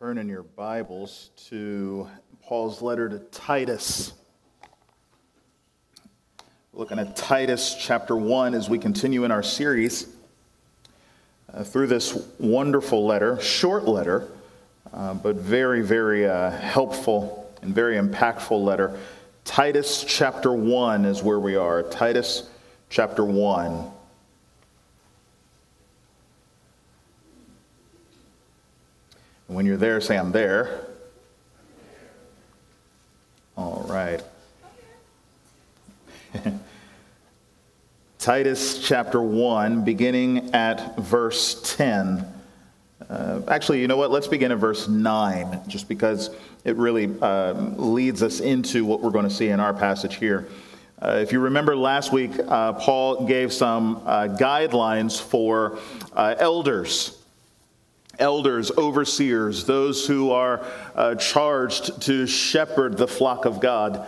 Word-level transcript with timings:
turn 0.00 0.18
in 0.18 0.28
your 0.28 0.42
Bibles 0.42 1.30
to 1.48 2.08
Paul's 2.42 2.82
letter 2.82 3.08
to 3.08 3.20
Titus. 3.30 4.12
looking 6.72 6.98
at 6.98 7.14
Titus 7.14 7.76
chapter 7.78 8.16
1 8.16 8.54
as 8.54 8.68
we 8.68 8.76
continue 8.76 9.22
in 9.22 9.30
our 9.30 9.42
series 9.42 10.08
uh, 11.52 11.62
through 11.62 11.86
this 11.86 12.28
wonderful 12.40 13.06
letter, 13.06 13.40
short 13.40 13.84
letter, 13.84 14.26
uh, 14.92 15.14
but 15.14 15.36
very, 15.36 15.80
very 15.80 16.26
uh, 16.26 16.50
helpful 16.50 17.54
and 17.62 17.72
very 17.72 17.96
impactful 17.96 18.64
letter. 18.64 18.98
Titus 19.44 20.04
chapter 20.04 20.52
1 20.52 21.04
is 21.04 21.22
where 21.22 21.38
we 21.38 21.54
are. 21.54 21.84
Titus 21.84 22.50
chapter 22.90 23.24
1. 23.24 23.93
And 29.48 29.56
when 29.56 29.66
you're 29.66 29.76
there, 29.76 30.00
say, 30.00 30.16
I'm 30.16 30.32
there. 30.32 30.86
All 33.56 33.84
right. 33.88 34.22
Titus 38.18 38.86
chapter 38.86 39.20
1, 39.20 39.84
beginning 39.84 40.54
at 40.54 40.96
verse 40.96 41.76
10. 41.76 42.26
Uh, 43.08 43.42
actually, 43.48 43.82
you 43.82 43.86
know 43.86 43.98
what? 43.98 44.10
Let's 44.10 44.26
begin 44.26 44.50
at 44.50 44.56
verse 44.58 44.88
9, 44.88 45.60
just 45.68 45.88
because 45.88 46.30
it 46.64 46.76
really 46.76 47.14
uh, 47.20 47.52
leads 47.52 48.22
us 48.22 48.40
into 48.40 48.86
what 48.86 49.02
we're 49.02 49.10
going 49.10 49.28
to 49.28 49.34
see 49.34 49.48
in 49.48 49.60
our 49.60 49.74
passage 49.74 50.16
here. 50.16 50.48
Uh, 51.02 51.18
if 51.20 51.32
you 51.32 51.40
remember 51.40 51.76
last 51.76 52.12
week, 52.12 52.32
uh, 52.48 52.72
Paul 52.72 53.26
gave 53.26 53.52
some 53.52 53.96
uh, 54.06 54.28
guidelines 54.28 55.20
for 55.20 55.78
uh, 56.14 56.34
elders 56.38 57.18
elders, 58.18 58.70
overseers, 58.76 59.64
those 59.64 60.06
who 60.06 60.30
are 60.30 60.64
uh, 60.94 61.14
charged 61.16 62.02
to 62.02 62.26
shepherd 62.26 62.96
the 62.96 63.08
flock 63.08 63.44
of 63.44 63.60
God. 63.60 64.06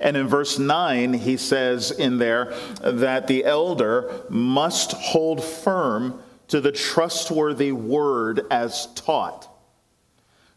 And 0.00 0.16
in 0.16 0.28
verse 0.28 0.58
9, 0.58 1.12
he 1.14 1.36
says 1.36 1.90
in 1.90 2.18
there 2.18 2.54
that 2.80 3.26
the 3.26 3.44
elder 3.44 4.24
must 4.28 4.92
hold 4.92 5.42
firm 5.42 6.20
to 6.48 6.60
the 6.60 6.72
trustworthy 6.72 7.72
word 7.72 8.46
as 8.50 8.86
taught, 8.94 9.48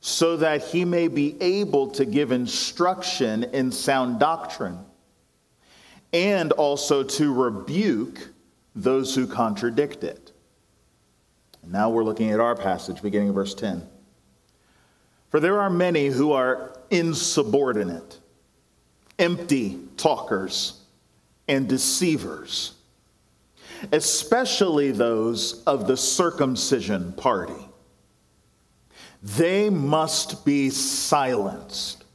so 0.01 0.37
that 0.37 0.63
he 0.65 0.85
may 0.85 1.07
be 1.07 1.41
able 1.41 1.91
to 1.91 2.05
give 2.05 2.31
instruction 2.31 3.43
in 3.45 3.71
sound 3.71 4.19
doctrine, 4.19 4.79
and 6.13 6.51
also 6.53 7.03
to 7.03 7.33
rebuke 7.33 8.29
those 8.75 9.15
who 9.15 9.27
contradict 9.27 10.03
it. 10.03 10.26
Now 11.69 11.89
we're 11.89 12.03
looking 12.03 12.31
at 12.31 12.39
our 12.39 12.55
passage, 12.55 13.01
beginning 13.01 13.29
of 13.29 13.35
verse 13.35 13.53
10. 13.53 13.85
For 15.29 15.39
there 15.39 15.59
are 15.59 15.69
many 15.69 16.07
who 16.07 16.31
are 16.31 16.73
insubordinate, 16.89 18.19
empty 19.19 19.79
talkers, 19.97 20.81
and 21.49 21.67
deceivers, 21.67 22.75
especially 23.91 24.91
those 24.91 25.63
of 25.65 25.87
the 25.87 25.97
circumcision 25.97 27.11
party. 27.13 27.67
They 29.21 29.69
must 29.69 30.45
be 30.45 30.69
silenced, 30.69 32.05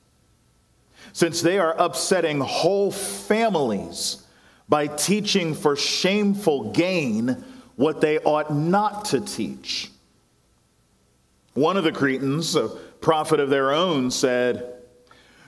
since 1.12 1.42
they 1.42 1.58
are 1.58 1.74
upsetting 1.78 2.40
whole 2.40 2.90
families 2.90 4.24
by 4.68 4.86
teaching 4.86 5.54
for 5.54 5.76
shameful 5.76 6.72
gain 6.72 7.44
what 7.76 8.00
they 8.00 8.18
ought 8.18 8.54
not 8.54 9.06
to 9.06 9.20
teach. 9.20 9.90
One 11.54 11.76
of 11.76 11.84
the 11.84 11.92
Cretans, 11.92 12.56
a 12.56 12.68
prophet 13.00 13.40
of 13.40 13.50
their 13.50 13.72
own, 13.72 14.10
said, 14.10 14.74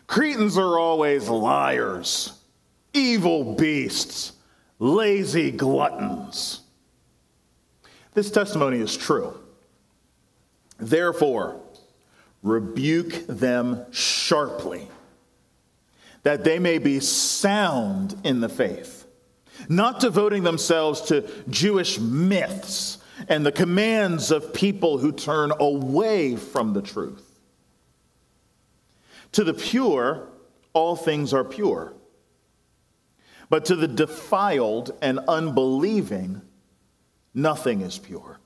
Cretans 0.06 0.58
are 0.58 0.78
always 0.78 1.28
liars, 1.28 2.32
evil 2.92 3.54
beasts, 3.54 4.32
lazy 4.78 5.50
gluttons. 5.50 6.60
This 8.12 8.30
testimony 8.30 8.78
is 8.78 8.96
true. 8.96 9.38
Therefore, 10.78 11.60
rebuke 12.42 13.26
them 13.26 13.86
sharply, 13.92 14.86
that 16.22 16.44
they 16.44 16.58
may 16.58 16.78
be 16.78 17.00
sound 17.00 18.14
in 18.24 18.40
the 18.40 18.48
faith 18.48 19.03
not 19.68 20.00
devoting 20.00 20.42
themselves 20.42 21.00
to 21.02 21.28
Jewish 21.48 21.98
myths 21.98 22.98
and 23.28 23.44
the 23.44 23.52
commands 23.52 24.30
of 24.30 24.52
people 24.52 24.98
who 24.98 25.12
turn 25.12 25.52
away 25.58 26.36
from 26.36 26.72
the 26.72 26.82
truth. 26.82 27.40
To 29.32 29.44
the 29.44 29.54
pure, 29.54 30.28
all 30.72 30.96
things 30.96 31.32
are 31.32 31.44
pure. 31.44 31.92
But 33.48 33.66
to 33.66 33.76
the 33.76 33.88
defiled 33.88 34.96
and 35.02 35.20
unbelieving, 35.28 36.42
nothing 37.34 37.80
is 37.80 37.98
pure. 37.98 38.38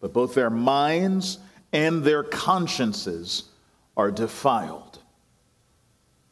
But 0.00 0.12
both 0.12 0.34
their 0.34 0.50
minds 0.50 1.38
and 1.72 2.02
their 2.04 2.22
consciences 2.22 3.44
are 3.96 4.10
defiled. 4.10 4.98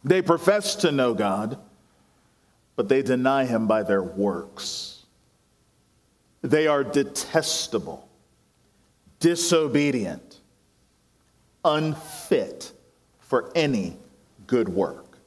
They 0.03 0.23
profess 0.23 0.75
to 0.77 0.93
know 0.93 1.15
God 1.15 1.59
but 2.81 2.89
they 2.89 3.03
deny 3.03 3.45
him 3.45 3.67
by 3.67 3.83
their 3.83 4.03
works. 4.03 5.05
They 6.41 6.67
are 6.67 6.83
detestable, 6.83 8.09
disobedient, 9.19 10.39
unfit 11.63 12.73
for 13.19 13.53
any 13.55 13.99
good 14.47 14.71
work. 14.71 15.19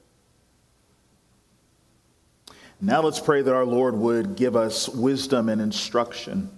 Now 2.81 3.03
let's 3.03 3.19
pray 3.19 3.43
that 3.43 3.53
our 3.53 3.65
Lord 3.65 3.93
would 3.97 4.35
give 4.35 4.55
us 4.55 4.89
wisdom 4.89 5.47
and 5.47 5.61
instruction, 5.61 6.49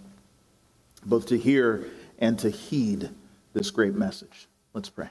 both 1.06 1.26
to 1.26 1.38
hear 1.38 1.90
and 2.20 2.40
to 2.40 2.50
heed 2.50 3.10
this 3.52 3.70
great 3.70 3.96
message. 3.96 4.48
Let's 4.74 4.90
pray. 4.90 5.10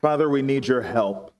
Father, 0.00 0.28
we 0.28 0.42
need 0.42 0.66
your 0.66 0.82
help. 0.82 1.32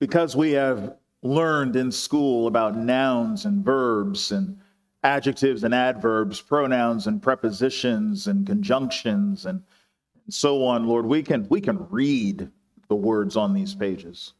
Because 0.00 0.36
we 0.36 0.52
have 0.52 0.96
learned 1.22 1.76
in 1.76 1.90
school 1.90 2.46
about 2.46 2.76
nouns 2.76 3.44
and 3.44 3.64
verbs 3.64 4.32
and 4.32 4.58
adjectives 5.02 5.64
and 5.64 5.74
adverbs, 5.74 6.40
pronouns 6.40 7.06
and 7.06 7.22
prepositions 7.22 8.26
and 8.26 8.46
conjunctions 8.46 9.46
and 9.46 9.62
so 10.30 10.64
on, 10.64 10.86
Lord, 10.86 11.06
we 11.06 11.22
can, 11.22 11.46
we 11.48 11.60
can 11.60 11.86
read 11.90 12.50
the 12.88 12.94
words 12.94 13.36
on 13.36 13.54
these 13.54 13.74
pages. 13.74 14.34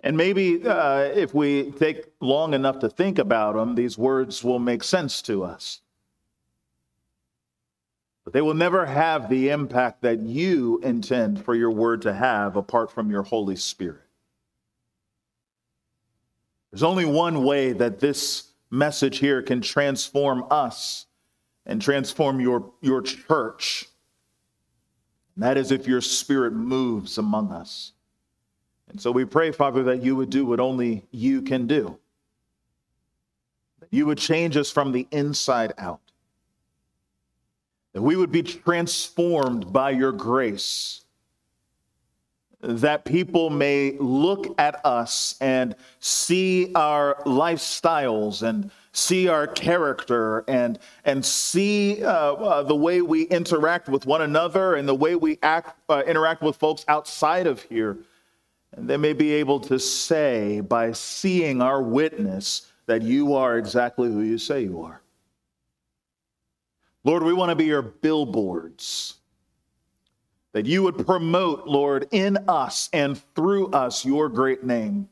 And 0.00 0.16
maybe 0.16 0.66
uh, 0.66 1.00
if 1.14 1.34
we 1.34 1.70
take 1.72 2.04
long 2.20 2.54
enough 2.54 2.78
to 2.80 2.88
think 2.90 3.18
about 3.18 3.54
them, 3.54 3.74
these 3.74 3.96
words 3.96 4.44
will 4.44 4.58
make 4.58 4.84
sense 4.84 5.22
to 5.22 5.42
us. 5.44 5.80
But 8.24 8.32
they 8.32 8.40
will 8.40 8.54
never 8.54 8.86
have 8.86 9.28
the 9.28 9.50
impact 9.50 10.00
that 10.02 10.20
you 10.20 10.80
intend 10.82 11.44
for 11.44 11.54
your 11.54 11.70
word 11.70 12.02
to 12.02 12.14
have 12.14 12.56
apart 12.56 12.90
from 12.90 13.10
your 13.10 13.22
Holy 13.22 13.56
Spirit. 13.56 14.00
There's 16.70 16.82
only 16.82 17.04
one 17.04 17.44
way 17.44 17.72
that 17.72 18.00
this 18.00 18.50
message 18.70 19.18
here 19.18 19.42
can 19.42 19.60
transform 19.60 20.44
us 20.50 21.06
and 21.66 21.80
transform 21.80 22.40
your, 22.40 22.72
your 22.80 23.02
church. 23.02 23.86
And 25.36 25.44
that 25.44 25.56
is 25.56 25.70
if 25.70 25.86
your 25.86 26.00
spirit 26.00 26.52
moves 26.52 27.18
among 27.18 27.52
us. 27.52 27.92
And 28.88 29.00
so 29.00 29.10
we 29.10 29.24
pray, 29.24 29.52
Father, 29.52 29.82
that 29.84 30.02
you 30.02 30.16
would 30.16 30.30
do 30.30 30.46
what 30.46 30.60
only 30.60 31.04
you 31.10 31.42
can 31.42 31.66
do. 31.66 31.98
That 33.80 33.92
you 33.92 34.06
would 34.06 34.18
change 34.18 34.56
us 34.56 34.70
from 34.70 34.92
the 34.92 35.06
inside 35.10 35.74
out 35.78 36.03
that 37.94 38.02
we 38.02 38.16
would 38.16 38.32
be 38.32 38.42
transformed 38.42 39.72
by 39.72 39.90
your 39.90 40.12
grace, 40.12 41.02
that 42.60 43.04
people 43.04 43.50
may 43.50 43.96
look 43.98 44.54
at 44.58 44.84
us 44.84 45.36
and 45.40 45.76
see 46.00 46.72
our 46.74 47.14
lifestyles 47.24 48.42
and 48.42 48.70
see 48.92 49.28
our 49.28 49.46
character 49.46 50.44
and, 50.48 50.78
and 51.04 51.24
see 51.24 52.02
uh, 52.02 52.08
uh, 52.08 52.62
the 52.62 52.74
way 52.74 53.00
we 53.00 53.24
interact 53.24 53.88
with 53.88 54.06
one 54.06 54.22
another 54.22 54.74
and 54.74 54.88
the 54.88 54.94
way 54.94 55.14
we 55.14 55.38
act, 55.42 55.78
uh, 55.88 56.02
interact 56.06 56.42
with 56.42 56.56
folks 56.56 56.84
outside 56.88 57.46
of 57.46 57.62
here. 57.62 57.98
And 58.72 58.88
they 58.88 58.96
may 58.96 59.12
be 59.12 59.32
able 59.34 59.60
to 59.60 59.78
say 59.78 60.60
by 60.60 60.90
seeing 60.92 61.62
our 61.62 61.80
witness 61.80 62.72
that 62.86 63.02
you 63.02 63.34
are 63.34 63.56
exactly 63.56 64.08
who 64.08 64.22
you 64.22 64.38
say 64.38 64.62
you 64.62 64.82
are. 64.82 65.00
Lord, 67.04 67.22
we 67.22 67.34
want 67.34 67.50
to 67.50 67.54
be 67.54 67.66
your 67.66 67.82
billboards 67.82 69.14
that 70.52 70.66
you 70.66 70.82
would 70.82 71.04
promote, 71.04 71.66
Lord, 71.66 72.06
in 72.12 72.38
us 72.48 72.88
and 72.92 73.20
through 73.34 73.68
us 73.68 74.04
your 74.04 74.28
great 74.28 74.64
name. 74.64 75.08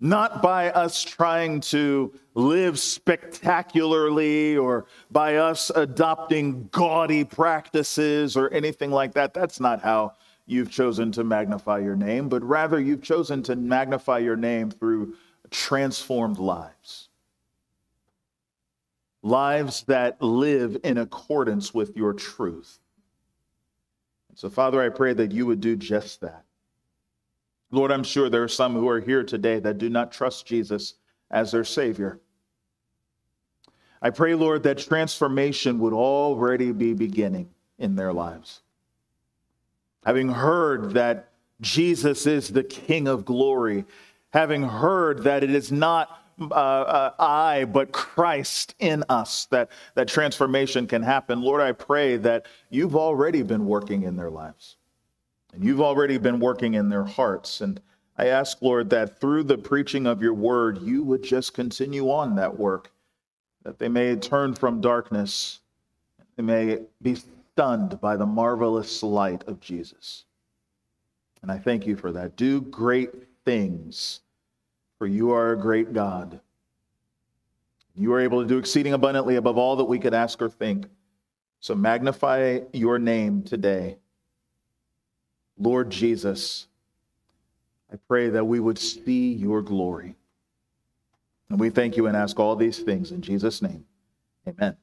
Not 0.00 0.40
by 0.40 0.70
us 0.70 1.02
trying 1.02 1.60
to 1.60 2.12
live 2.34 2.78
spectacularly 2.78 4.56
or 4.56 4.86
by 5.10 5.36
us 5.36 5.70
adopting 5.74 6.68
gaudy 6.72 7.24
practices 7.24 8.36
or 8.36 8.48
anything 8.50 8.90
like 8.90 9.14
that. 9.14 9.34
That's 9.34 9.60
not 9.60 9.80
how 9.80 10.14
you've 10.46 10.70
chosen 10.70 11.12
to 11.12 11.24
magnify 11.24 11.78
your 11.78 11.96
name, 11.96 12.28
but 12.28 12.42
rather 12.42 12.80
you've 12.80 13.02
chosen 13.02 13.42
to 13.44 13.56
magnify 13.56 14.18
your 14.18 14.36
name 14.36 14.70
through 14.70 15.14
transformed 15.50 16.38
lives. 16.38 17.08
Lives 19.22 19.84
that 19.84 20.20
live 20.20 20.78
in 20.82 20.98
accordance 20.98 21.72
with 21.72 21.96
your 21.96 22.12
truth. 22.12 22.78
So, 24.34 24.50
Father, 24.50 24.82
I 24.82 24.88
pray 24.88 25.12
that 25.14 25.32
you 25.32 25.46
would 25.46 25.60
do 25.60 25.76
just 25.76 26.20
that. 26.22 26.44
Lord, 27.70 27.90
I'm 27.90 28.04
sure 28.04 28.28
there 28.28 28.42
are 28.42 28.48
some 28.48 28.74
who 28.74 28.88
are 28.88 29.00
here 29.00 29.22
today 29.22 29.58
that 29.60 29.78
do 29.78 29.88
not 29.88 30.12
trust 30.12 30.46
Jesus 30.46 30.94
as 31.30 31.52
their 31.52 31.64
Savior. 31.64 32.20
I 34.02 34.10
pray, 34.10 34.34
Lord, 34.34 34.64
that 34.64 34.78
transformation 34.78 35.78
would 35.78 35.92
already 35.92 36.72
be 36.72 36.92
beginning 36.92 37.48
in 37.78 37.94
their 37.94 38.12
lives. 38.12 38.62
Having 40.04 40.30
heard 40.30 40.94
that 40.94 41.30
Jesus 41.60 42.26
is 42.26 42.48
the 42.48 42.64
King 42.64 43.06
of 43.06 43.24
glory, 43.24 43.84
having 44.30 44.64
heard 44.64 45.22
that 45.24 45.44
it 45.44 45.50
is 45.50 45.70
not 45.70 46.21
uh, 46.40 46.54
uh, 46.54 47.12
I, 47.18 47.64
but 47.64 47.92
Christ 47.92 48.74
in 48.78 49.04
us, 49.08 49.46
that, 49.46 49.70
that 49.94 50.08
transformation 50.08 50.86
can 50.86 51.02
happen. 51.02 51.40
Lord, 51.42 51.60
I 51.60 51.72
pray 51.72 52.16
that 52.18 52.46
you've 52.70 52.96
already 52.96 53.42
been 53.42 53.66
working 53.66 54.02
in 54.02 54.16
their 54.16 54.30
lives 54.30 54.76
and 55.52 55.62
you've 55.62 55.80
already 55.80 56.18
been 56.18 56.40
working 56.40 56.74
in 56.74 56.88
their 56.88 57.04
hearts. 57.04 57.60
And 57.60 57.80
I 58.16 58.26
ask, 58.26 58.62
Lord, 58.62 58.90
that 58.90 59.20
through 59.20 59.44
the 59.44 59.58
preaching 59.58 60.06
of 60.06 60.22
your 60.22 60.34
word, 60.34 60.80
you 60.82 61.02
would 61.04 61.22
just 61.22 61.54
continue 61.54 62.10
on 62.10 62.36
that 62.36 62.58
work, 62.58 62.90
that 63.62 63.78
they 63.78 63.88
may 63.88 64.16
turn 64.16 64.54
from 64.54 64.80
darkness, 64.80 65.60
they 66.36 66.42
may 66.42 66.80
be 67.02 67.16
stunned 67.54 68.00
by 68.00 68.16
the 68.16 68.26
marvelous 68.26 69.02
light 69.02 69.44
of 69.46 69.60
Jesus. 69.60 70.24
And 71.42 71.50
I 71.50 71.58
thank 71.58 71.86
you 71.86 71.96
for 71.96 72.12
that. 72.12 72.36
Do 72.36 72.62
great 72.62 73.10
things 73.44 74.20
for 75.02 75.08
you 75.08 75.32
are 75.32 75.50
a 75.50 75.58
great 75.58 75.92
God. 75.92 76.38
You 77.96 78.12
are 78.12 78.20
able 78.20 78.40
to 78.40 78.46
do 78.46 78.56
exceeding 78.56 78.92
abundantly 78.92 79.34
above 79.34 79.58
all 79.58 79.74
that 79.74 79.86
we 79.86 79.98
could 79.98 80.14
ask 80.14 80.40
or 80.40 80.48
think. 80.48 80.86
So 81.58 81.74
magnify 81.74 82.60
your 82.72 83.00
name 83.00 83.42
today. 83.42 83.98
Lord 85.58 85.90
Jesus, 85.90 86.68
I 87.92 87.96
pray 88.06 88.28
that 88.28 88.44
we 88.44 88.60
would 88.60 88.78
see 88.78 89.32
your 89.32 89.60
glory. 89.60 90.14
And 91.50 91.58
we 91.58 91.68
thank 91.68 91.96
you 91.96 92.06
and 92.06 92.16
ask 92.16 92.38
all 92.38 92.54
these 92.54 92.78
things 92.78 93.10
in 93.10 93.22
Jesus' 93.22 93.60
name. 93.60 93.84
Amen. 94.46 94.76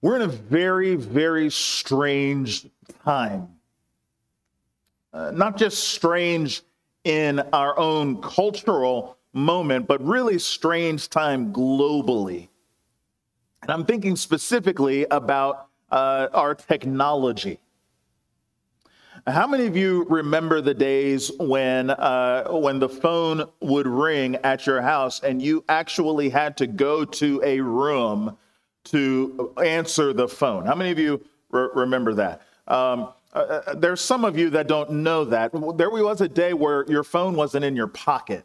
We're 0.00 0.14
in 0.14 0.22
a 0.22 0.28
very, 0.28 0.94
very 0.94 1.50
strange 1.50 2.68
time 3.04 3.56
uh, 5.12 5.30
not 5.32 5.56
just 5.56 5.88
strange 5.88 6.62
in 7.04 7.40
our 7.52 7.78
own 7.78 8.20
cultural 8.20 9.16
moment, 9.32 9.86
but 9.86 10.04
really 10.04 10.38
strange 10.38 11.08
time 11.08 11.52
globally. 11.52 12.48
And 13.62 13.70
I'm 13.70 13.84
thinking 13.84 14.16
specifically 14.16 15.06
about 15.10 15.68
uh, 15.90 16.28
our 16.32 16.54
technology. 16.54 17.58
How 19.26 19.46
many 19.46 19.66
of 19.66 19.76
you 19.76 20.06
remember 20.08 20.62
the 20.62 20.72
days 20.72 21.30
when 21.38 21.90
uh, 21.90 22.48
when 22.48 22.78
the 22.78 22.88
phone 22.88 23.44
would 23.60 23.86
ring 23.86 24.36
at 24.36 24.66
your 24.66 24.80
house 24.80 25.20
and 25.20 25.42
you 25.42 25.62
actually 25.68 26.30
had 26.30 26.56
to 26.58 26.66
go 26.66 27.04
to 27.04 27.42
a 27.44 27.60
room 27.60 28.38
to 28.84 29.52
answer 29.62 30.14
the 30.14 30.26
phone? 30.26 30.64
How 30.64 30.74
many 30.74 30.90
of 30.90 30.98
you 30.98 31.22
re- 31.50 31.68
remember 31.74 32.14
that? 32.14 32.42
Um, 32.66 33.12
uh, 33.32 33.38
uh, 33.38 33.74
there's 33.74 34.00
some 34.00 34.24
of 34.24 34.36
you 34.38 34.50
that 34.50 34.66
don't 34.66 34.90
know 34.90 35.24
that. 35.24 35.52
There 35.76 35.90
was 35.90 36.20
a 36.20 36.28
day 36.28 36.52
where 36.52 36.84
your 36.88 37.04
phone 37.04 37.34
wasn't 37.34 37.64
in 37.64 37.76
your 37.76 37.86
pocket. 37.86 38.44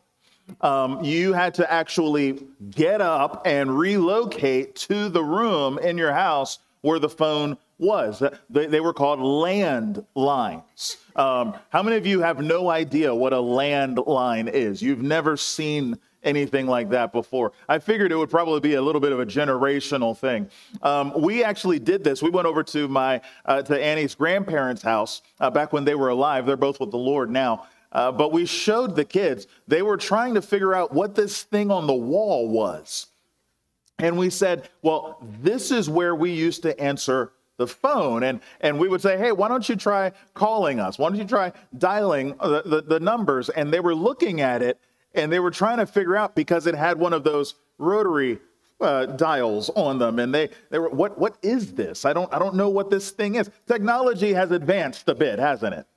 Um, 0.61 1.03
you 1.03 1.33
had 1.33 1.55
to 1.55 1.71
actually 1.71 2.45
get 2.69 3.01
up 3.01 3.41
and 3.45 3.77
relocate 3.77 4.75
to 4.75 5.09
the 5.09 5.23
room 5.23 5.79
in 5.79 5.97
your 5.97 6.13
house 6.13 6.59
where 6.81 6.99
the 6.99 7.09
phone 7.09 7.57
was. 7.79 8.21
They, 8.49 8.67
they 8.67 8.79
were 8.79 8.93
called 8.93 9.19
landlines. 9.19 10.97
Um, 11.15 11.55
how 11.69 11.81
many 11.81 11.97
of 11.97 12.05
you 12.05 12.21
have 12.21 12.39
no 12.39 12.69
idea 12.69 13.13
what 13.13 13.33
a 13.33 13.37
landline 13.37 14.51
is? 14.51 14.83
You've 14.83 15.01
never 15.01 15.35
seen 15.35 15.97
anything 16.25 16.67
like 16.67 16.89
that 16.89 17.13
before. 17.13 17.53
I 17.69 17.79
figured 17.79 18.11
it 18.11 18.15
would 18.15 18.29
probably 18.29 18.59
be 18.59 18.73
a 18.73 18.81
little 18.81 19.01
bit 19.01 19.11
of 19.11 19.19
a 19.19 19.25
generational 19.25 20.17
thing. 20.17 20.49
Um, 20.81 21.13
we 21.15 21.43
actually 21.43 21.79
did 21.79 22.03
this. 22.03 22.21
We 22.21 22.29
went 22.29 22.47
over 22.47 22.63
to 22.63 22.87
my 22.87 23.21
uh, 23.45 23.61
to 23.61 23.81
Annie's 23.81 24.15
grandparents' 24.15 24.81
house 24.81 25.21
uh, 25.39 25.49
back 25.49 25.71
when 25.71 25.85
they 25.85 25.95
were 25.95 26.09
alive. 26.09 26.45
They're 26.45 26.57
both 26.57 26.79
with 26.79 26.91
the 26.91 26.97
Lord 26.97 27.29
now. 27.29 27.67
Uh, 27.91 28.11
but 28.11 28.33
we 28.33 28.45
showed 28.45 28.95
the 28.95 29.05
kids. 29.05 29.47
They 29.69 29.81
were 29.81 29.95
trying 29.95 30.33
to 30.33 30.41
figure 30.41 30.73
out 30.73 30.93
what 30.93 31.15
this 31.15 31.43
thing 31.43 31.71
on 31.71 31.87
the 31.87 31.93
wall 31.93 32.49
was. 32.49 33.07
And 33.99 34.17
we 34.17 34.29
said, 34.29 34.69
well, 34.81 35.17
this 35.41 35.71
is 35.71 35.89
where 35.89 36.13
we 36.13 36.31
used 36.31 36.61
to 36.63 36.77
answer 36.77 37.31
the 37.57 37.67
phone. 37.67 38.23
And, 38.23 38.41
and 38.59 38.77
we 38.77 38.89
would 38.89 39.01
say, 39.01 39.17
hey, 39.17 39.31
why 39.31 39.47
don't 39.47 39.67
you 39.69 39.77
try 39.77 40.11
calling 40.33 40.81
us? 40.81 40.99
Why 40.99 41.07
don't 41.07 41.17
you 41.17 41.25
try 41.25 41.53
dialing 41.77 42.35
the, 42.41 42.63
the, 42.65 42.81
the 42.81 42.99
numbers? 42.99 43.47
And 43.47 43.71
they 43.71 43.79
were 43.79 43.95
looking 43.95 44.41
at 44.41 44.61
it 44.61 44.77
and 45.15 45.31
they 45.31 45.39
were 45.39 45.51
trying 45.51 45.77
to 45.77 45.85
figure 45.85 46.15
out 46.15 46.35
because 46.35 46.67
it 46.67 46.75
had 46.75 46.99
one 46.99 47.13
of 47.13 47.23
those 47.23 47.55
rotary 47.77 48.39
uh, 48.81 49.05
dials 49.05 49.69
on 49.71 49.99
them, 49.99 50.19
and 50.19 50.33
they 50.33 50.49
they 50.69 50.79
were 50.79 50.89
what 50.89 51.17
what 51.17 51.37
is 51.41 51.73
this? 51.73 52.05
I 52.05 52.13
don't 52.13 52.33
I 52.33 52.39
don't 52.39 52.55
know 52.55 52.69
what 52.69 52.89
this 52.89 53.11
thing 53.11 53.35
is. 53.35 53.49
Technology 53.67 54.33
has 54.33 54.51
advanced 54.51 55.07
a 55.09 55.15
bit, 55.15 55.39
hasn't 55.39 55.73
it? 55.73 55.87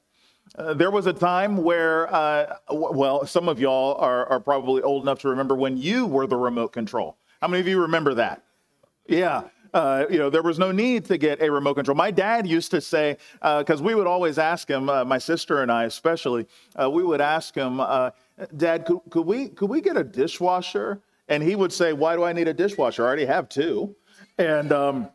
Uh, 0.57 0.75
there 0.75 0.91
was 0.91 1.07
a 1.07 1.13
time 1.13 1.59
where, 1.59 2.13
uh, 2.13 2.57
well, 2.71 3.27
some 3.27 3.49
of 3.49 3.61
y'all 3.61 3.95
are, 3.97 4.27
are 4.27 4.41
probably 4.41 4.83
old 4.83 5.03
enough 5.03 5.19
to 5.21 5.29
remember 5.29 5.55
when 5.55 5.77
you 5.77 6.07
were 6.07 6.27
the 6.27 6.37
remote 6.37 6.73
control. 6.73 7.17
How 7.41 7.49
many 7.49 7.61
of 7.61 7.69
you 7.69 7.83
remember 7.83 8.15
that? 8.15 8.43
Yeah. 9.07 9.43
Uh, 9.75 10.07
you 10.11 10.19
know, 10.19 10.31
there 10.31 10.43
was 10.43 10.59
no 10.59 10.73
need 10.73 11.05
to 11.07 11.19
get 11.19 11.41
a 11.43 11.51
remote 11.51 11.75
control. 11.75 11.97
My 11.97 12.11
dad 12.11 12.47
used 12.47 12.71
to 12.71 12.81
say, 12.81 13.17
because 13.35 13.81
uh, 13.81 13.85
we 13.85 13.95
would 13.95 14.07
always 14.07 14.39
ask 14.39 14.69
him, 14.69 14.89
uh, 14.89 15.05
my 15.05 15.19
sister 15.19 15.63
and 15.63 15.71
I 15.71 15.85
especially, 15.85 16.47
uh, 16.81 16.91
we 16.91 17.03
would 17.03 17.21
ask 17.21 17.55
him, 17.55 17.81
Dad, 18.57 18.87
could, 18.87 19.01
could, 19.11 19.27
we, 19.27 19.49
could 19.49 19.69
we 19.69 19.81
get 19.81 19.97
a 19.97 20.05
dishwasher? 20.05 21.01
And 21.29 21.43
he 21.43 21.57
would 21.57 21.73
say, 21.73 21.93
Why 21.93 22.15
do 22.17 22.23
I 22.25 22.33
need 22.33 22.49
a 22.49 22.55
dishwasher? 22.55 23.05
I 23.05 23.07
already 23.07 23.27
have 23.27 23.49
two. 23.49 23.95
And 24.39 24.73
um, 24.73 25.11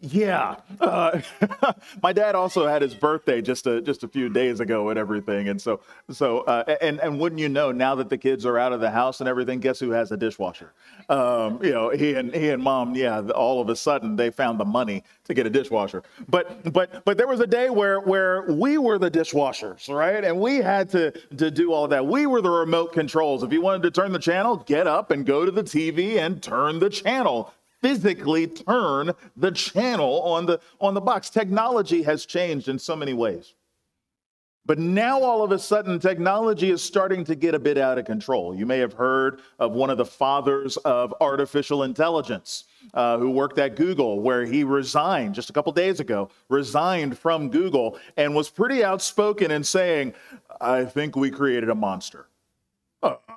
yeah. 0.00 0.56
Uh, 0.80 1.20
my 2.02 2.12
dad 2.12 2.34
also 2.34 2.66
had 2.66 2.82
his 2.82 2.94
birthday 2.94 3.40
just 3.40 3.66
a, 3.66 3.80
just 3.80 4.02
a 4.02 4.08
few 4.08 4.28
days 4.28 4.60
ago 4.60 4.88
and 4.88 4.98
everything. 4.98 5.48
And 5.48 5.60
so, 5.60 5.80
so 6.10 6.40
uh, 6.40 6.76
and, 6.80 7.00
and 7.00 7.18
wouldn't 7.20 7.40
you 7.40 7.48
know, 7.48 7.70
now 7.72 7.94
that 7.94 8.08
the 8.08 8.18
kids 8.18 8.44
are 8.44 8.58
out 8.58 8.72
of 8.72 8.80
the 8.80 8.90
house 8.90 9.20
and 9.20 9.28
everything, 9.28 9.60
guess 9.60 9.78
who 9.78 9.90
has 9.90 10.10
a 10.10 10.16
dishwasher? 10.16 10.72
Um, 11.08 11.62
you 11.62 11.70
know, 11.70 11.90
he 11.90 12.14
and, 12.14 12.34
he 12.34 12.50
and 12.50 12.62
mom, 12.62 12.94
yeah, 12.94 13.20
all 13.34 13.60
of 13.60 13.68
a 13.68 13.76
sudden 13.76 14.16
they 14.16 14.30
found 14.30 14.58
the 14.58 14.64
money 14.64 15.04
to 15.24 15.34
get 15.34 15.46
a 15.46 15.50
dishwasher. 15.50 16.02
But, 16.28 16.72
but, 16.72 17.04
but 17.04 17.16
there 17.16 17.28
was 17.28 17.40
a 17.40 17.46
day 17.46 17.70
where, 17.70 18.00
where 18.00 18.42
we 18.50 18.78
were 18.78 18.98
the 18.98 19.10
dishwashers, 19.10 19.88
right? 19.88 20.24
And 20.24 20.40
we 20.40 20.56
had 20.56 20.90
to, 20.90 21.12
to 21.36 21.50
do 21.50 21.72
all 21.72 21.84
of 21.84 21.90
that. 21.90 22.06
We 22.06 22.26
were 22.26 22.40
the 22.40 22.50
remote 22.50 22.92
controls. 22.92 23.42
If 23.42 23.52
you 23.52 23.60
wanted 23.60 23.82
to 23.82 23.90
turn 23.90 24.12
the 24.12 24.18
channel, 24.18 24.56
get 24.56 24.86
up 24.86 25.10
and 25.10 25.24
go 25.24 25.44
to 25.44 25.50
the 25.50 25.62
TV 25.62 26.18
and 26.18 26.42
turn 26.42 26.80
the 26.80 26.90
channel 26.90 27.54
physically 27.80 28.46
turn 28.46 29.12
the 29.36 29.50
channel 29.50 30.22
on 30.22 30.46
the, 30.46 30.60
on 30.80 30.94
the 30.94 31.00
box. 31.00 31.30
Technology 31.30 32.02
has 32.02 32.26
changed 32.26 32.68
in 32.68 32.78
so 32.78 32.96
many 32.96 33.12
ways. 33.12 33.54
But 34.68 34.78
now, 34.78 35.22
all 35.22 35.42
of 35.42 35.50
a 35.50 35.58
sudden, 35.58 35.98
technology 35.98 36.70
is 36.70 36.82
starting 36.82 37.24
to 37.24 37.34
get 37.34 37.54
a 37.54 37.58
bit 37.58 37.78
out 37.78 37.96
of 37.96 38.04
control. 38.04 38.54
You 38.54 38.66
may 38.66 38.78
have 38.80 38.92
heard 38.92 39.40
of 39.58 39.72
one 39.72 39.88
of 39.88 39.96
the 39.96 40.04
fathers 40.04 40.76
of 40.78 41.14
artificial 41.22 41.84
intelligence 41.84 42.64
uh, 42.92 43.16
who 43.16 43.30
worked 43.30 43.58
at 43.58 43.76
Google, 43.76 44.20
where 44.20 44.44
he 44.44 44.64
resigned 44.64 45.34
just 45.34 45.48
a 45.48 45.54
couple 45.54 45.72
days 45.72 46.00
ago, 46.00 46.28
resigned 46.50 47.16
from 47.16 47.48
Google, 47.48 47.98
and 48.18 48.34
was 48.34 48.50
pretty 48.50 48.84
outspoken 48.84 49.50
in 49.50 49.64
saying, 49.64 50.12
I 50.60 50.84
think 50.84 51.16
we 51.16 51.30
created 51.30 51.70
a 51.70 51.74
monster 51.74 52.26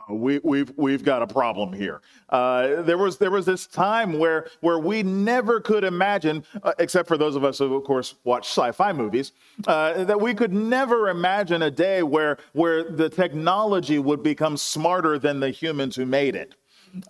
we, 0.10 0.40
we've 0.44 0.72
we've 0.78 1.04
got 1.04 1.22
a 1.22 1.28
problem 1.28 1.74
here. 1.74 2.02
Uh, 2.30 2.82
there 2.82 2.98
was 2.98 3.18
there 3.18 3.32
was 3.32 3.46
this 3.46 3.68
time 3.68 4.18
where 4.20 4.48
where 4.62 4.80
we 4.80 5.04
never 5.04 5.60
could 5.60 5.84
imagine, 5.84 6.44
uh, 6.64 6.74
except 6.80 7.08
for 7.08 7.18
those 7.18 7.36
of 7.36 7.44
us 7.44 7.60
who 7.60 7.74
of 7.76 7.84
course 7.84 8.16
watch 8.24 8.48
sci-fi 8.48 8.94
movies, 8.94 9.32
uh, 9.68 10.04
that 10.04 10.20
we 10.20 10.34
could 10.34 10.54
never 10.54 11.10
imagine 11.10 11.62
a 11.62 11.72
day 11.72 12.04
where 12.04 12.38
where 12.54 12.84
the 12.84 13.10
technology 13.10 14.00
would 14.00 14.24
become 14.24 14.58
smarter 14.58 15.20
than 15.20 15.40
the 15.40 15.50
humans 15.50 15.96
who 15.96 16.06
made 16.06 16.36
it. 16.36 16.56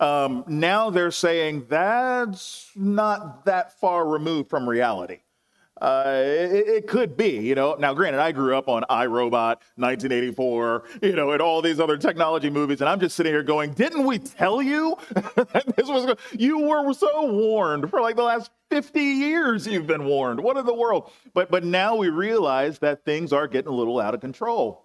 um, 0.00 0.44
now 0.46 0.90
they're 0.90 1.10
saying 1.10 1.66
that's 1.68 2.70
not 2.76 3.44
that 3.46 3.78
far 3.80 4.06
removed 4.06 4.48
from 4.48 4.68
reality. 4.68 5.18
Uh, 5.82 6.04
it, 6.14 6.68
it, 6.68 6.86
could 6.86 7.16
be, 7.16 7.40
you 7.40 7.56
know. 7.56 7.74
Now, 7.74 7.92
granted, 7.92 8.20
I 8.20 8.30
grew 8.30 8.56
up 8.56 8.68
on 8.68 8.84
iRobot, 8.88 9.56
1984, 9.74 10.84
you 11.02 11.16
know, 11.16 11.32
and 11.32 11.42
all 11.42 11.60
these 11.60 11.80
other 11.80 11.96
technology 11.96 12.50
movies, 12.50 12.80
and 12.80 12.88
I'm 12.88 13.00
just 13.00 13.16
sitting 13.16 13.32
here 13.32 13.42
going, 13.42 13.72
"Didn't 13.72 14.06
we 14.06 14.20
tell 14.20 14.62
you 14.62 14.96
this 15.76 15.88
was? 15.88 16.14
You 16.38 16.60
were 16.60 16.92
so 16.94 17.32
warned 17.32 17.90
for 17.90 18.00
like 18.00 18.14
the 18.14 18.22
last 18.22 18.52
50 18.70 19.00
years. 19.00 19.66
You've 19.66 19.88
been 19.88 20.04
warned. 20.04 20.38
What 20.38 20.56
in 20.56 20.66
the 20.66 20.74
world?" 20.74 21.10
But 21.34 21.50
but 21.50 21.64
now 21.64 21.96
we 21.96 22.10
realize 22.10 22.78
that 22.78 23.04
things 23.04 23.32
are 23.32 23.48
getting 23.48 23.72
a 23.72 23.74
little 23.74 23.98
out 23.98 24.14
of 24.14 24.20
control. 24.20 24.84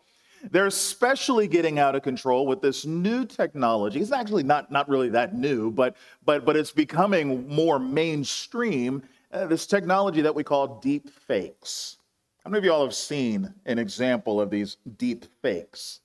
They're 0.49 0.65
especially 0.65 1.47
getting 1.47 1.77
out 1.77 1.93
of 1.93 2.01
control 2.01 2.47
with 2.47 2.59
this 2.59 2.87
new 2.87 3.23
technology. 3.23 3.99
It's 3.99 4.11
actually 4.11 4.43
not 4.43 4.71
not 4.71 4.89
really 4.89 5.09
that 5.09 5.35
new, 5.35 5.69
but 5.69 5.95
but 6.25 6.43
but 6.43 6.57
it's 6.57 6.71
becoming 6.71 7.47
more 7.47 7.77
mainstream 7.77 9.03
uh, 9.31 9.45
this 9.47 9.65
technology 9.65 10.21
that 10.21 10.33
we 10.33 10.43
call 10.43 10.79
deep 10.79 11.09
fakes. 11.09 11.97
How 12.43 12.49
many 12.49 12.59
of 12.59 12.65
you 12.65 12.73
all 12.73 12.83
have 12.83 12.95
seen 12.95 13.53
an 13.65 13.77
example 13.77 14.39
of 14.39 14.49
these 14.49 14.77
deep 14.97 15.25
fakes? 15.41 15.99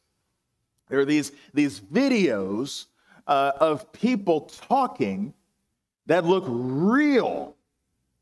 There 0.88 0.99
are 0.99 1.05
these, 1.05 1.33
these 1.55 1.81
videos 1.81 2.87
uh, 3.26 3.52
of 3.61 3.93
people 3.93 4.43
talking 4.43 5.33
that 6.07 6.25
look 6.25 6.45
real. 6.47 7.55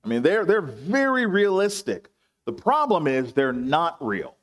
I 0.04 0.08
mean, 0.08 0.22
they're, 0.22 0.44
they're 0.44 0.60
very 0.60 1.26
realistic. 1.26 2.10
The 2.44 2.52
problem 2.52 3.06
is 3.06 3.32
they're 3.32 3.52
not 3.52 3.96
real. 4.04 4.36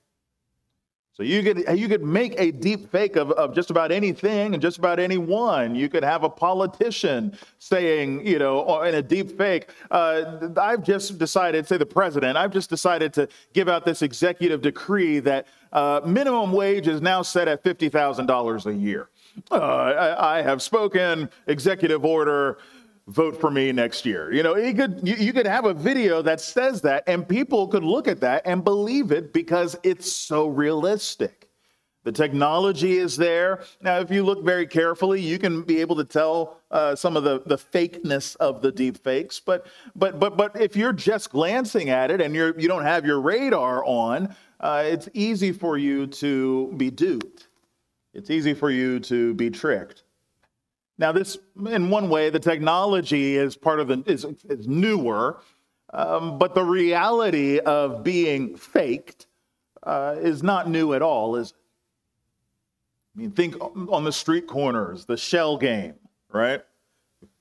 So 1.17 1.23
you 1.23 1.41
could 1.41 1.79
you 1.79 1.87
could 1.87 2.03
make 2.03 2.39
a 2.39 2.51
deep 2.51 2.91
fake 2.91 3.15
of, 3.15 3.31
of 3.31 3.55
just 3.55 3.71
about 3.71 3.91
anything 3.91 4.53
and 4.53 4.61
just 4.61 4.77
about 4.77 4.99
anyone. 4.99 5.73
You 5.73 5.89
could 5.89 6.03
have 6.03 6.23
a 6.23 6.29
politician 6.29 7.35
saying, 7.57 8.27
you 8.27 8.37
know, 8.37 8.83
in 8.83 8.93
a 8.93 9.01
deep 9.01 9.35
fake, 9.35 9.67
uh, 9.89 10.49
I've 10.57 10.83
just 10.83 11.17
decided, 11.17 11.67
say 11.67 11.77
the 11.77 11.87
president, 11.87 12.37
I've 12.37 12.51
just 12.51 12.69
decided 12.69 13.13
to 13.13 13.27
give 13.53 13.67
out 13.67 13.83
this 13.83 14.03
executive 14.03 14.61
decree 14.61 15.17
that 15.21 15.47
uh, 15.73 16.01
minimum 16.05 16.51
wage 16.51 16.87
is 16.87 17.01
now 17.01 17.23
set 17.23 17.47
at 17.47 17.63
fifty 17.63 17.89
thousand 17.89 18.27
dollars 18.27 18.67
a 18.67 18.73
year. 18.75 19.09
Uh, 19.49 19.55
I, 19.55 20.37
I 20.37 20.41
have 20.43 20.61
spoken, 20.61 21.31
executive 21.47 22.05
order 22.05 22.59
vote 23.07 23.39
for 23.39 23.49
me 23.49 23.71
next 23.71 24.05
year. 24.05 24.31
You 24.31 24.43
know, 24.43 24.55
you 24.55 24.73
could 24.73 24.99
you, 25.07 25.15
you, 25.15 25.33
could 25.33 25.47
have 25.47 25.65
a 25.65 25.73
video 25.73 26.21
that 26.21 26.41
says 26.41 26.81
that 26.81 27.03
and 27.07 27.27
people 27.27 27.67
could 27.67 27.83
look 27.83 28.07
at 28.07 28.19
that 28.21 28.43
and 28.45 28.63
believe 28.63 29.11
it 29.11 29.33
because 29.33 29.77
it's 29.83 30.11
so 30.11 30.47
realistic. 30.47 31.47
The 32.03 32.11
technology 32.13 32.97
is 32.97 33.17
there. 33.17 33.63
Now, 33.81 33.99
if 33.99 34.09
you 34.09 34.23
look 34.23 34.45
very 34.45 34.65
carefully, 34.65 35.19
you 35.19 35.37
can 35.37 35.63
be 35.63 35.81
able 35.81 35.97
to 35.97 36.05
tell 36.05 36.61
uh, 36.71 36.95
some 36.95 37.17
of 37.17 37.25
the, 37.25 37.41
the 37.45 37.57
fakeness 37.57 38.37
of 38.37 38.61
the 38.61 38.71
deep 38.71 38.97
fakes. 39.03 39.41
But 39.41 39.65
but 39.95 40.19
but 40.19 40.37
but 40.37 40.59
if 40.59 40.75
you're 40.75 40.93
just 40.93 41.31
glancing 41.31 41.89
at 41.89 42.11
it 42.11 42.21
and 42.21 42.33
you're 42.33 42.57
you 42.59 42.67
don't 42.67 42.83
have 42.83 43.05
your 43.05 43.19
radar 43.19 43.83
on, 43.85 44.33
uh, 44.59 44.83
it's 44.85 45.09
easy 45.13 45.51
for 45.51 45.77
you 45.77 46.07
to 46.07 46.73
be 46.77 46.89
duped. 46.89 47.47
It's 48.13 48.29
easy 48.29 48.53
for 48.53 48.71
you 48.71 48.99
to 49.01 49.33
be 49.33 49.49
tricked. 49.49 50.03
Now, 50.99 51.11
this, 51.11 51.37
in 51.69 51.89
one 51.89 52.09
way, 52.09 52.29
the 52.29 52.39
technology 52.39 53.35
is 53.35 53.55
part 53.55 53.79
of 53.79 53.87
the 53.87 54.03
is, 54.07 54.25
is 54.49 54.67
newer, 54.67 55.39
um, 55.93 56.37
but 56.37 56.55
the 56.55 56.63
reality 56.63 57.59
of 57.59 58.03
being 58.03 58.55
faked 58.55 59.27
uh, 59.83 60.15
is 60.17 60.41
not 60.41 60.69
new 60.69 60.93
at 60.93 61.01
all, 61.01 61.35
is? 61.35 61.53
I 63.15 63.21
mean, 63.21 63.31
think 63.31 63.55
on 63.59 64.03
the 64.03 64.11
street 64.11 64.47
corners, 64.47 65.05
the 65.05 65.17
shell 65.17 65.57
game, 65.57 65.95
right? 66.31 66.61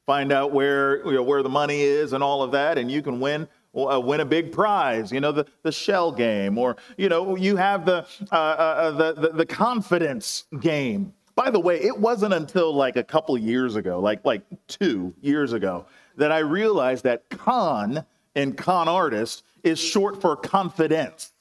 Find 0.06 0.32
out 0.32 0.52
where 0.52 1.04
you 1.04 1.14
know, 1.14 1.22
where 1.22 1.42
the 1.42 1.48
money 1.48 1.80
is 1.80 2.12
and 2.12 2.22
all 2.22 2.42
of 2.42 2.52
that, 2.52 2.78
and 2.78 2.90
you 2.90 3.02
can 3.02 3.20
win 3.20 3.48
uh, 3.74 4.00
win 4.00 4.20
a 4.20 4.24
big 4.24 4.52
prize. 4.52 5.12
You 5.12 5.20
know, 5.20 5.32
the, 5.32 5.46
the 5.62 5.72
shell 5.72 6.12
game, 6.12 6.56
or 6.56 6.76
you 6.96 7.08
know, 7.08 7.36
you 7.36 7.56
have 7.56 7.84
the, 7.84 8.06
uh, 8.30 8.34
uh, 8.34 8.36
uh 8.36 8.90
the, 8.92 9.12
the 9.14 9.28
the 9.30 9.46
confidence 9.46 10.44
game 10.60 11.12
by 11.36 11.50
the 11.50 11.60
way, 11.60 11.80
it 11.80 11.96
wasn't 11.96 12.32
until 12.34 12.74
like 12.74 12.96
a 12.96 13.04
couple 13.04 13.38
years 13.38 13.76
ago, 13.76 14.00
like 14.00 14.24
like 14.24 14.42
two 14.66 15.14
years 15.20 15.52
ago, 15.52 15.86
that 16.16 16.32
I 16.32 16.38
realized 16.38 17.04
that 17.04 17.28
con 17.28 18.04
and 18.34 18.56
con 18.56 18.88
artist 18.88 19.44
is 19.62 19.78
short 19.78 20.20
for 20.20 20.34
confidence. 20.34 21.32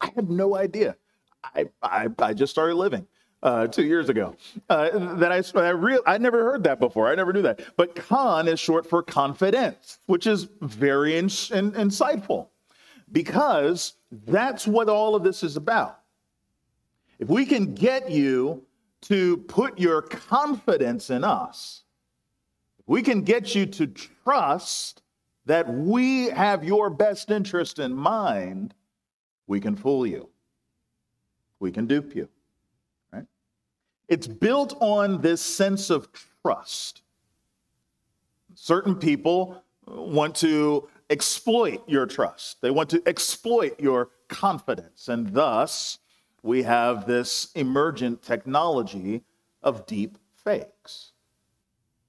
I 0.00 0.10
had 0.14 0.30
no 0.30 0.56
idea. 0.56 0.96
I, 1.54 1.66
I, 1.82 2.08
I 2.18 2.32
just 2.32 2.50
started 2.50 2.74
living 2.76 3.06
uh, 3.42 3.66
two 3.66 3.84
years 3.84 4.08
ago. 4.08 4.34
Uh, 4.70 5.16
that 5.16 5.30
I 5.30 5.60
I 5.60 5.68
real 5.68 6.00
I 6.06 6.16
never 6.16 6.42
heard 6.42 6.64
that 6.64 6.80
before. 6.80 7.08
I 7.08 7.14
never 7.14 7.32
knew 7.32 7.42
that. 7.42 7.60
But 7.76 7.94
con 7.94 8.48
is 8.48 8.58
short 8.58 8.88
for 8.88 9.02
confidence, 9.02 9.98
which 10.06 10.26
is 10.26 10.48
very 10.62 11.18
in, 11.18 11.26
in, 11.52 11.72
insightful 11.72 12.48
because 13.12 13.94
that's 14.26 14.66
what 14.66 14.88
all 14.88 15.14
of 15.14 15.22
this 15.22 15.42
is 15.42 15.56
about. 15.58 16.00
If 17.18 17.28
we 17.28 17.44
can 17.44 17.74
get 17.74 18.10
you 18.10 18.64
to 19.04 19.36
put 19.36 19.78
your 19.78 20.02
confidence 20.02 21.10
in 21.10 21.24
us, 21.24 21.82
we 22.86 23.02
can 23.02 23.22
get 23.22 23.54
you 23.54 23.66
to 23.66 23.86
trust 23.86 25.02
that 25.46 25.72
we 25.72 26.26
have 26.26 26.64
your 26.64 26.88
best 26.88 27.30
interest 27.30 27.78
in 27.78 27.94
mind, 27.94 28.74
we 29.46 29.60
can 29.60 29.76
fool 29.76 30.06
you. 30.06 30.28
We 31.60 31.70
can 31.70 31.86
dupe 31.86 32.14
you. 32.14 32.28
Right? 33.12 33.26
It's 34.08 34.26
built 34.26 34.76
on 34.80 35.20
this 35.20 35.42
sense 35.42 35.90
of 35.90 36.08
trust. 36.42 37.02
Certain 38.54 38.94
people 38.94 39.62
want 39.86 40.34
to 40.36 40.88
exploit 41.10 41.86
your 41.86 42.06
trust. 42.06 42.62
They 42.62 42.70
want 42.70 42.88
to 42.90 43.02
exploit 43.06 43.78
your 43.78 44.10
confidence 44.28 45.08
and 45.08 45.34
thus 45.34 45.98
we 46.44 46.62
have 46.62 47.06
this 47.06 47.48
emergent 47.54 48.22
technology 48.22 49.22
of 49.62 49.86
deep 49.86 50.18
fakes. 50.44 51.12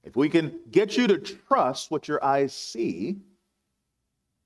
If 0.04 0.14
we 0.14 0.28
can 0.28 0.60
get 0.70 0.98
you 0.98 1.06
to 1.06 1.16
trust 1.16 1.90
what 1.90 2.06
your 2.06 2.22
eyes 2.22 2.52
see, 2.52 3.16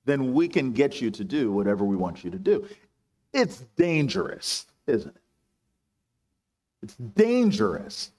then 0.05 0.33
we 0.33 0.47
can 0.47 0.71
get 0.71 1.01
you 1.01 1.11
to 1.11 1.25
do 1.25 1.51
whatever 1.51 1.83
we 1.83 1.97
want 1.97 2.23
you 2.23 2.31
to 2.31 2.39
do. 2.39 2.65
It's 3.33 3.65
dangerous, 3.75 4.65
isn't 4.87 5.13
it? 5.13 5.21
It's 6.81 6.95
dangerous 6.95 8.11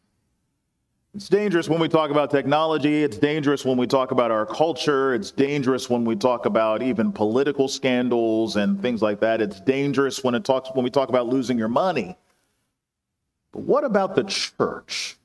it's 1.14 1.28
dangerous 1.28 1.68
when 1.68 1.78
we 1.78 1.88
talk 1.88 2.10
about 2.10 2.30
technology. 2.30 3.02
It's 3.02 3.18
dangerous 3.18 3.66
when 3.66 3.76
we 3.76 3.86
talk 3.86 4.12
about 4.12 4.30
our 4.30 4.46
culture. 4.46 5.14
It's 5.14 5.30
dangerous 5.30 5.90
when 5.90 6.06
we 6.06 6.16
talk 6.16 6.46
about 6.46 6.82
even 6.82 7.12
political 7.12 7.68
scandals 7.68 8.56
and 8.56 8.80
things 8.80 9.02
like 9.02 9.20
that. 9.20 9.42
It's 9.42 9.60
dangerous 9.60 10.24
when 10.24 10.34
it 10.34 10.42
talks 10.42 10.70
when 10.72 10.84
we 10.84 10.90
talk 10.90 11.10
about 11.10 11.26
losing 11.26 11.58
your 11.58 11.68
money. 11.68 12.16
But 13.52 13.64
what 13.64 13.84
about 13.84 14.14
the 14.14 14.24
church? 14.24 15.18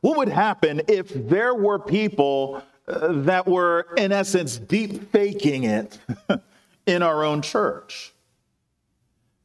What 0.00 0.16
would 0.16 0.28
happen 0.28 0.82
if 0.88 1.28
there 1.28 1.54
were 1.54 1.78
people 1.78 2.64
uh, 2.88 3.12
that 3.12 3.46
were, 3.46 3.86
in 3.96 4.10
essence, 4.10 4.56
deep 4.56 5.12
faking 5.12 5.64
it 5.64 5.98
in 6.86 7.02
our 7.04 7.22
own 7.22 7.42
church? 7.42 8.12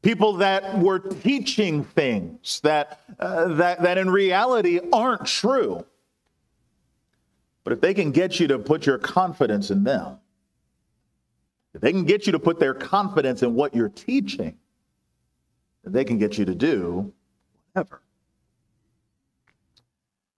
People 0.06 0.34
that 0.34 0.78
were 0.78 1.00
teaching 1.00 1.84
things 1.84 2.60
that, 2.60 3.02
uh, 3.20 3.56
that, 3.56 3.82
that 3.82 3.98
in 3.98 4.08
reality 4.08 4.80
aren't 4.94 5.26
true. 5.26 5.84
But 7.64 7.74
if 7.74 7.82
they 7.82 7.96
can 7.96 8.12
get 8.12 8.40
you 8.40 8.48
to 8.50 8.60
put 8.60 8.86
your 8.86 9.00
confidence 9.00 9.72
in 9.72 9.84
them, 9.84 10.20
if 11.74 11.82
they 11.82 11.92
can 11.92 12.06
get 12.06 12.28
you 12.28 12.32
to 12.34 12.38
put 12.38 12.60
their 12.60 12.76
confidence 12.76 13.42
in 13.42 13.56
what 13.56 13.74
you're 13.74 13.90
teaching, 13.90 14.56
they 15.84 16.06
can 16.06 16.20
get 16.20 16.38
you 16.38 16.46
to 16.46 16.54
do 16.54 17.12
whatever. 17.74 18.00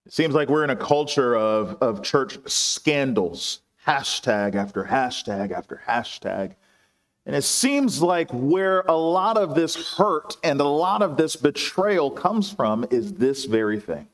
It 0.06 0.14
seems 0.14 0.34
like 0.34 0.48
we're 0.48 0.64
in 0.64 0.70
a 0.70 0.78
culture 0.78 1.36
of, 1.36 1.76
of 1.82 2.02
church 2.04 2.38
scandals, 2.46 3.60
hashtag 3.86 4.56
after 4.56 4.86
hashtag 4.86 5.52
after 5.52 5.82
hashtag. 5.86 6.56
And 7.28 7.36
it 7.36 7.44
seems 7.44 8.02
like 8.02 8.30
where 8.32 8.80
a 8.88 8.96
lot 8.96 9.38
of 9.38 9.54
this 9.54 9.96
hurt 9.98 10.38
and 10.46 10.62
a 10.62 10.64
lot 10.64 11.02
of 11.02 11.18
this 11.18 11.36
betrayal 11.36 12.10
comes 12.10 12.50
from 12.50 12.88
is 12.90 13.16
this 13.16 13.44
very 13.44 13.82
thing. 13.82 14.08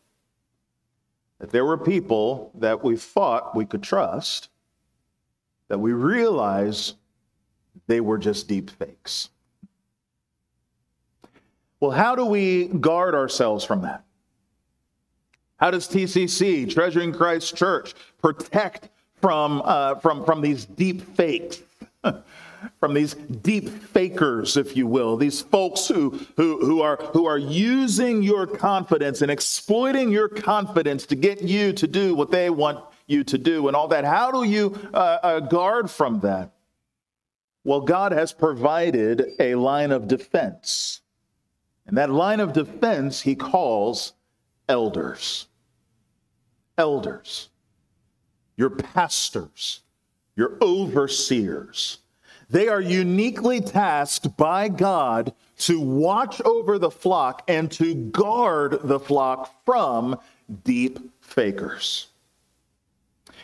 That 1.38 1.51
there 1.51 1.63
were 1.63 1.77
people 1.77 2.51
that 2.55 2.84
we 2.84 2.98
thought 2.98 3.55
we 3.55 3.65
could 3.65 3.84
trust, 3.84 4.50
that 5.67 5.77
we 5.77 5.93
realized 5.93 6.96
they 7.86 8.01
were 8.01 8.17
just 8.17 8.48
deep 8.48 8.72
fakes. 8.72 9.29
Well, 11.79 11.91
how 11.91 12.15
do 12.15 12.25
we 12.25 12.65
guard 12.65 13.13
ourselves 13.13 13.63
from 13.63 13.84
that? 13.84 14.03
How 15.58 15.70
does 15.70 15.88
TCC, 15.88 16.67
Treasuring 16.74 17.13
Christ 17.13 17.55
Church, 17.55 17.93
protect 18.24 18.89
from, 19.22 19.62
uh, 19.65 19.96
from, 19.96 20.25
from 20.25 20.41
these 20.41 20.65
deep 20.65 21.15
fakes? 21.15 21.62
from 22.79 22.93
these 22.93 23.13
deep 23.13 23.70
fakers, 23.70 24.58
if 24.58 24.75
you 24.75 24.88
will, 24.88 25.17
these 25.17 25.41
folks 25.41 25.88
who, 25.88 26.12
who, 26.38 26.65
who, 26.65 26.82
are, 26.82 26.98
who 27.13 27.25
are 27.25 27.38
using 27.38 28.22
your 28.22 28.48
confidence 28.48 29.22
and 29.22 29.32
exploiting 29.32 30.12
your 30.12 30.29
confidence 30.29 31.05
to 31.08 31.15
get 31.15 31.41
you 31.41 31.74
to 31.74 31.88
do 31.88 32.15
what 32.15 32.32
they 32.32 32.50
want 32.50 32.84
you 33.08 33.24
to 33.24 33.38
do 33.38 33.67
and 33.67 33.75
all 33.75 33.88
that. 33.89 34.05
How 34.05 34.32
do 34.32 34.43
you 34.43 34.77
uh, 34.93 35.20
uh, 35.24 35.39
guard 35.41 35.89
from 35.89 36.20
that? 36.22 36.51
Well, 37.63 37.82
God 37.82 38.12
has 38.12 38.34
provided 38.34 39.32
a 39.39 39.55
line 39.55 39.91
of 39.91 40.08
defense. 40.08 41.01
And 41.86 41.98
that 41.98 42.10
line 42.10 42.39
of 42.39 42.53
defense 42.53 43.22
he 43.22 43.36
calls 43.36 44.13
elders. 44.67 45.48
Elders. 46.77 47.50
Your 48.55 48.70
pastors, 48.70 49.82
your 50.36 50.58
overseers 50.62 52.00
they 52.53 52.67
are 52.67 52.79
uniquely 52.79 53.60
tasked 53.60 54.38
by 54.38 54.69
God 54.69 55.33
to 55.57 55.79
watch 55.79 56.39
over 56.41 56.77
the 56.77 56.91
flock 56.91 57.41
and 57.48 57.72
to 57.72 57.95
guard 57.95 58.77
the 58.83 59.00
flock 59.00 59.65
from 59.65 60.19
deep 60.63 61.00
fakers. 61.19 62.10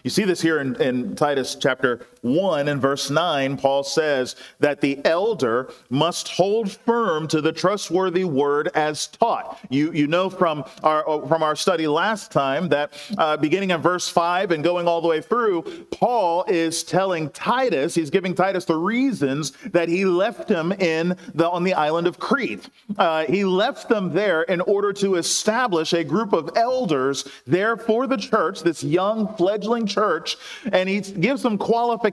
You 0.04 0.12
see 0.12 0.26
this 0.26 0.40
here 0.40 0.60
in, 0.60 0.80
in, 0.80 1.16
Titus 1.16 1.56
chapter 1.56 2.06
1 2.22 2.68
and 2.68 2.82
verse 2.82 3.10
9. 3.10 3.58
Paul 3.58 3.84
says 3.84 4.36
that 4.60 4.82
the 4.82 5.04
elder 5.06 5.72
must 5.90 6.30
hold 6.30 6.72
firm 6.72 7.28
to 7.28 7.42
the 7.42 7.52
trustworthy 7.52 8.24
word 8.24 8.70
as 8.76 9.08
taught. 9.08 9.60
You, 9.70 9.92
you 9.92 10.08
know 10.08 10.30
from 10.30 10.64
our, 10.84 11.26
from 11.28 11.44
our 11.44 11.56
study 11.56 11.88
last 11.88 12.32
time 12.32 12.70
that 12.70 12.94
uh, 13.18 13.38
beginning 13.38 13.72
in 13.72 13.82
verse 13.82 14.10
5 14.10 14.52
and 14.52 14.64
going 14.64 14.88
all 14.88 15.02
the 15.02 15.08
way 15.08 15.22
through, 15.22 15.64
Paul 15.92 16.46
is 16.48 16.84
telling 16.84 17.30
Titus, 17.30 17.96
he's 17.96 18.10
giving 18.10 18.34
Titus 18.34 18.66
the 18.66 18.76
reasons 18.76 19.52
that 19.72 19.90
he 19.90 20.06
left 20.06 20.50
him 20.50 20.72
in 20.74 21.16
the, 21.34 21.50
on 21.50 21.64
the 21.64 21.74
island 21.74 22.08
of 22.08 22.20
Crete. 22.20 22.70
Uh, 22.98 23.26
he 23.26 23.44
left 23.46 23.90
them 23.90 24.14
there 24.14 24.44
in 24.44 24.62
order 24.62 24.94
to 24.94 25.16
establish 25.16 25.94
a 25.94 26.04
group 26.04 26.34
of 26.34 26.52
elders 26.56 27.28
there 27.46 27.78
for 27.78 28.08
the 28.08 28.18
church, 28.18 28.62
this 28.62 28.84
young 28.84 29.36
fledgling 29.36 29.86
church, 29.86 30.38
and 30.72 30.90
he 30.90 31.02
gives 31.02 31.42
some 31.42 31.58
qualifications. 31.58 32.09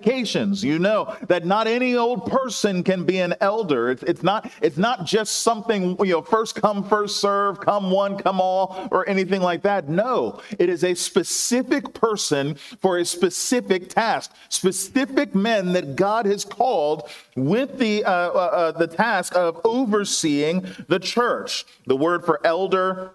You 0.63 0.79
know 0.79 1.15
that 1.29 1.45
not 1.45 1.67
any 1.67 1.97
old 1.97 2.27
person 2.27 2.83
can 2.83 3.05
be 3.05 3.19
an 3.19 3.35
elder. 3.41 3.91
It's, 3.91 4.03
it's 4.03 4.23
not 4.23 4.51
it's 4.61 4.77
not 4.77 5.05
just 5.05 5.43
something 5.43 5.97
you 6.01 6.13
know 6.13 6.23
first 6.23 6.55
come 6.55 6.89
first 6.89 7.21
serve, 7.21 7.61
come 7.61 7.91
one 7.91 8.19
come 8.19 8.41
all, 8.41 8.89
or 8.91 9.09
anything 9.09 9.41
like 9.41 9.63
that. 9.63 9.89
No, 9.89 10.41
it 10.59 10.69
is 10.69 10.85
a 10.85 10.95
specific 10.95 11.95
person 11.95 12.55
for 12.55 12.99
a 12.99 13.05
specific 13.05 13.89
task. 13.89 14.33
Specific 14.49 15.35
men 15.35 15.73
that 15.73 15.97
God 15.97 16.27
has 16.27 16.45
called 16.45 17.09
with 17.37 17.79
the 17.79 18.05
uh, 18.05 18.11
uh, 18.11 18.37
uh 18.37 18.73
the 18.73 18.87
task 18.87 19.35
of 19.37 19.61
overseeing 19.65 20.67
the 20.89 20.99
church. 20.99 21.65
The 21.87 21.97
word 21.97 22.25
for 22.25 22.41
elder 22.45 23.13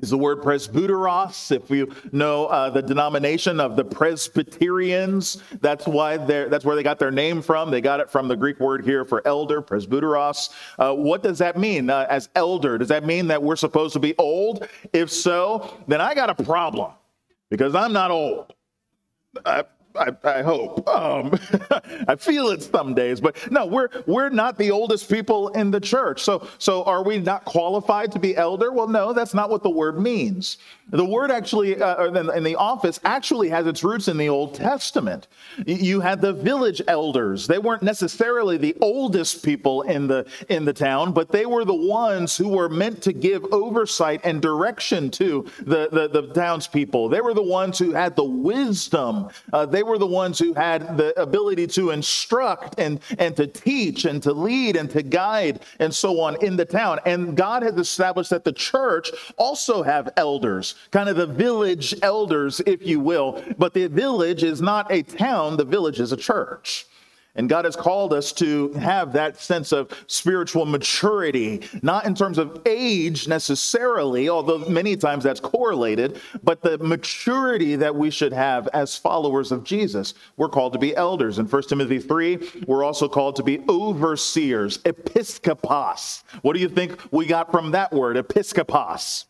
is 0.00 0.10
the 0.10 0.18
word 0.18 0.42
presbyteros. 0.42 1.50
If 1.50 1.70
you 1.70 1.94
know 2.12 2.46
uh, 2.46 2.70
the 2.70 2.82
denomination 2.82 3.60
of 3.60 3.76
the 3.76 3.84
Presbyterians, 3.84 5.42
that's 5.60 5.86
why 5.86 6.16
they—that's 6.16 6.64
where 6.64 6.76
they 6.76 6.82
got 6.82 6.98
their 6.98 7.10
name 7.10 7.40
from. 7.40 7.70
They 7.70 7.80
got 7.80 8.00
it 8.00 8.10
from 8.10 8.28
the 8.28 8.36
Greek 8.36 8.60
word 8.60 8.84
here 8.84 9.04
for 9.04 9.26
elder, 9.26 9.62
presbyteros. 9.62 10.50
Uh, 10.78 10.94
what 10.94 11.22
does 11.22 11.38
that 11.38 11.56
mean 11.56 11.88
uh, 11.88 12.06
as 12.10 12.28
elder? 12.34 12.76
Does 12.78 12.88
that 12.88 13.04
mean 13.04 13.26
that 13.28 13.42
we're 13.42 13.56
supposed 13.56 13.94
to 13.94 14.00
be 14.00 14.14
old? 14.18 14.68
If 14.92 15.10
so, 15.10 15.74
then 15.88 16.00
I 16.00 16.14
got 16.14 16.28
a 16.28 16.44
problem 16.44 16.92
because 17.50 17.74
I'm 17.74 17.92
not 17.92 18.10
old. 18.10 18.52
I 20.24 20.42
hope. 20.42 20.88
Um, 20.88 21.38
I 22.08 22.16
feel 22.16 22.48
it 22.48 22.62
some 22.62 22.94
days, 22.94 23.20
but 23.20 23.36
no, 23.50 23.66
we're 23.66 23.88
we're 24.06 24.28
not 24.28 24.58
the 24.58 24.70
oldest 24.70 25.10
people 25.10 25.48
in 25.48 25.70
the 25.70 25.80
church. 25.80 26.22
So 26.22 26.46
so 26.58 26.84
are 26.84 27.02
we 27.02 27.18
not 27.18 27.44
qualified 27.44 28.12
to 28.12 28.18
be 28.18 28.36
elder? 28.36 28.72
Well, 28.72 28.88
no, 28.88 29.12
that's 29.12 29.34
not 29.34 29.50
what 29.50 29.62
the 29.62 29.70
word 29.70 29.98
means. 29.98 30.58
The 30.88 31.04
word 31.04 31.32
actually 31.32 31.80
uh, 31.82 32.12
in 32.12 32.44
the 32.44 32.54
office 32.54 33.00
actually 33.04 33.48
has 33.48 33.66
its 33.66 33.82
roots 33.82 34.06
in 34.06 34.16
the 34.16 34.28
Old 34.28 34.54
Testament. 34.54 35.26
You 35.66 36.00
had 36.00 36.20
the 36.20 36.32
village 36.32 36.80
elders. 36.86 37.48
They 37.48 37.58
weren't 37.58 37.82
necessarily 37.82 38.56
the 38.56 38.76
oldest 38.80 39.44
people 39.44 39.82
in 39.82 40.06
the 40.06 40.26
in 40.48 40.64
the 40.64 40.72
town, 40.72 41.12
but 41.12 41.32
they 41.32 41.44
were 41.44 41.64
the 41.64 41.74
ones 41.74 42.36
who 42.36 42.48
were 42.48 42.68
meant 42.68 43.02
to 43.02 43.12
give 43.12 43.44
oversight 43.52 44.20
and 44.22 44.40
direction 44.40 45.10
to 45.12 45.46
the 45.58 45.88
the, 45.90 46.08
the 46.08 46.32
townspeople. 46.32 47.08
They 47.08 47.20
were 47.20 47.34
the 47.34 47.42
ones 47.42 47.78
who 47.78 47.92
had 47.92 48.14
the 48.14 48.24
wisdom. 48.24 49.28
Uh, 49.52 49.66
they 49.66 49.82
were 49.82 49.98
the 49.98 50.06
ones 50.06 50.38
who 50.38 50.54
had 50.54 50.96
the 50.96 51.20
ability 51.20 51.66
to 51.66 51.90
instruct 51.90 52.78
and, 52.78 53.00
and 53.18 53.36
to 53.36 53.46
teach 53.46 54.04
and 54.04 54.22
to 54.22 54.32
lead 54.32 54.76
and 54.76 54.88
to 54.90 55.02
guide 55.02 55.60
and 55.80 55.92
so 55.92 56.20
on 56.20 56.36
in 56.44 56.56
the 56.56 56.64
town. 56.64 57.00
And 57.06 57.36
God 57.36 57.62
has 57.62 57.76
established 57.76 58.30
that 58.30 58.44
the 58.44 58.52
church 58.52 59.10
also 59.36 59.82
have 59.82 60.10
elders, 60.16 60.75
kind 60.90 61.08
of 61.08 61.16
the 61.16 61.26
village 61.26 61.94
elders, 62.02 62.60
if 62.66 62.86
you 62.86 63.00
will. 63.00 63.42
But 63.58 63.74
the 63.74 63.86
village 63.88 64.42
is 64.42 64.60
not 64.60 64.90
a 64.92 65.02
town, 65.02 65.56
the 65.56 65.64
village 65.64 66.00
is 66.00 66.12
a 66.12 66.16
church. 66.16 66.86
And 67.36 67.50
God 67.50 67.66
has 67.66 67.76
called 67.76 68.14
us 68.14 68.32
to 68.32 68.72
have 68.72 69.12
that 69.12 69.38
sense 69.38 69.70
of 69.70 69.90
spiritual 70.06 70.64
maturity, 70.64 71.62
not 71.82 72.06
in 72.06 72.14
terms 72.14 72.38
of 72.38 72.62
age 72.64 73.28
necessarily, 73.28 74.28
although 74.28 74.58
many 74.58 74.96
times 74.96 75.22
that's 75.22 75.38
correlated, 75.38 76.18
but 76.42 76.62
the 76.62 76.78
maturity 76.78 77.76
that 77.76 77.94
we 77.94 78.10
should 78.10 78.32
have 78.32 78.68
as 78.68 78.96
followers 78.96 79.52
of 79.52 79.64
Jesus. 79.64 80.14
We're 80.38 80.48
called 80.48 80.72
to 80.72 80.78
be 80.78 80.96
elders. 80.96 81.38
In 81.38 81.46
1 81.46 81.62
Timothy 81.64 81.98
3, 81.98 82.38
we're 82.66 82.82
also 82.82 83.06
called 83.06 83.36
to 83.36 83.42
be 83.42 83.62
overseers, 83.68 84.78
episkopos. 84.78 86.22
What 86.40 86.54
do 86.54 86.60
you 86.60 86.70
think 86.70 86.98
we 87.12 87.26
got 87.26 87.52
from 87.52 87.72
that 87.72 87.92
word, 87.92 88.16
episkopos? 88.16 89.26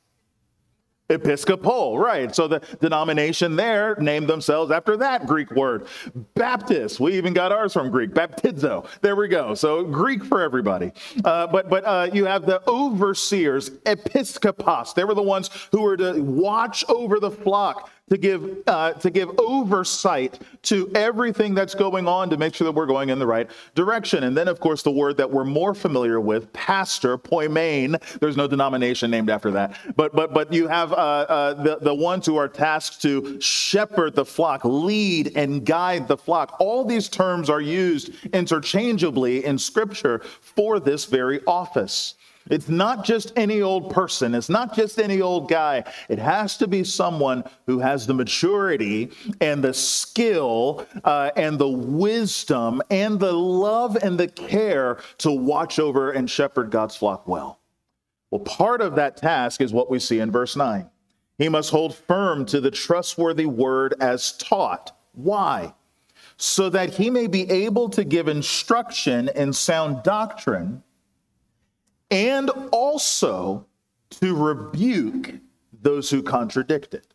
Episcopal, 1.09 1.99
right. 1.99 2.35
So 2.35 2.49
the 2.49 2.59
denomination 2.81 3.55
there 3.55 3.95
named 4.01 4.27
themselves 4.27 4.73
after 4.73 4.97
that 4.97 5.27
Greek 5.27 5.53
word. 5.53 5.87
Baptist, 6.35 6.99
we 6.99 7.17
even 7.17 7.33
got 7.33 7.53
ours 7.53 7.73
from 7.73 7.91
Greek, 7.91 8.11
baptizo. 8.11 8.89
There 9.03 9.15
we 9.15 9.29
go. 9.29 9.55
So 9.55 9.85
Greek 9.85 10.25
for 10.25 10.43
everybody. 10.43 10.91
Uh, 11.25 11.47
but 11.47 11.71
but 11.71 11.85
uh, 11.85 12.11
you 12.13 12.25
have 12.25 12.45
the 12.45 12.61
overseers, 12.69 13.71
episkopos. 13.71 14.95
They 14.95 15.05
were 15.05 15.15
the 15.15 15.23
ones 15.23 15.49
who 15.71 15.83
were 15.83 15.97
to 15.97 16.21
watch 16.21 16.85
over 16.89 17.21
the 17.21 17.31
flock, 17.31 17.89
to 18.09 18.17
give 18.17 18.63
uh, 18.69 18.93
to 18.93 19.11
give 19.11 19.31
oversight 19.39 20.41
to 20.63 20.91
everything 20.95 21.55
that's 21.55 21.75
going 21.75 22.07
on 22.07 22.31
to 22.31 22.37
make 22.37 22.55
sure 22.55 22.65
that 22.65 22.73
we're 22.73 22.87
going 22.87 23.09
in 23.09 23.19
the 23.19 23.27
right 23.27 23.51
direction. 23.75 24.25
And 24.25 24.37
then, 24.37 24.47
of 24.47 24.61
course, 24.61 24.83
the 24.83 24.93
word 24.93 25.17
that 25.17 25.31
we're 25.31 25.45
more 25.45 25.75
familiar 25.75 26.21
with, 26.21 26.53
pastor, 26.53 27.19
poimen. 27.19 28.01
There's 28.21 28.37
no 28.37 28.47
denomination 28.47 29.11
named 29.11 29.29
after 29.29 29.51
that, 29.53 29.77
but 29.97 30.15
but 30.15 30.33
but 30.33 30.53
you 30.53 30.69
have 30.69 30.93
uh, 30.93 30.97
uh, 30.97 31.55
the 31.55 31.79
the 31.81 31.95
ones 31.95 32.27
who 32.27 32.37
are 32.37 32.49
tasked 32.49 33.03
to 33.03 33.41
shepherd 33.41 34.15
the 34.15 34.25
flock, 34.25 34.61
lead 34.65 35.33
and 35.37 35.65
guide 35.65 36.07
the 36.07 36.17
flock. 36.17 36.57
All 36.61 36.85
these 36.85 37.09
terms 37.09 37.51
are 37.51 37.61
used 37.61 38.11
interchangeably 38.33 39.45
in 39.45 39.59
Scripture 39.59 40.21
for 40.41 40.79
this 40.79 41.07
very 41.07 41.41
office. 41.47 42.15
It's 42.49 42.69
not 42.69 43.05
just 43.05 43.33
any 43.37 43.61
old 43.61 43.91
person. 43.91 44.35
It's 44.35 44.49
not 44.49 44.75
just 44.75 44.99
any 44.99 45.21
old 45.21 45.49
guy. 45.49 45.85
It 46.09 46.19
has 46.19 46.57
to 46.59 46.69
be 46.69 46.85
someone 46.85 47.45
who 47.67 47.81
has 47.81 48.07
the 48.07 48.15
maturity 48.15 49.11
and 49.41 49.63
the 49.63 49.75
skill 49.75 50.87
uh, 51.05 51.31
and 51.37 51.59
the 51.59 51.69
wisdom 51.69 52.83
and 52.91 53.19
the 53.19 53.33
love 53.33 53.97
and 53.97 54.19
the 54.19 54.29
care 54.29 54.99
to 55.19 55.33
watch 55.33 55.79
over 55.79 56.13
and 56.13 56.31
shepherd 56.31 56.71
God's 56.71 56.97
flock 56.97 57.27
well. 57.27 57.59
Well, 58.31 58.41
part 58.41 58.81
of 58.81 58.95
that 58.97 59.17
task 59.17 59.61
is 59.61 59.73
what 59.73 59.91
we 59.91 59.99
see 59.99 60.21
in 60.21 60.31
verse 60.31 60.57
9. 60.57 60.89
He 61.39 61.49
must 61.49 61.71
hold 61.71 61.95
firm 61.95 62.47
to 62.47 62.61
the 62.61 62.71
trustworthy 62.71 63.47
word 63.47 63.95
as 64.01 64.33
taught. 64.33 64.97
Why? 65.13 65.75
So 66.37 66.69
that 66.71 66.95
he 66.95 67.11
may 67.11 67.27
be 67.27 67.51
able 67.51 67.89
to 67.91 68.05
give 68.05 68.29
instruction 68.29 69.31
in 69.35 69.53
sound 69.53 70.03
doctrine 70.03 70.83
and 72.11 72.51
also 72.73 73.67
to 74.11 74.35
rebuke 74.35 75.35
those 75.83 76.11
who 76.11 76.23
contradict 76.23 76.95
it. 76.95 77.07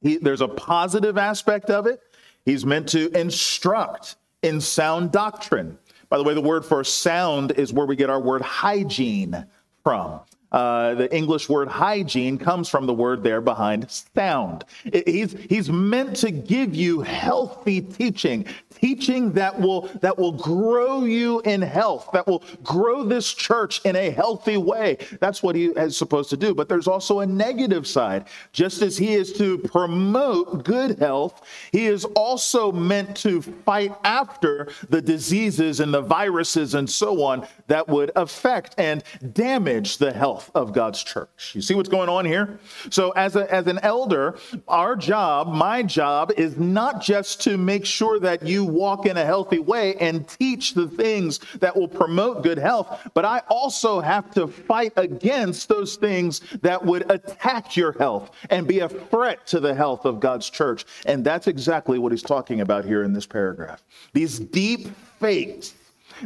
He, 0.00 0.16
there's 0.16 0.40
a 0.40 0.48
positive 0.48 1.18
aspect 1.18 1.70
of 1.70 1.86
it. 1.86 2.00
He's 2.44 2.64
meant 2.64 2.88
to 2.90 3.10
instruct 3.18 4.16
in 4.42 4.60
sound 4.60 5.12
doctrine. 5.12 5.78
By 6.08 6.18
the 6.18 6.24
way, 6.24 6.34
the 6.34 6.40
word 6.40 6.64
for 6.64 6.84
sound 6.84 7.52
is 7.52 7.72
where 7.72 7.86
we 7.86 7.96
get 7.96 8.10
our 8.10 8.20
word 8.20 8.42
hygiene 8.42 9.46
from. 9.82 10.20
Uh, 10.52 10.94
the 10.94 11.14
English 11.14 11.48
word 11.48 11.68
hygiene 11.68 12.38
comes 12.38 12.68
from 12.68 12.86
the 12.86 12.94
word 12.94 13.22
there 13.22 13.40
behind 13.40 13.90
sound. 13.90 14.64
he's, 15.06 15.32
he's 15.50 15.70
meant 15.70 16.14
to 16.16 16.30
give 16.30 16.74
you 16.74 17.00
healthy 17.00 17.80
teaching, 17.80 18.46
teaching 18.72 19.32
that 19.32 19.58
will, 19.58 19.82
that 20.00 20.16
will 20.16 20.32
grow 20.32 21.04
you 21.04 21.40
in 21.40 21.60
health, 21.60 22.08
that 22.12 22.26
will 22.26 22.44
grow 22.62 23.02
this 23.02 23.34
church 23.34 23.80
in 23.84 23.96
a 23.96 24.10
healthy 24.10 24.56
way. 24.56 24.96
That's 25.20 25.42
what 25.42 25.56
he 25.56 25.66
is 25.66 25.96
supposed 25.96 26.30
to 26.30 26.36
do. 26.36 26.54
But 26.54 26.68
there's 26.68 26.86
also 26.86 27.20
a 27.20 27.26
negative 27.26 27.86
side. 27.86 28.26
Just 28.52 28.82
as 28.82 28.96
he 28.96 29.14
is 29.14 29.32
to 29.34 29.58
promote 29.58 30.64
good 30.64 30.98
health, 30.98 31.42
he 31.72 31.86
is 31.86 32.04
also 32.14 32.70
meant 32.70 33.16
to 33.18 33.42
fight 33.42 33.92
after 34.04 34.68
the 34.88 35.02
diseases 35.02 35.80
and 35.80 35.92
the 35.92 36.02
viruses 36.02 36.74
and 36.74 36.88
so 36.88 37.22
on 37.22 37.46
that 37.66 37.88
would 37.88 38.12
affect 38.14 38.74
and 38.78 39.02
damage 39.32 39.98
the 39.98 40.12
health 40.12 40.35
of 40.54 40.72
God's 40.72 41.02
church. 41.02 41.52
You 41.54 41.62
see 41.62 41.74
what's 41.74 41.88
going 41.88 42.08
on 42.08 42.24
here? 42.24 42.58
So, 42.90 43.10
as, 43.12 43.36
a, 43.36 43.52
as 43.52 43.66
an 43.66 43.78
elder, 43.82 44.36
our 44.68 44.96
job, 44.96 45.48
my 45.48 45.82
job, 45.82 46.32
is 46.36 46.56
not 46.56 47.02
just 47.02 47.40
to 47.42 47.56
make 47.56 47.84
sure 47.84 48.20
that 48.20 48.42
you 48.42 48.64
walk 48.64 49.06
in 49.06 49.16
a 49.16 49.24
healthy 49.24 49.58
way 49.58 49.94
and 49.96 50.28
teach 50.28 50.74
the 50.74 50.88
things 50.88 51.40
that 51.60 51.76
will 51.76 51.88
promote 51.88 52.42
good 52.42 52.58
health, 52.58 53.08
but 53.14 53.24
I 53.24 53.42
also 53.48 54.00
have 54.00 54.32
to 54.34 54.46
fight 54.46 54.92
against 54.96 55.68
those 55.68 55.96
things 55.96 56.40
that 56.62 56.84
would 56.84 57.10
attack 57.10 57.76
your 57.76 57.92
health 57.92 58.30
and 58.50 58.66
be 58.66 58.80
a 58.80 58.88
threat 58.88 59.46
to 59.48 59.60
the 59.60 59.74
health 59.74 60.04
of 60.04 60.20
God's 60.20 60.48
church. 60.50 60.84
And 61.06 61.24
that's 61.24 61.46
exactly 61.46 61.98
what 61.98 62.12
he's 62.12 62.22
talking 62.22 62.60
about 62.60 62.84
here 62.84 63.02
in 63.02 63.12
this 63.12 63.26
paragraph. 63.26 63.82
These 64.12 64.38
deep 64.38 64.88
fakes 65.18 65.74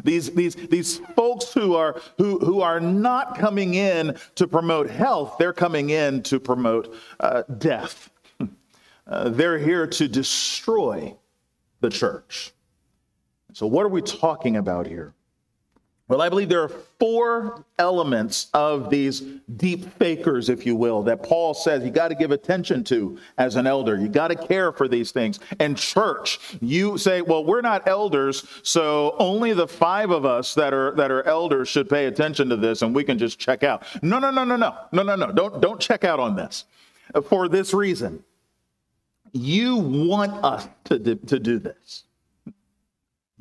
these, 0.04 0.30
these, 0.30 0.54
these 0.54 0.98
folks 1.16 1.52
who 1.52 1.74
are, 1.74 2.00
who, 2.18 2.38
who 2.38 2.60
are 2.60 2.80
not 2.80 3.38
coming 3.38 3.74
in 3.74 4.16
to 4.36 4.46
promote 4.46 4.88
health, 4.90 5.36
they're 5.38 5.52
coming 5.52 5.90
in 5.90 6.22
to 6.24 6.40
promote 6.40 6.94
uh, 7.20 7.42
death. 7.58 8.10
Uh, 9.06 9.28
they're 9.28 9.58
here 9.58 9.88
to 9.88 10.06
destroy 10.06 11.12
the 11.80 11.88
church. 11.88 12.52
So, 13.52 13.66
what 13.66 13.84
are 13.84 13.88
we 13.88 14.02
talking 14.02 14.56
about 14.56 14.86
here? 14.86 15.14
Well, 16.10 16.22
I 16.22 16.28
believe 16.28 16.48
there 16.48 16.64
are 16.64 16.72
four 16.98 17.64
elements 17.78 18.48
of 18.52 18.90
these 18.90 19.20
deep 19.56 19.96
fakers, 19.96 20.48
if 20.48 20.66
you 20.66 20.74
will, 20.74 21.04
that 21.04 21.22
Paul 21.22 21.54
says 21.54 21.84
you 21.84 21.92
got 21.92 22.08
to 22.08 22.16
give 22.16 22.32
attention 22.32 22.82
to 22.84 23.16
as 23.38 23.54
an 23.54 23.68
elder. 23.68 23.96
You 23.96 24.08
got 24.08 24.28
to 24.28 24.34
care 24.34 24.72
for 24.72 24.88
these 24.88 25.12
things. 25.12 25.38
And 25.60 25.76
church, 25.76 26.40
you 26.60 26.98
say, 26.98 27.22
well, 27.22 27.44
we're 27.44 27.60
not 27.60 27.86
elders, 27.86 28.44
so 28.64 29.14
only 29.20 29.52
the 29.52 29.68
five 29.68 30.10
of 30.10 30.24
us 30.24 30.52
that 30.54 30.74
are 30.74 30.96
that 30.96 31.12
are 31.12 31.22
elders 31.28 31.68
should 31.68 31.88
pay 31.88 32.06
attention 32.06 32.48
to 32.48 32.56
this, 32.56 32.82
and 32.82 32.92
we 32.92 33.04
can 33.04 33.16
just 33.16 33.38
check 33.38 33.62
out. 33.62 33.84
No, 34.02 34.18
no, 34.18 34.32
no, 34.32 34.42
no, 34.42 34.56
no, 34.56 34.74
no, 34.90 35.04
no, 35.04 35.14
no. 35.14 35.30
Don't 35.30 35.60
don't 35.60 35.80
check 35.80 36.02
out 36.02 36.18
on 36.18 36.34
this. 36.34 36.64
For 37.28 37.48
this 37.48 37.72
reason, 37.72 38.24
you 39.32 39.76
want 39.76 40.44
us 40.44 40.66
to, 40.86 40.98
to 40.98 41.38
do 41.38 41.60
this. 41.60 42.02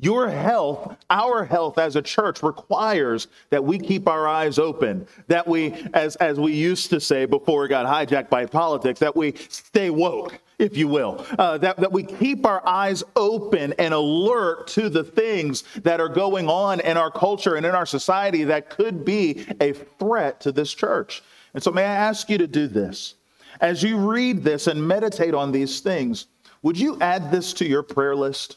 Your 0.02 0.30
health, 0.30 0.96
our 1.10 1.44
health 1.44 1.76
as 1.76 1.94
a 1.94 2.00
church 2.00 2.42
requires 2.42 3.28
that 3.50 3.62
we 3.62 3.78
keep 3.78 4.08
our 4.08 4.26
eyes 4.26 4.58
open, 4.58 5.06
that 5.26 5.46
we, 5.46 5.74
as, 5.92 6.16
as 6.16 6.40
we 6.40 6.54
used 6.54 6.88
to 6.90 7.00
say 7.00 7.26
before 7.26 7.60
we 7.60 7.68
got 7.68 7.84
hijacked 7.84 8.30
by 8.30 8.46
politics, 8.46 8.98
that 9.00 9.14
we 9.14 9.34
stay 9.50 9.90
woke, 9.90 10.40
if 10.58 10.74
you 10.74 10.88
will, 10.88 11.26
uh, 11.38 11.58
that, 11.58 11.76
that 11.76 11.92
we 11.92 12.02
keep 12.02 12.46
our 12.46 12.66
eyes 12.66 13.04
open 13.14 13.74
and 13.78 13.92
alert 13.92 14.68
to 14.68 14.88
the 14.88 15.04
things 15.04 15.64
that 15.82 16.00
are 16.00 16.08
going 16.08 16.48
on 16.48 16.80
in 16.80 16.96
our 16.96 17.10
culture 17.10 17.56
and 17.56 17.66
in 17.66 17.74
our 17.74 17.86
society 17.86 18.44
that 18.44 18.70
could 18.70 19.04
be 19.04 19.44
a 19.60 19.74
threat 19.74 20.40
to 20.40 20.50
this 20.50 20.72
church. 20.72 21.22
And 21.52 21.62
so, 21.62 21.72
may 21.72 21.82
I 21.82 21.94
ask 21.94 22.30
you 22.30 22.38
to 22.38 22.46
do 22.46 22.68
this? 22.68 23.16
As 23.60 23.82
you 23.82 23.98
read 23.98 24.44
this 24.44 24.66
and 24.66 24.86
meditate 24.86 25.34
on 25.34 25.52
these 25.52 25.80
things, 25.80 26.26
would 26.62 26.78
you 26.78 26.96
add 27.02 27.30
this 27.30 27.52
to 27.54 27.66
your 27.66 27.82
prayer 27.82 28.16
list? 28.16 28.56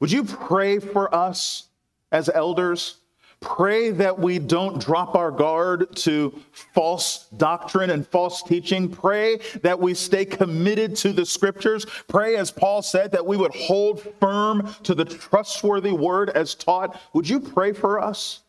Would 0.00 0.12
you 0.12 0.24
pray 0.24 0.78
for 0.78 1.12
us 1.14 1.68
as 2.12 2.28
elders? 2.28 2.96
Pray 3.40 3.90
that 3.90 4.18
we 4.18 4.40
don't 4.40 4.80
drop 4.80 5.14
our 5.14 5.30
guard 5.30 5.94
to 5.96 6.36
false 6.50 7.28
doctrine 7.36 7.90
and 7.90 8.06
false 8.06 8.42
teaching. 8.42 8.88
Pray 8.88 9.38
that 9.62 9.78
we 9.78 9.94
stay 9.94 10.24
committed 10.24 10.96
to 10.96 11.12
the 11.12 11.24
scriptures. 11.24 11.84
Pray, 12.08 12.36
as 12.36 12.50
Paul 12.50 12.82
said, 12.82 13.12
that 13.12 13.24
we 13.24 13.36
would 13.36 13.54
hold 13.54 14.02
firm 14.18 14.74
to 14.82 14.92
the 14.92 15.04
trustworthy 15.04 15.92
word 15.92 16.30
as 16.30 16.56
taught. 16.56 17.00
Would 17.12 17.28
you 17.28 17.38
pray 17.38 17.72
for 17.72 18.00
us? 18.00 18.40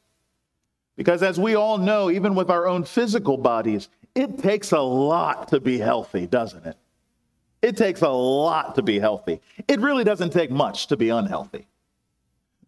Because 0.96 1.22
as 1.22 1.40
we 1.40 1.56
all 1.56 1.78
know, 1.78 2.10
even 2.10 2.34
with 2.34 2.50
our 2.50 2.68
own 2.68 2.84
physical 2.84 3.38
bodies, 3.38 3.90
it 4.16 4.40
takes 4.40 4.72
a 4.72 4.80
lot 4.80 5.50
to 5.50 5.60
be 5.60 5.78
healthy, 5.78 6.26
doesn't 6.26 6.66
it? 6.66 6.78
It 7.62 7.76
takes 7.76 8.02
a 8.02 8.10
lot 8.10 8.76
to 8.76 8.82
be 8.82 9.00
healthy. 9.00 9.41
It 9.67 9.80
really 9.80 10.04
doesn't 10.04 10.32
take 10.32 10.50
much 10.50 10.88
to 10.88 10.98
be 10.98 11.10
unhealthy. 11.10 11.67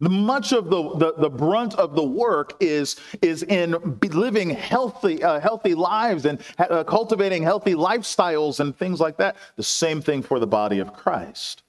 Much 0.00 0.52
of 0.52 0.68
the, 0.68 0.96
the, 0.96 1.14
the 1.16 1.30
brunt 1.30 1.74
of 1.76 1.94
the 1.94 2.02
work 2.02 2.56
is, 2.60 2.96
is 3.22 3.44
in 3.44 3.98
living 4.02 4.50
healthy, 4.50 5.22
uh, 5.22 5.38
healthy 5.38 5.74
lives 5.74 6.26
and 6.26 6.40
uh, 6.58 6.82
cultivating 6.82 7.42
healthy 7.42 7.74
lifestyles 7.74 8.58
and 8.58 8.76
things 8.76 8.98
like 8.98 9.16
that. 9.18 9.36
The 9.56 9.62
same 9.62 10.02
thing 10.02 10.22
for 10.22 10.40
the 10.40 10.46
body 10.46 10.80
of 10.80 10.92
Christ. 10.92 11.62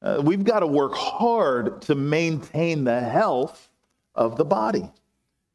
Uh, 0.00 0.22
we've 0.24 0.44
got 0.44 0.60
to 0.60 0.66
work 0.66 0.94
hard 0.94 1.82
to 1.82 1.94
maintain 1.94 2.84
the 2.84 3.00
health 3.00 3.68
of 4.14 4.36
the 4.36 4.44
body 4.44 4.90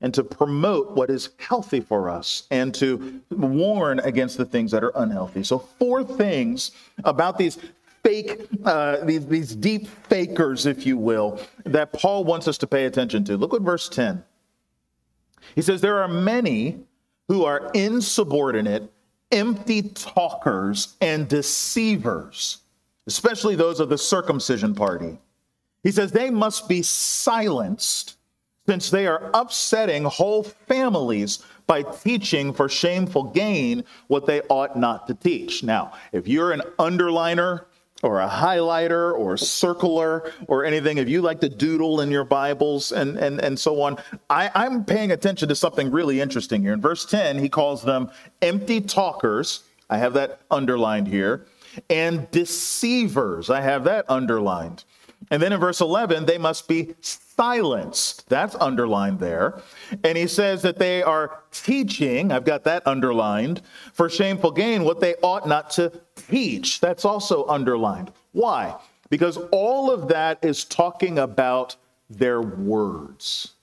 and 0.02 0.14
to 0.14 0.24
promote 0.24 0.92
what 0.92 1.10
is 1.10 1.30
healthy 1.38 1.80
for 1.80 2.10
us 2.10 2.48
and 2.52 2.74
to 2.76 3.22
warn 3.32 4.00
against 4.00 4.38
the 4.38 4.46
things 4.46 4.72
that 4.72 4.84
are 4.84 4.92
unhealthy. 4.96 5.44
So, 5.44 5.60
four 5.60 6.04
things 6.04 6.72
about 7.04 7.38
these 7.38 7.58
fake, 8.04 8.48
uh, 8.66 8.98
these, 9.04 9.26
these 9.26 9.56
deep 9.56 9.88
fakers, 9.88 10.66
if 10.66 10.86
you 10.86 10.98
will, 10.98 11.40
that 11.66 11.92
Paul 11.92 12.24
wants 12.24 12.48
us 12.48 12.58
to 12.60 12.68
pay 12.68 12.86
attention 12.86 13.24
to. 13.26 13.38
Look 13.38 13.54
at 13.54 13.62
verse 13.62 13.90
10. 13.90 14.24
He 15.56 15.62
says, 15.62 15.82
There 15.82 16.02
are 16.02 16.08
many 16.08 16.84
who 17.28 17.46
are 17.46 17.72
insubordinate, 17.74 18.92
empty 19.32 19.82
talkers, 19.82 20.96
and 21.02 21.28
deceivers, 21.28 22.60
especially 23.08 23.56
those 23.56 23.80
of 23.80 23.90
the 23.90 23.98
circumcision 23.98 24.76
party. 24.76 25.18
He 25.84 25.92
says, 25.92 26.12
They 26.12 26.30
must 26.30 26.68
be 26.68 26.82
silenced 26.82 28.15
since 28.68 28.90
they 28.90 29.08
are 29.08 29.30
upsetting 29.34 30.04
whole 30.04 30.44
families 30.44 31.44
by 31.68 31.82
teaching 31.82 32.54
for 32.54 32.70
shameful 32.70 33.24
gain 33.24 33.84
what 34.08 34.26
they 34.26 34.42
ought 34.50 34.78
not 34.78 35.08
to 35.08 35.14
teach. 35.14 35.64
Now, 35.64 35.94
if 36.12 36.28
you're 36.28 36.52
an 36.52 36.62
underliner 36.78 37.66
or 38.04 38.22
a 38.22 38.28
highlighter 38.28 39.14
or 39.18 39.34
a 39.34 39.38
circler 39.38 40.32
or 40.48 40.66
anything, 40.66 40.98
if 40.98 41.10
you 41.10 41.22
like 41.22 41.40
to 41.42 41.50
doodle 41.50 42.02
in 42.02 42.12
your 42.12 42.24
Bibles 42.24 42.92
and, 42.92 43.18
and, 43.18 43.40
and 43.40 43.58
so 43.58 43.82
on, 43.82 43.98
I, 44.30 44.52
I'm 44.54 44.86
paying 44.86 45.12
attention 45.12 45.50
to 45.50 45.56
something 45.56 45.90
really 45.92 46.22
interesting 46.22 46.62
here. 46.62 46.74
In 46.74 46.82
verse 46.82 47.06
10, 47.06 47.40
he 47.40 47.50
calls 47.50 47.84
them 47.84 48.12
empty 48.42 48.82
talkers. 48.82 49.64
I 49.90 49.98
have 49.98 50.14
that 50.14 50.42
underlined 50.52 51.08
here. 51.08 51.46
And 51.90 52.30
deceivers. 52.32 53.50
I 53.50 53.62
have 53.62 53.84
that 53.86 54.06
underlined. 54.08 54.84
And 55.32 55.42
then 55.42 55.54
in 55.54 55.60
verse 55.60 55.82
11, 55.82 56.26
they 56.26 56.38
must 56.38 56.68
be 56.68 56.96
silenced. 57.02 58.30
That's 58.30 58.56
underlined 58.56 59.20
there. 59.20 59.62
And 60.04 60.18
he 60.18 60.28
says 60.28 60.62
that 60.62 60.78
they 60.78 61.02
are 61.02 61.40
teaching, 61.52 62.32
I've 62.32 62.46
got 62.46 62.64
that 62.66 62.86
underlined, 62.86 63.62
for 63.94 64.10
shameful 64.10 64.52
gain, 64.52 64.84
what 64.84 65.00
they 65.00 65.16
ought 65.24 65.48
not 65.48 65.72
to 65.72 65.92
teach. 66.16 66.80
That's 66.80 67.06
also 67.06 67.46
underlined. 67.48 68.12
Why? 68.34 68.76
Because 69.10 69.38
all 69.52 69.92
of 69.92 70.08
that 70.10 70.44
is 70.44 70.64
talking 70.66 71.20
about 71.20 71.76
their 72.10 72.42
words. 72.42 73.54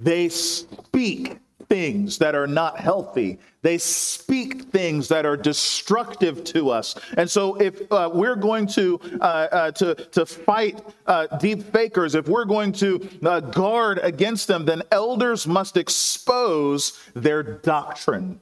They 0.00 0.28
speak 0.30 1.38
things 1.72 2.18
that 2.18 2.34
are 2.34 2.46
not 2.46 2.78
healthy. 2.78 3.38
They 3.62 3.78
speak 3.78 4.64
things 4.64 5.08
that 5.08 5.24
are 5.24 5.38
destructive 5.38 6.44
to 6.52 6.68
us. 6.68 6.94
And 7.16 7.30
so, 7.30 7.54
if 7.54 7.90
uh, 7.90 8.10
we're 8.12 8.36
going 8.36 8.66
to, 8.78 9.00
uh, 9.22 9.24
uh, 9.24 9.70
to, 9.72 9.94
to 9.94 10.26
fight 10.26 10.84
uh, 11.06 11.38
deep 11.38 11.62
fakers, 11.72 12.14
if 12.14 12.28
we're 12.28 12.44
going 12.44 12.72
to 12.72 13.08
uh, 13.24 13.40
guard 13.40 14.00
against 14.02 14.48
them, 14.48 14.66
then 14.66 14.82
elders 14.90 15.46
must 15.46 15.78
expose 15.78 17.00
their 17.14 17.42
doctrine. 17.42 18.38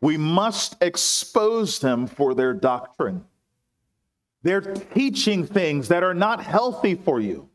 We 0.00 0.16
must 0.16 0.74
expose 0.80 1.78
them 1.78 2.08
for 2.08 2.34
their 2.34 2.52
doctrine. 2.52 3.24
They're 4.42 4.74
teaching 4.74 5.46
things 5.46 5.86
that 5.86 6.02
are 6.02 6.14
not 6.14 6.42
healthy 6.42 6.96
for 6.96 7.20
you. 7.20 7.48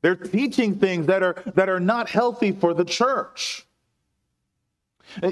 They're 0.00 0.16
teaching 0.16 0.76
things 0.76 1.08
that 1.08 1.22
are, 1.22 1.36
that 1.54 1.68
are 1.68 1.80
not 1.80 2.08
healthy 2.08 2.52
for 2.52 2.72
the 2.72 2.86
church. 2.86 3.66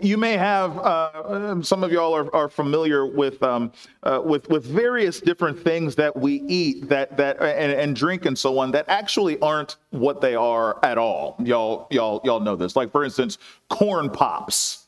You 0.02 0.16
may 0.16 0.36
have 0.36 0.78
uh, 0.78 1.62
some 1.62 1.84
of 1.84 1.92
y'all 1.92 2.14
are, 2.14 2.34
are 2.34 2.48
familiar 2.48 3.06
with 3.06 3.42
um, 3.42 3.72
uh, 4.02 4.20
with 4.24 4.48
with 4.48 4.64
various 4.64 5.20
different 5.20 5.62
things 5.62 5.94
that 5.96 6.16
we 6.16 6.42
eat 6.48 6.88
that 6.88 7.16
that 7.16 7.40
and, 7.40 7.72
and, 7.72 7.96
drink 7.96 8.26
and 8.26 8.38
so 8.38 8.58
on 8.58 8.70
that 8.72 8.84
actually 8.88 9.38
aren't 9.40 9.76
what 9.90 10.20
they 10.20 10.34
are 10.34 10.78
at 10.84 10.98
all. 10.98 11.36
Y'all 11.38 11.86
y'all 11.90 12.20
y'all 12.24 12.40
know 12.40 12.56
this. 12.56 12.76
Like 12.76 12.90
for 12.90 13.04
instance, 13.04 13.38
corn 13.68 14.10
pops. 14.10 14.86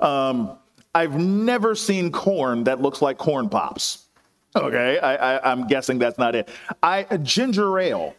Um, 0.00 0.58
I've 0.94 1.16
never 1.16 1.74
seen 1.74 2.12
corn 2.12 2.64
that 2.64 2.80
looks 2.80 3.00
like 3.02 3.18
corn 3.18 3.48
pops. 3.48 4.06
Okay, 4.54 4.98
I, 4.98 5.36
I, 5.36 5.50
I'm 5.50 5.66
guessing 5.66 5.98
that's 5.98 6.18
not 6.18 6.34
it. 6.34 6.50
I 6.82 7.04
ginger 7.22 7.78
ale. 7.78 8.14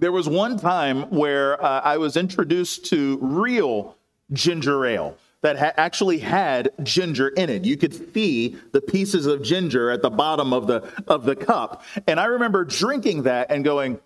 There 0.00 0.12
was 0.12 0.28
one 0.28 0.58
time 0.58 1.02
where 1.10 1.62
uh, 1.62 1.80
I 1.80 1.98
was 1.98 2.16
introduced 2.16 2.86
to 2.86 3.18
real 3.20 3.97
ginger 4.32 4.84
ale 4.86 5.16
that 5.40 5.58
ha- 5.58 5.72
actually 5.76 6.18
had 6.18 6.70
ginger 6.82 7.28
in 7.28 7.48
it. 7.48 7.64
You 7.64 7.76
could 7.76 8.12
see 8.12 8.56
the 8.72 8.80
pieces 8.80 9.26
of 9.26 9.42
ginger 9.42 9.90
at 9.90 10.02
the 10.02 10.10
bottom 10.10 10.52
of 10.52 10.66
the 10.66 10.88
of 11.06 11.24
the 11.24 11.36
cup. 11.36 11.82
And 12.06 12.18
I 12.18 12.26
remember 12.26 12.64
drinking 12.64 13.22
that 13.22 13.50
and 13.50 13.64
going, 13.64 14.00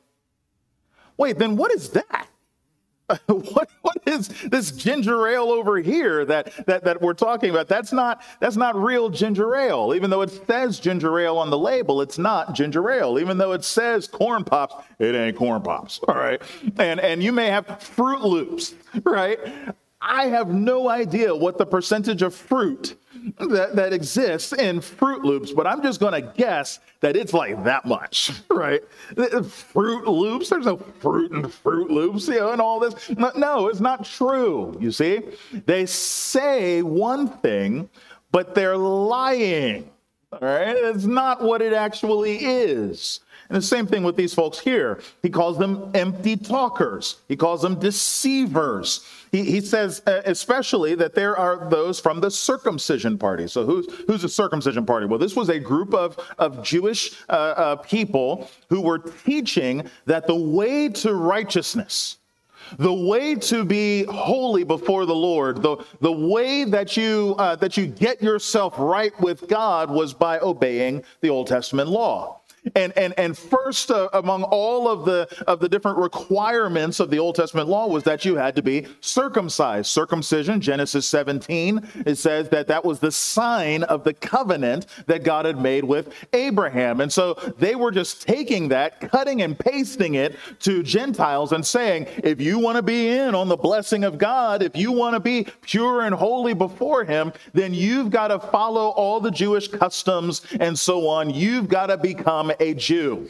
"Wait, 1.17 1.39
then 1.39 1.57
what 1.57 1.73
is 1.73 1.91
that?" 1.91 2.29
what, 3.27 3.69
what 3.83 3.97
is 4.07 4.29
this 4.29 4.71
ginger 4.73 5.27
ale 5.27 5.51
over 5.51 5.79
here 5.79 6.25
that, 6.25 6.53
that, 6.67 6.85
that 6.85 7.03
we're 7.03 7.15
talking 7.15 7.51
about? 7.51 7.69
That's 7.69 7.93
not, 7.93 8.23
that's 8.41 8.57
not 8.57 8.77
real 8.77 9.11
ginger 9.11 9.55
ale. 9.55 9.93
Even 9.95 10.11
though 10.11 10.23
it 10.23 10.31
says 10.47 10.79
ginger 10.81 11.19
ale 11.19 11.39
on 11.39 11.51
the 11.51 11.59
label, 11.59 12.01
it's 12.01 12.19
not 12.19 12.55
ginger 12.55 12.91
ale. 12.91 13.19
Even 13.19 13.39
though 13.39 13.53
it 13.53 13.65
says 13.65 14.07
corn 14.07 14.45
pops, 14.45 14.75
it 14.99 15.15
ain't 15.15 15.37
corn 15.37 15.63
pops. 15.63 16.01
All 16.09 16.15
right. 16.15 16.41
And, 16.79 17.01
and 17.01 17.23
you 17.23 17.33
may 17.33 17.49
have 17.49 17.67
Froot 17.67 18.23
Loops, 18.23 18.75
right? 19.05 19.39
I 20.03 20.27
have 20.27 20.49
no 20.49 20.89
idea 20.89 21.35
what 21.35 21.59
the 21.59 21.67
percentage 21.67 22.23
of 22.23 22.35
fruit 22.35 22.97
that, 23.39 23.77
that 23.77 23.93
exists 23.93 24.53
in 24.53 24.81
Froot 24.81 25.23
Loops, 25.23 25.53
but 25.53 25.67
I'm 25.67 25.81
just 25.81 26.01
going 26.01 26.13
to 26.13 26.33
guess 26.37 26.81
that 27.01 27.17
it's 27.17 27.33
like 27.33 27.63
that 27.65 27.85
much, 27.85 28.33
right? 28.51 28.83
Froot 29.15 30.07
Loops, 30.07 30.49
there's 30.49 30.67
no 30.67 30.77
fruit 30.77 31.31
in 31.31 31.43
Froot 31.43 31.89
Loops, 31.89 32.27
you 32.27 32.41
know, 32.41 32.51
and 32.51 32.61
all 32.61 32.81
this. 32.81 33.11
No, 33.37 33.69
it's 33.69 33.81
not 33.81 34.05
true, 34.05 34.77
you 34.81 34.91
see? 34.91 35.21
They 35.67 35.87
say 35.87 36.83
one 36.83 37.29
thing, 37.29 37.89
but 38.33 38.57
they're 38.57 38.77
lying, 38.77 39.89
all 40.33 40.41
right? 40.41 40.77
It's 40.77 41.05
not 41.05 41.43
what 41.43 41.63
it 41.63 41.73
actually 41.73 42.39
is. 42.39 43.21
And 43.49 43.57
the 43.57 43.63
same 43.63 43.87
thing 43.87 44.03
with 44.03 44.17
these 44.17 44.35
folks 44.35 44.59
here. 44.59 45.01
He 45.23 45.31
calls 45.31 45.59
them 45.59 45.91
empty 45.95 46.37
talkers, 46.37 47.17
he 47.29 47.37
calls 47.37 47.63
them 47.63 47.79
deceivers. 47.79 49.07
He, 49.33 49.45
he 49.45 49.61
says, 49.63 50.03
uh, 50.07 50.21
especially, 50.27 50.95
that 50.97 51.15
there 51.15 51.35
are 51.37 51.69
those 51.71 51.99
from 51.99 52.21
the 52.21 52.31
circumcision 52.31 53.17
party. 53.17 53.47
So, 53.49 53.65
who's, 53.65 53.87
who's 54.07 54.21
the 54.21 54.29
circumcision 54.29 54.85
party? 54.85 55.07
Well, 55.07 55.19
this 55.19 55.35
was 55.35 55.49
a 55.49 55.59
group 55.59 55.95
of, 55.95 56.19
of 56.39 56.63
Jewish 56.63 57.13
uh, 57.31 57.33
uh, 57.33 57.77
people 57.77 58.51
who 58.69 58.83
were 58.83 58.99
teaching 58.99 59.89
that 60.05 60.27
the 60.27 60.37
way 60.37 60.91
to 60.91 61.15
righteousness, 61.15 62.19
the 62.79 62.93
way 62.93 63.35
to 63.37 63.65
be 63.65 64.05
holy 64.05 64.65
before 64.65 65.07
the 65.07 65.15
Lord, 65.15 65.63
the, 65.63 65.79
the 66.03 66.13
way 66.13 66.65
that 66.65 66.99
you, 66.99 67.35
uh, 67.39 67.57
that 67.57 67.79
you 67.79 67.87
get 67.87 68.23
yourself 68.23 68.75
right 68.77 69.19
with 69.19 69.49
God 69.49 69.91
was 69.91 70.13
by 70.13 70.41
obeying 70.41 71.05
the 71.23 71.31
Old 71.31 71.47
Testament 71.47 71.89
law. 71.89 72.42
And, 72.77 72.97
and, 72.97 73.13
and 73.19 73.37
first 73.37 73.91
uh, 73.91 74.09
among 74.13 74.45
all 74.45 74.89
of 74.89 75.05
the, 75.05 75.29
of 75.49 75.59
the 75.59 75.69
different 75.69 75.99
requirements 75.99 77.01
of 77.01 77.11
the 77.11 77.19
Old 77.19 77.35
Testament 77.35 77.69
law 77.69 77.89
was 77.89 78.05
that 78.05 78.25
you 78.25 78.37
had 78.37 78.55
to 78.55 78.63
be 78.63 78.87
circumcised. 79.01 79.89
Circumcision, 79.89 80.61
Genesis 80.61 81.07
17, 81.09 82.05
it 82.07 82.17
says 82.17 82.49
that 82.51 82.69
that 82.69 82.85
was 82.85 83.01
the 83.01 83.11
sign 83.11 83.83
of 83.85 84.05
the 84.05 84.15
covenant 84.15 84.87
that 85.07 85.25
God 85.25 85.45
had 85.45 85.59
made 85.59 85.83
with 85.83 86.15
Abraham. 86.33 87.01
And 87.01 87.13
so 87.13 87.35
they 87.59 87.75
were 87.75 87.91
just 87.91 88.23
taking 88.23 88.69
that, 88.69 89.01
cutting 89.01 89.43
and 89.43 89.59
pasting 89.59 90.15
it 90.15 90.37
to 90.61 90.85
Gentiles 90.85 91.51
and 91.51 91.67
saying, 91.67 92.07
if 92.23 92.41
you 92.41 92.61
want 92.61 92.77
to 92.77 92.83
be 92.83 93.09
in 93.09 93.35
on 93.35 93.49
the 93.49 93.57
blessing 93.57 94.05
of 94.05 94.19
God, 94.19 94.63
if 94.63 94.77
you 94.77 94.93
want 94.93 95.15
to 95.15 95.21
be 95.21 95.49
pure 95.63 96.03
and 96.03 96.15
holy 96.15 96.55
before 96.55 97.05
Him, 97.05 97.33
then 97.55 97.75
you've 97.75 98.11
got 98.11 98.29
to 98.29 98.39
follow 98.39 98.91
all 98.91 99.19
the 99.19 99.33
Jewish 99.33 99.67
customs 99.67 100.43
and 100.61 100.79
so 100.79 101.09
on. 101.09 101.29
You've 101.29 101.69
got 101.69 101.87
to 101.87 101.97
become 101.97 102.52
a 102.61 102.75
Jew. 102.75 103.29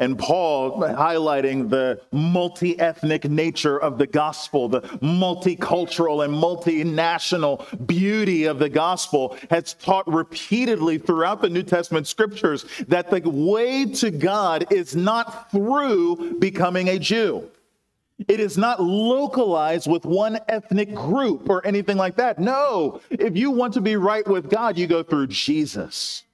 And 0.00 0.16
Paul, 0.16 0.78
highlighting 0.78 1.68
the 1.68 2.00
multi 2.12 2.78
ethnic 2.78 3.28
nature 3.28 3.76
of 3.76 3.98
the 3.98 4.06
gospel, 4.06 4.68
the 4.68 4.82
multicultural 4.82 6.24
and 6.24 6.32
multinational 6.32 7.86
beauty 7.86 8.44
of 8.44 8.60
the 8.60 8.68
gospel, 8.68 9.36
has 9.50 9.74
taught 9.74 10.06
repeatedly 10.06 10.98
throughout 10.98 11.42
the 11.42 11.48
New 11.48 11.64
Testament 11.64 12.06
scriptures 12.06 12.64
that 12.86 13.10
the 13.10 13.28
way 13.28 13.86
to 13.86 14.12
God 14.12 14.72
is 14.72 14.94
not 14.94 15.50
through 15.50 16.38
becoming 16.38 16.88
a 16.88 16.98
Jew. 17.00 17.50
It 18.28 18.38
is 18.38 18.56
not 18.56 18.80
localized 18.80 19.90
with 19.90 20.04
one 20.04 20.38
ethnic 20.48 20.94
group 20.94 21.50
or 21.50 21.64
anything 21.66 21.96
like 21.96 22.16
that. 22.16 22.38
No, 22.38 23.00
if 23.10 23.36
you 23.36 23.50
want 23.50 23.74
to 23.74 23.80
be 23.80 23.96
right 23.96 24.26
with 24.26 24.48
God, 24.48 24.78
you 24.78 24.86
go 24.86 25.02
through 25.02 25.28
Jesus. 25.28 26.24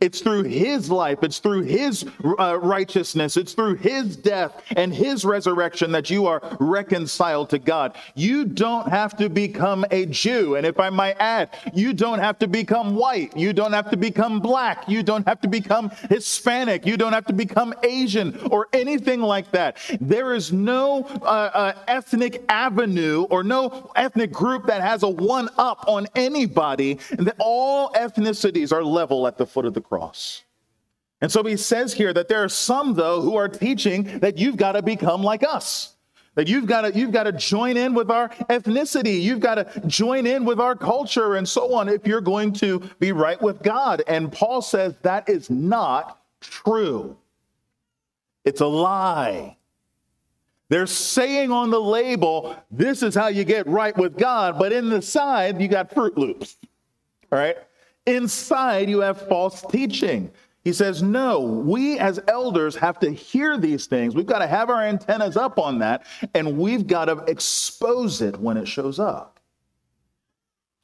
It's 0.00 0.20
through 0.20 0.44
his 0.44 0.88
life, 0.88 1.24
it's 1.24 1.40
through 1.40 1.62
his 1.62 2.06
uh, 2.38 2.60
righteousness, 2.60 3.36
it's 3.36 3.54
through 3.54 3.74
his 3.74 4.16
death 4.16 4.62
and 4.76 4.94
his 4.94 5.24
resurrection 5.24 5.90
that 5.90 6.08
you 6.08 6.26
are 6.26 6.56
reconciled 6.60 7.50
to 7.50 7.58
God. 7.58 7.96
You 8.14 8.44
don't 8.44 8.88
have 8.88 9.16
to 9.16 9.28
become 9.28 9.84
a 9.90 10.06
Jew. 10.06 10.54
And 10.54 10.64
if 10.64 10.78
I 10.78 10.90
might 10.90 11.16
add, 11.18 11.50
you 11.74 11.92
don't 11.92 12.20
have 12.20 12.38
to 12.38 12.46
become 12.46 12.94
white, 12.94 13.36
you 13.36 13.52
don't 13.52 13.72
have 13.72 13.90
to 13.90 13.96
become 13.96 14.38
black, 14.38 14.88
you 14.88 15.02
don't 15.02 15.26
have 15.26 15.40
to 15.40 15.48
become 15.48 15.90
Hispanic, 16.08 16.86
you 16.86 16.96
don't 16.96 17.12
have 17.12 17.26
to 17.26 17.32
become 17.32 17.74
Asian 17.82 18.38
or 18.46 18.68
anything 18.72 19.20
like 19.20 19.50
that. 19.50 19.78
There 20.00 20.34
is 20.34 20.52
no 20.52 21.02
uh, 21.22 21.50
uh, 21.52 21.72
ethnic 21.88 22.44
avenue 22.48 23.22
or 23.22 23.42
no 23.42 23.90
ethnic 23.96 24.30
group 24.30 24.66
that 24.66 24.82
has 24.82 25.02
a 25.02 25.08
one 25.08 25.48
up 25.58 25.84
on 25.88 26.06
anybody, 26.14 27.00
all 27.40 27.90
ethnicities 27.94 28.72
are 28.72 28.84
level 28.84 29.26
at 29.26 29.36
the 29.36 29.46
foot 29.46 29.64
of 29.64 29.74
the 29.74 29.79
the 29.80 29.88
cross. 29.88 30.44
And 31.20 31.30
so 31.30 31.42
he 31.42 31.56
says 31.56 31.92
here 31.92 32.12
that 32.12 32.28
there 32.28 32.42
are 32.42 32.48
some, 32.48 32.94
though, 32.94 33.20
who 33.20 33.36
are 33.36 33.48
teaching 33.48 34.20
that 34.20 34.38
you've 34.38 34.56
got 34.56 34.72
to 34.72 34.82
become 34.82 35.22
like 35.22 35.42
us. 35.42 35.96
That 36.36 36.48
you've 36.48 36.66
got 36.66 36.82
to 36.82 36.94
you've 36.94 37.12
got 37.12 37.24
to 37.24 37.32
join 37.32 37.76
in 37.76 37.92
with 37.92 38.10
our 38.10 38.28
ethnicity, 38.48 39.20
you've 39.20 39.40
got 39.40 39.56
to 39.56 39.82
join 39.86 40.26
in 40.26 40.44
with 40.44 40.60
our 40.60 40.76
culture 40.76 41.34
and 41.34 41.46
so 41.46 41.74
on 41.74 41.88
if 41.88 42.06
you're 42.06 42.20
going 42.20 42.52
to 42.54 42.78
be 43.00 43.10
right 43.12 43.40
with 43.42 43.62
God. 43.62 44.02
And 44.06 44.30
Paul 44.30 44.62
says 44.62 44.94
that 45.02 45.28
is 45.28 45.50
not 45.50 46.22
true. 46.40 47.16
It's 48.44 48.60
a 48.60 48.66
lie. 48.66 49.56
They're 50.68 50.86
saying 50.86 51.50
on 51.50 51.70
the 51.70 51.80
label, 51.80 52.56
this 52.70 53.02
is 53.02 53.14
how 53.14 53.26
you 53.26 53.42
get 53.42 53.66
right 53.66 53.96
with 53.96 54.16
God, 54.16 54.56
but 54.56 54.72
in 54.72 54.88
the 54.88 55.02
side, 55.02 55.60
you 55.60 55.66
got 55.66 55.90
Froot 55.90 56.16
Loops. 56.16 56.56
All 57.32 57.38
right? 57.40 57.56
Inside, 58.06 58.88
you 58.88 59.00
have 59.00 59.28
false 59.28 59.62
teaching. 59.62 60.30
He 60.64 60.72
says, 60.72 61.02
No, 61.02 61.40
we 61.40 61.98
as 61.98 62.20
elders 62.28 62.76
have 62.76 62.98
to 63.00 63.10
hear 63.10 63.56
these 63.56 63.86
things. 63.86 64.14
We've 64.14 64.26
got 64.26 64.40
to 64.40 64.46
have 64.46 64.70
our 64.70 64.82
antennas 64.82 65.36
up 65.36 65.58
on 65.58 65.78
that, 65.78 66.06
and 66.34 66.58
we've 66.58 66.86
got 66.86 67.06
to 67.06 67.18
expose 67.24 68.20
it 68.20 68.38
when 68.38 68.56
it 68.56 68.66
shows 68.66 68.98
up. 68.98 69.40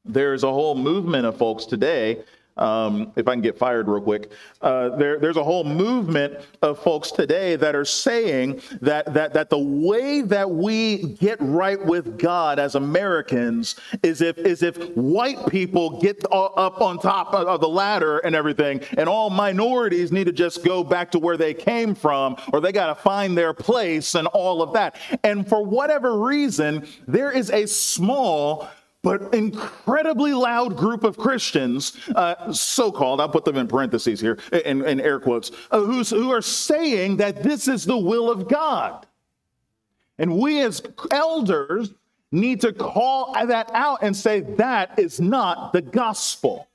There's 0.04 0.44
a 0.44 0.52
whole 0.52 0.76
movement 0.76 1.26
of 1.26 1.36
folks 1.36 1.66
today 1.66 2.22
um, 2.56 3.12
if 3.16 3.28
I 3.28 3.32
can 3.32 3.42
get 3.42 3.58
fired 3.58 3.88
real 3.88 4.00
quick, 4.00 4.32
uh, 4.62 4.96
there, 4.96 5.18
there's 5.18 5.36
a 5.36 5.44
whole 5.44 5.64
movement 5.64 6.40
of 6.62 6.78
folks 6.78 7.10
today 7.10 7.56
that 7.56 7.74
are 7.74 7.84
saying 7.84 8.62
that, 8.80 9.12
that, 9.14 9.34
that 9.34 9.50
the 9.50 9.58
way 9.58 10.22
that 10.22 10.50
we 10.50 11.14
get 11.14 11.38
right 11.40 11.84
with 11.84 12.18
God 12.18 12.58
as 12.58 12.74
Americans 12.74 13.76
is 14.02 14.20
if, 14.20 14.38
is 14.38 14.62
if 14.62 14.76
white 14.96 15.46
people 15.48 16.00
get 16.00 16.24
up 16.32 16.80
on 16.80 16.98
top 16.98 17.34
of 17.34 17.60
the 17.60 17.68
ladder 17.68 18.18
and 18.18 18.34
everything, 18.34 18.80
and 18.96 19.08
all 19.08 19.30
minorities 19.30 20.12
need 20.12 20.24
to 20.24 20.32
just 20.32 20.64
go 20.64 20.82
back 20.82 21.10
to 21.10 21.18
where 21.18 21.36
they 21.36 21.54
came 21.54 21.94
from, 21.94 22.36
or 22.52 22.60
they 22.60 22.72
got 22.72 22.86
to 22.88 22.94
find 22.94 23.36
their 23.36 23.52
place 23.52 24.14
and 24.14 24.26
all 24.28 24.62
of 24.62 24.72
that. 24.72 24.96
And 25.22 25.46
for 25.48 25.64
whatever 25.64 26.18
reason, 26.18 26.86
there 27.06 27.30
is 27.30 27.50
a 27.50 27.66
small 27.66 28.68
but 29.06 29.32
incredibly 29.32 30.32
loud 30.32 30.76
group 30.76 31.04
of 31.04 31.16
Christians, 31.16 31.96
uh, 32.16 32.52
so 32.52 32.90
called, 32.90 33.20
I'll 33.20 33.28
put 33.28 33.44
them 33.44 33.56
in 33.56 33.68
parentheses 33.68 34.20
here, 34.20 34.36
in, 34.50 34.84
in 34.84 35.00
air 35.00 35.20
quotes, 35.20 35.52
uh, 35.70 35.80
who 35.80 36.32
are 36.32 36.42
saying 36.42 37.18
that 37.18 37.40
this 37.44 37.68
is 37.68 37.84
the 37.84 37.96
will 37.96 38.28
of 38.28 38.48
God. 38.48 39.06
And 40.18 40.36
we 40.36 40.60
as 40.60 40.82
elders 41.12 41.94
need 42.32 42.60
to 42.62 42.72
call 42.72 43.32
that 43.46 43.70
out 43.74 44.00
and 44.02 44.16
say 44.16 44.40
that 44.40 44.98
is 44.98 45.20
not 45.20 45.72
the 45.72 45.82
gospel. 45.82 46.66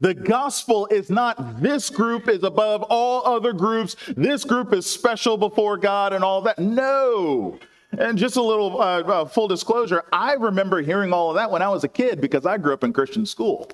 The 0.00 0.14
gospel 0.14 0.86
is 0.86 1.10
not 1.10 1.60
this 1.60 1.90
group 1.90 2.28
is 2.28 2.44
above 2.44 2.82
all 2.84 3.26
other 3.26 3.52
groups, 3.52 3.94
this 4.16 4.44
group 4.44 4.72
is 4.72 4.86
special 4.86 5.36
before 5.36 5.76
God 5.76 6.14
and 6.14 6.24
all 6.24 6.40
that. 6.40 6.58
No. 6.58 7.58
And 7.98 8.16
just 8.16 8.36
a 8.36 8.42
little 8.42 8.80
uh, 8.80 9.26
full 9.26 9.48
disclosure, 9.48 10.04
I 10.12 10.34
remember 10.34 10.80
hearing 10.80 11.12
all 11.12 11.30
of 11.30 11.36
that 11.36 11.50
when 11.50 11.60
I 11.62 11.68
was 11.68 11.84
a 11.84 11.88
kid 11.88 12.20
because 12.20 12.46
I 12.46 12.56
grew 12.56 12.72
up 12.72 12.84
in 12.84 12.92
Christian 12.92 13.26
school. 13.26 13.68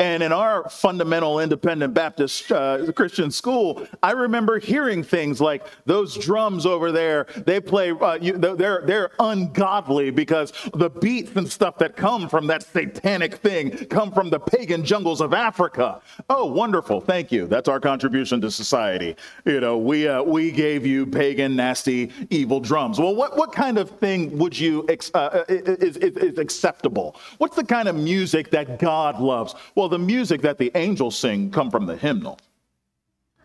And 0.00 0.24
in 0.24 0.32
our 0.32 0.68
fundamental 0.68 1.38
independent 1.38 1.94
Baptist 1.94 2.50
uh, 2.50 2.90
Christian 2.92 3.30
school, 3.30 3.86
I 4.02 4.10
remember 4.10 4.58
hearing 4.58 5.04
things 5.04 5.40
like 5.40 5.64
those 5.86 6.16
drums 6.16 6.66
over 6.66 6.90
there, 6.90 7.28
they 7.46 7.60
play, 7.60 7.90
uh, 7.90 8.18
you, 8.20 8.36
they're, 8.36 8.82
they're 8.84 9.10
ungodly 9.20 10.10
because 10.10 10.52
the 10.74 10.90
beats 10.90 11.36
and 11.36 11.48
stuff 11.50 11.78
that 11.78 11.94
come 11.96 12.28
from 12.28 12.48
that 12.48 12.64
satanic 12.64 13.36
thing 13.36 13.70
come 13.86 14.10
from 14.10 14.30
the 14.30 14.40
pagan 14.40 14.84
jungles 14.84 15.20
of 15.20 15.32
Africa. 15.32 16.00
Oh, 16.28 16.46
wonderful. 16.46 17.00
Thank 17.00 17.30
you. 17.30 17.46
That's 17.46 17.68
our 17.68 17.78
contribution 17.78 18.40
to 18.40 18.50
society. 18.50 19.14
You 19.44 19.60
know, 19.60 19.78
we, 19.78 20.08
uh, 20.08 20.24
we 20.24 20.50
gave 20.50 20.84
you 20.84 21.06
pagan, 21.06 21.54
nasty, 21.54 22.10
evil 22.30 22.58
drums. 22.58 22.98
Well, 22.98 23.14
what, 23.14 23.36
what 23.36 23.52
kind 23.52 23.78
of 23.78 23.90
thing 23.90 24.36
would 24.38 24.58
you, 24.58 24.84
ex- 24.88 25.12
uh, 25.14 25.18
uh, 25.18 25.44
is, 25.48 25.96
is, 25.98 26.16
is 26.16 26.38
acceptable? 26.38 27.14
What's 27.38 27.54
the 27.54 27.64
kind 27.64 27.86
of 27.86 27.94
music 27.94 28.50
that 28.50 28.80
God 28.80 29.20
loves? 29.20 29.54
Well, 29.76 29.84
well, 29.84 29.90
the 29.94 29.98
music 30.00 30.42
that 30.42 30.58
the 30.58 30.72
angels 30.74 31.16
sing 31.16 31.52
come 31.52 31.70
from 31.70 31.86
the 31.86 31.96
hymnal. 31.96 32.36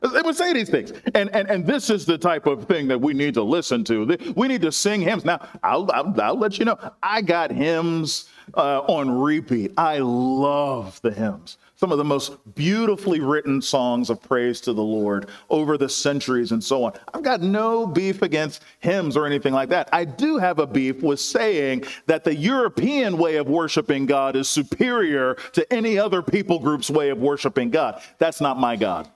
They 0.01 0.21
would 0.21 0.35
say 0.35 0.51
these 0.51 0.69
things. 0.69 0.93
And, 1.13 1.29
and, 1.35 1.47
and 1.47 1.67
this 1.67 1.91
is 1.91 2.07
the 2.07 2.17
type 2.17 2.47
of 2.47 2.65
thing 2.65 2.87
that 2.87 2.99
we 2.99 3.13
need 3.13 3.35
to 3.35 3.43
listen 3.43 3.83
to. 3.83 4.17
We 4.35 4.47
need 4.47 4.63
to 4.63 4.71
sing 4.71 5.01
hymns. 5.01 5.25
Now, 5.25 5.47
I'll, 5.61 5.87
I'll, 5.91 6.19
I'll 6.19 6.39
let 6.39 6.57
you 6.57 6.65
know, 6.65 6.77
I 7.03 7.21
got 7.21 7.51
hymns 7.51 8.29
uh, 8.55 8.79
on 8.79 9.11
repeat. 9.11 9.73
I 9.77 9.99
love 9.99 10.99
the 11.03 11.11
hymns 11.11 11.57
some 11.79 11.93
of 11.93 11.97
the 11.97 12.03
most 12.03 12.33
beautifully 12.55 13.21
written 13.21 13.61
songs 13.61 14.09
of 14.09 14.21
praise 14.21 14.59
to 14.59 14.73
the 14.73 14.83
Lord 14.83 15.29
over 15.49 15.77
the 15.77 15.87
centuries 15.87 16.51
and 16.51 16.61
so 16.61 16.83
on. 16.83 16.91
I've 17.13 17.23
got 17.23 17.39
no 17.41 17.87
beef 17.87 18.21
against 18.21 18.63
hymns 18.79 19.15
or 19.15 19.25
anything 19.25 19.53
like 19.53 19.69
that. 19.69 19.87
I 19.93 20.03
do 20.03 20.37
have 20.37 20.59
a 20.59 20.67
beef 20.67 21.01
with 21.01 21.21
saying 21.21 21.85
that 22.05 22.25
the 22.25 22.35
European 22.35 23.17
way 23.17 23.37
of 23.37 23.47
worshiping 23.47 24.05
God 24.05 24.35
is 24.35 24.49
superior 24.49 25.35
to 25.53 25.73
any 25.73 25.97
other 25.97 26.21
people 26.21 26.59
group's 26.59 26.89
way 26.89 27.11
of 27.11 27.19
worshiping 27.19 27.69
God. 27.69 28.01
That's 28.17 28.41
not 28.41 28.59
my 28.59 28.75
God. 28.75 29.09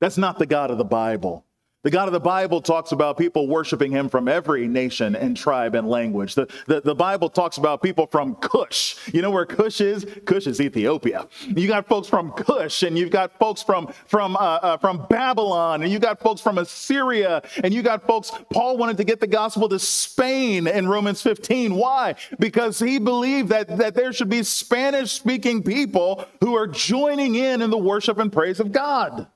That's 0.00 0.18
not 0.18 0.40
the 0.40 0.46
God 0.46 0.72
of 0.72 0.78
the 0.78 0.84
Bible. 0.84 1.45
The 1.86 1.92
God 1.92 2.08
of 2.08 2.12
the 2.12 2.18
Bible 2.18 2.60
talks 2.60 2.90
about 2.90 3.16
people 3.16 3.46
worshiping 3.46 3.92
him 3.92 4.08
from 4.08 4.26
every 4.26 4.66
nation 4.66 5.14
and 5.14 5.36
tribe 5.36 5.76
and 5.76 5.88
language. 5.88 6.34
The, 6.34 6.48
the, 6.66 6.80
the, 6.80 6.96
Bible 6.96 7.28
talks 7.28 7.58
about 7.58 7.80
people 7.80 8.08
from 8.08 8.34
Cush. 8.34 8.96
You 9.14 9.22
know 9.22 9.30
where 9.30 9.46
Cush 9.46 9.80
is? 9.80 10.04
Cush 10.24 10.48
is 10.48 10.60
Ethiopia. 10.60 11.28
You 11.46 11.68
got 11.68 11.86
folks 11.86 12.08
from 12.08 12.32
Cush, 12.32 12.82
and 12.82 12.98
you've 12.98 13.12
got 13.12 13.38
folks 13.38 13.62
from, 13.62 13.94
from, 14.08 14.34
uh, 14.34 14.40
uh, 14.40 14.76
from 14.78 15.06
Babylon, 15.08 15.84
and 15.84 15.92
you 15.92 16.00
got 16.00 16.18
folks 16.18 16.40
from 16.40 16.58
Assyria, 16.58 17.40
and 17.62 17.72
you 17.72 17.84
got 17.84 18.04
folks. 18.04 18.32
Paul 18.52 18.76
wanted 18.78 18.96
to 18.96 19.04
get 19.04 19.20
the 19.20 19.28
gospel 19.28 19.68
to 19.68 19.78
Spain 19.78 20.66
in 20.66 20.88
Romans 20.88 21.22
15. 21.22 21.72
Why? 21.72 22.16
Because 22.40 22.80
he 22.80 22.98
believed 22.98 23.48
that, 23.50 23.78
that 23.78 23.94
there 23.94 24.12
should 24.12 24.28
be 24.28 24.42
Spanish 24.42 25.12
speaking 25.12 25.62
people 25.62 26.26
who 26.40 26.56
are 26.56 26.66
joining 26.66 27.36
in 27.36 27.62
in 27.62 27.70
the 27.70 27.78
worship 27.78 28.18
and 28.18 28.32
praise 28.32 28.58
of 28.58 28.72
God. 28.72 29.28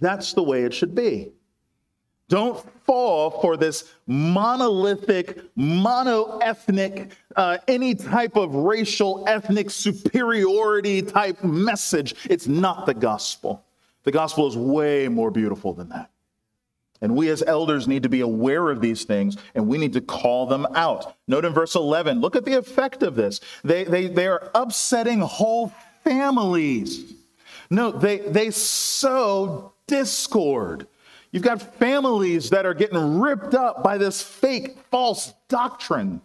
That's 0.00 0.32
the 0.32 0.42
way 0.42 0.62
it 0.62 0.72
should 0.72 0.94
be. 0.94 1.32
Don't 2.28 2.62
fall 2.84 3.30
for 3.30 3.56
this 3.56 3.92
monolithic, 4.06 5.40
mono-ethnic, 5.56 7.10
uh, 7.36 7.58
any 7.66 7.94
type 7.94 8.36
of 8.36 8.54
racial, 8.54 9.24
ethnic 9.26 9.70
superiority 9.70 11.00
type 11.00 11.42
message. 11.42 12.14
It's 12.28 12.46
not 12.46 12.84
the 12.84 12.94
gospel. 12.94 13.64
The 14.04 14.12
gospel 14.12 14.46
is 14.46 14.56
way 14.56 15.08
more 15.08 15.30
beautiful 15.30 15.72
than 15.72 15.88
that. 15.88 16.10
And 17.00 17.14
we 17.14 17.28
as 17.28 17.42
elders 17.42 17.86
need 17.86 18.02
to 18.02 18.08
be 18.08 18.20
aware 18.20 18.70
of 18.70 18.80
these 18.80 19.04
things 19.04 19.36
and 19.54 19.68
we 19.68 19.78
need 19.78 19.92
to 19.92 20.00
call 20.00 20.46
them 20.46 20.66
out. 20.74 21.14
Note 21.28 21.44
in 21.44 21.52
verse 21.52 21.74
11, 21.74 22.20
look 22.20 22.36
at 22.36 22.44
the 22.44 22.54
effect 22.54 23.02
of 23.02 23.14
this. 23.14 23.40
They, 23.62 23.84
they, 23.84 24.08
they 24.08 24.26
are 24.26 24.50
upsetting 24.54 25.20
whole 25.20 25.72
families. 26.04 27.14
No, 27.70 27.92
they, 27.92 28.18
they 28.18 28.50
sow 28.50 29.72
discord. 29.86 30.86
You've 31.30 31.42
got 31.42 31.60
families 31.76 32.50
that 32.50 32.64
are 32.64 32.74
getting 32.74 33.20
ripped 33.20 33.54
up 33.54 33.82
by 33.82 33.98
this 33.98 34.22
fake, 34.22 34.78
false 34.90 35.34
doctrine. 35.48 36.22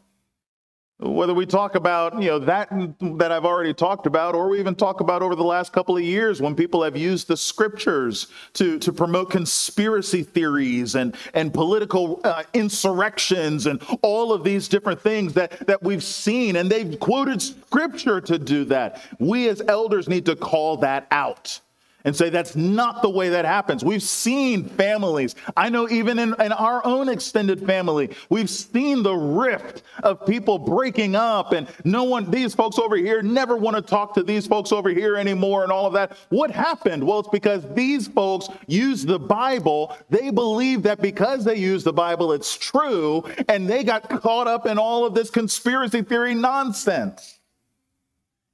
Whether 1.00 1.34
we 1.34 1.46
talk 1.46 1.76
about, 1.76 2.22
you 2.22 2.30
know, 2.30 2.39
that 2.39 2.70
that 3.18 3.30
I've 3.30 3.44
already 3.44 3.74
talked 3.74 4.08
about, 4.08 4.36
or 4.36 4.48
we 4.48 4.60
even 4.60 4.76
talk 4.76 5.02
about 5.02 5.22
over 5.22 5.36
the 5.36 5.44
last 5.44 5.74
couple 5.74 5.98
of 5.98 6.04
years 6.04 6.42
when 6.42 6.56
people 6.56 6.82
have 6.82 6.96
used 6.96 7.28
the 7.28 7.36
scriptures 7.36 8.28
to, 8.54 8.80
to 8.80 8.94
promote 8.94 9.30
conspiracy 9.30 10.24
theories 10.24 10.96
and, 10.96 11.18
and 11.34 11.54
political 11.54 12.22
uh, 12.24 12.44
insurrections 12.54 13.66
and 13.66 13.84
all 14.02 14.32
of 14.32 14.46
these 14.46 14.70
different 14.70 15.02
things 15.02 15.34
that, 15.34 15.68
that 15.68 15.84
we've 15.84 16.04
seen, 16.04 16.56
and 16.56 16.70
they've 16.70 16.98
quoted 17.02 17.42
scripture 17.42 18.22
to 18.22 18.39
do 18.39 18.63
that. 18.66 19.02
We 19.20 19.50
as 19.50 19.62
elders 19.68 20.08
need 20.08 20.26
to 20.28 20.38
call 20.38 20.78
that 20.78 21.08
out 21.12 21.60
and 22.06 22.16
say 22.16 22.30
that's 22.30 22.56
not 22.56 23.02
the 23.02 23.10
way 23.10 23.30
that 23.30 23.46
happens. 23.46 23.84
We've 23.84 24.04
seen 24.04 24.66
families, 24.66 25.36
I 25.56 25.70
know 25.70 25.89
even 25.89 26.20
in, 26.20 26.36
in, 26.39 26.52
our 26.52 26.86
own 26.86 27.10
extended 27.10 27.66
family, 27.66 28.10
we've 28.30 28.50
seen 28.50 29.04
the 29.04 29.16
rift 29.16 29.84
of 30.04 30.26
people 30.26 30.58
breaking 30.60 31.16
up, 31.16 31.52
and 31.54 31.68
no 31.84 32.04
one, 32.04 32.30
these 32.30 32.54
folks 32.54 32.78
over 32.78 32.96
here 32.96 33.22
never 33.22 33.56
want 33.56 33.76
to 33.76 33.82
talk 33.82 34.13
to 34.16 34.24
these 34.24 34.46
folks 34.46 34.72
over 34.72 34.89
here 34.89 35.16
anymore, 35.16 35.63
and 35.63 35.72
all 35.72 35.86
of 35.86 35.94
that. 35.94 36.18
What 36.30 36.52
happened? 36.52 37.06
Well, 37.06 37.20
it's 37.20 37.30
because 37.30 37.63
these 37.74 38.08
folks 38.08 38.50
use 38.68 39.06
the 39.06 39.20
Bible. 39.20 39.96
They 40.10 40.30
believe 40.30 40.84
that 40.84 41.02
because 41.02 41.46
they 41.46 41.56
use 41.56 41.84
the 41.84 41.94
Bible, 41.94 42.34
it's 42.34 42.58
true, 42.58 43.24
and 43.48 43.70
they 43.70 43.84
got 43.84 44.10
caught 44.10 44.48
up 44.48 44.66
in 44.68 44.78
all 44.78 45.06
of 45.06 45.13
this 45.13 45.30
conspiracy 45.30 46.02
theory 46.02 46.36
nonsense. 46.36 47.39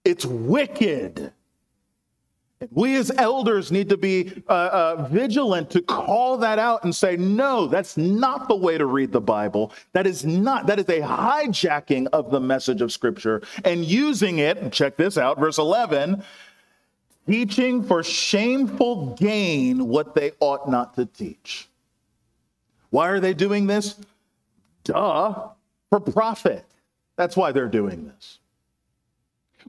It's 0.05 0.25
wicked. 0.25 1.33
We 2.71 2.97
as 2.97 3.09
elders 3.11 3.71
need 3.71 3.87
to 3.87 3.95
be 3.95 4.43
uh, 4.49 4.51
uh, 4.51 5.07
vigilant 5.09 5.69
to 5.71 5.81
call 5.81 6.37
that 6.39 6.59
out 6.59 6.83
and 6.83 6.93
say, 6.93 7.15
no, 7.15 7.67
that's 7.67 7.95
not 7.95 8.49
the 8.49 8.55
way 8.55 8.77
to 8.77 8.85
read 8.85 9.13
the 9.13 9.21
Bible. 9.21 9.71
That 9.93 10.05
is 10.05 10.25
not, 10.25 10.67
that 10.67 10.77
is 10.77 10.89
a 10.89 10.99
hijacking 10.99 12.07
of 12.11 12.31
the 12.31 12.41
message 12.41 12.81
of 12.81 12.91
Scripture 12.91 13.41
and 13.63 13.85
using 13.85 14.39
it, 14.39 14.73
check 14.73 14.97
this 14.97 15.17
out, 15.17 15.39
verse 15.39 15.57
11, 15.57 16.21
teaching 17.25 17.81
for 17.81 18.03
shameful 18.03 19.15
gain 19.15 19.87
what 19.87 20.13
they 20.13 20.33
ought 20.41 20.69
not 20.69 20.95
to 20.95 21.05
teach. 21.05 21.69
Why 22.89 23.07
are 23.07 23.21
they 23.21 23.33
doing 23.33 23.67
this? 23.67 23.95
Duh, 24.83 25.47
for 25.89 25.99
profit. 26.01 26.65
That's 27.15 27.37
why 27.37 27.53
they're 27.53 27.69
doing 27.69 28.05
this. 28.05 28.39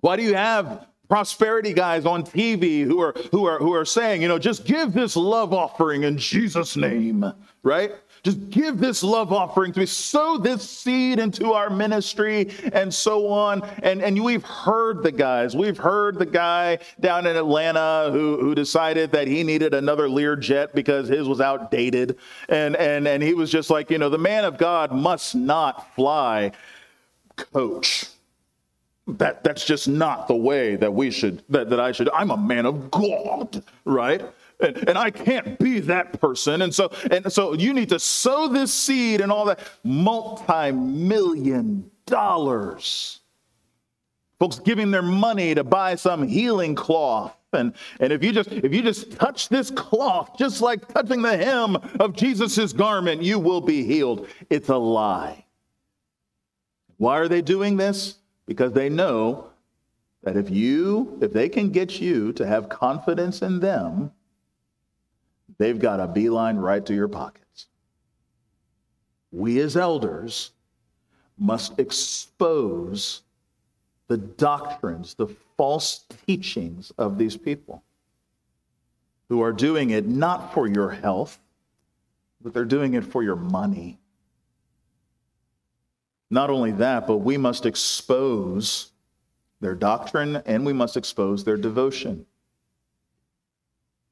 Why 0.00 0.16
do 0.16 0.24
you 0.24 0.34
have 0.34 0.86
prosperity 1.10 1.74
guys 1.74 2.06
on 2.06 2.22
TV 2.22 2.84
who 2.84 3.00
are 3.00 3.12
who 3.32 3.44
are 3.44 3.58
who 3.58 3.74
are 3.74 3.84
saying, 3.84 4.22
you 4.22 4.28
know, 4.28 4.38
just 4.38 4.64
give 4.64 4.94
this 4.94 5.16
love 5.16 5.52
offering 5.52 6.04
in 6.04 6.16
Jesus' 6.16 6.76
name, 6.76 7.24
right? 7.64 7.92
Just 8.22 8.50
give 8.50 8.78
this 8.78 9.02
love 9.02 9.32
offering 9.32 9.72
to 9.72 9.80
me, 9.80 9.86
sow 9.86 10.36
this 10.36 10.68
seed 10.68 11.18
into 11.18 11.52
our 11.52 11.70
ministry, 11.70 12.50
and 12.74 12.92
so 12.92 13.28
on. 13.28 13.62
And, 13.82 14.02
and 14.02 14.22
we've 14.22 14.44
heard 14.44 15.02
the 15.02 15.10
guys. 15.10 15.56
We've 15.56 15.78
heard 15.78 16.18
the 16.18 16.26
guy 16.26 16.80
down 17.00 17.26
in 17.26 17.34
Atlanta 17.36 18.10
who, 18.12 18.38
who 18.38 18.54
decided 18.54 19.10
that 19.12 19.26
he 19.26 19.42
needed 19.42 19.72
another 19.72 20.06
Learjet 20.06 20.74
because 20.74 21.08
his 21.08 21.26
was 21.28 21.40
outdated. 21.40 22.18
And, 22.50 22.76
and, 22.76 23.08
and 23.08 23.22
he 23.22 23.32
was 23.32 23.50
just 23.50 23.70
like, 23.70 23.90
you 23.90 23.96
know, 23.96 24.10
the 24.10 24.18
man 24.18 24.44
of 24.44 24.58
God 24.58 24.92
must 24.92 25.34
not 25.34 25.94
fly 25.94 26.52
coach 27.36 28.09
that 29.18 29.44
that's 29.44 29.64
just 29.64 29.88
not 29.88 30.28
the 30.28 30.34
way 30.34 30.76
that 30.76 30.92
we 30.92 31.10
should 31.10 31.42
that, 31.48 31.70
that 31.70 31.80
i 31.80 31.92
should 31.92 32.08
i'm 32.10 32.30
a 32.30 32.36
man 32.36 32.66
of 32.66 32.90
god 32.90 33.62
right? 33.84 34.22
And, 34.60 34.88
and 34.88 34.98
i 34.98 35.10
can't 35.10 35.58
be 35.58 35.80
that 35.80 36.20
person. 36.20 36.62
And 36.62 36.74
so 36.74 36.90
and 37.10 37.32
so 37.32 37.54
you 37.54 37.72
need 37.72 37.88
to 37.90 37.98
sow 37.98 38.48
this 38.48 38.72
seed 38.72 39.20
and 39.20 39.32
all 39.32 39.46
that. 39.46 39.60
Multi-million 39.84 41.90
dollars. 42.06 43.20
Folks 44.38 44.58
giving 44.58 44.90
their 44.90 45.02
money 45.02 45.54
to 45.54 45.64
buy 45.64 45.96
some 45.96 46.26
healing 46.26 46.74
cloth. 46.74 47.36
And, 47.52 47.74
and 47.98 48.12
if 48.12 48.22
you 48.22 48.32
just 48.32 48.52
if 48.52 48.72
you 48.72 48.82
just 48.82 49.12
touch 49.12 49.48
this 49.48 49.70
cloth 49.70 50.36
just 50.38 50.60
like 50.60 50.86
touching 50.86 51.20
the 51.20 51.36
hem 51.36 51.76
of 51.98 52.14
jesus' 52.14 52.72
garment 52.72 53.22
you 53.22 53.38
will 53.38 53.60
be 53.60 53.84
healed. 53.84 54.28
It's 54.50 54.68
a 54.68 54.76
lie. 54.76 55.44
Why 56.96 57.18
are 57.18 57.28
they 57.28 57.42
doing 57.42 57.76
this 57.76 58.16
because 58.50 58.72
they 58.72 58.88
know 58.88 59.46
that 60.24 60.36
if 60.36 60.50
you, 60.50 61.16
if 61.22 61.32
they 61.32 61.48
can 61.48 61.70
get 61.70 62.00
you 62.00 62.32
to 62.32 62.44
have 62.44 62.68
confidence 62.68 63.42
in 63.42 63.60
them, 63.60 64.10
they've 65.58 65.78
got 65.78 66.00
a 66.00 66.08
beeline 66.08 66.56
right 66.56 66.84
to 66.84 66.92
your 66.92 67.06
pockets. 67.06 67.68
We 69.30 69.60
as 69.60 69.76
elders 69.76 70.50
must 71.38 71.78
expose 71.78 73.22
the 74.08 74.16
doctrines, 74.16 75.14
the 75.14 75.28
false 75.56 76.04
teachings 76.26 76.90
of 76.98 77.18
these 77.18 77.36
people 77.36 77.84
who 79.28 79.42
are 79.42 79.52
doing 79.52 79.90
it 79.90 80.08
not 80.08 80.52
for 80.52 80.66
your 80.66 80.90
health, 80.90 81.38
but 82.42 82.52
they're 82.52 82.64
doing 82.64 82.94
it 82.94 83.04
for 83.04 83.22
your 83.22 83.36
money. 83.36 83.99
Not 86.30 86.48
only 86.48 86.70
that, 86.72 87.06
but 87.06 87.18
we 87.18 87.36
must 87.36 87.66
expose 87.66 88.92
their 89.60 89.74
doctrine 89.74 90.36
and 90.46 90.64
we 90.64 90.72
must 90.72 90.96
expose 90.96 91.44
their 91.44 91.56
devotion. 91.56 92.24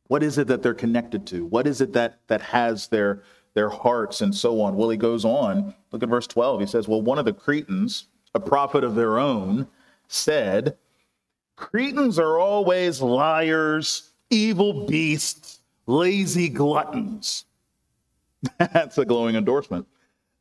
What 0.08 0.22
is 0.22 0.38
it 0.38 0.48
that 0.48 0.62
they're 0.62 0.74
connected 0.74 1.26
to? 1.28 1.44
What 1.46 1.66
is 1.66 1.80
it 1.80 1.92
that, 1.92 2.20
that 2.26 2.40
has 2.40 2.88
their, 2.88 3.22
their 3.54 3.68
hearts 3.68 4.20
and 4.20 4.34
so 4.34 4.60
on? 4.60 4.74
Well, 4.74 4.88
he 4.88 4.96
goes 4.96 5.24
on. 5.24 5.74
Look 5.92 6.02
at 6.02 6.08
verse 6.08 6.26
12. 6.26 6.60
He 6.60 6.66
says, 6.66 6.88
Well, 6.88 7.02
one 7.02 7.18
of 7.18 7.24
the 7.24 7.32
Cretans, 7.32 8.08
a 8.34 8.40
prophet 8.40 8.84
of 8.84 8.94
their 8.94 9.18
own, 9.18 9.68
said, 10.08 10.76
Cretans 11.56 12.18
are 12.18 12.38
always 12.38 13.02
liars, 13.02 14.12
evil 14.30 14.86
beasts, 14.86 15.60
lazy 15.86 16.48
gluttons. 16.48 17.44
That's 18.58 18.96
a 18.96 19.04
glowing 19.04 19.36
endorsement. 19.36 19.86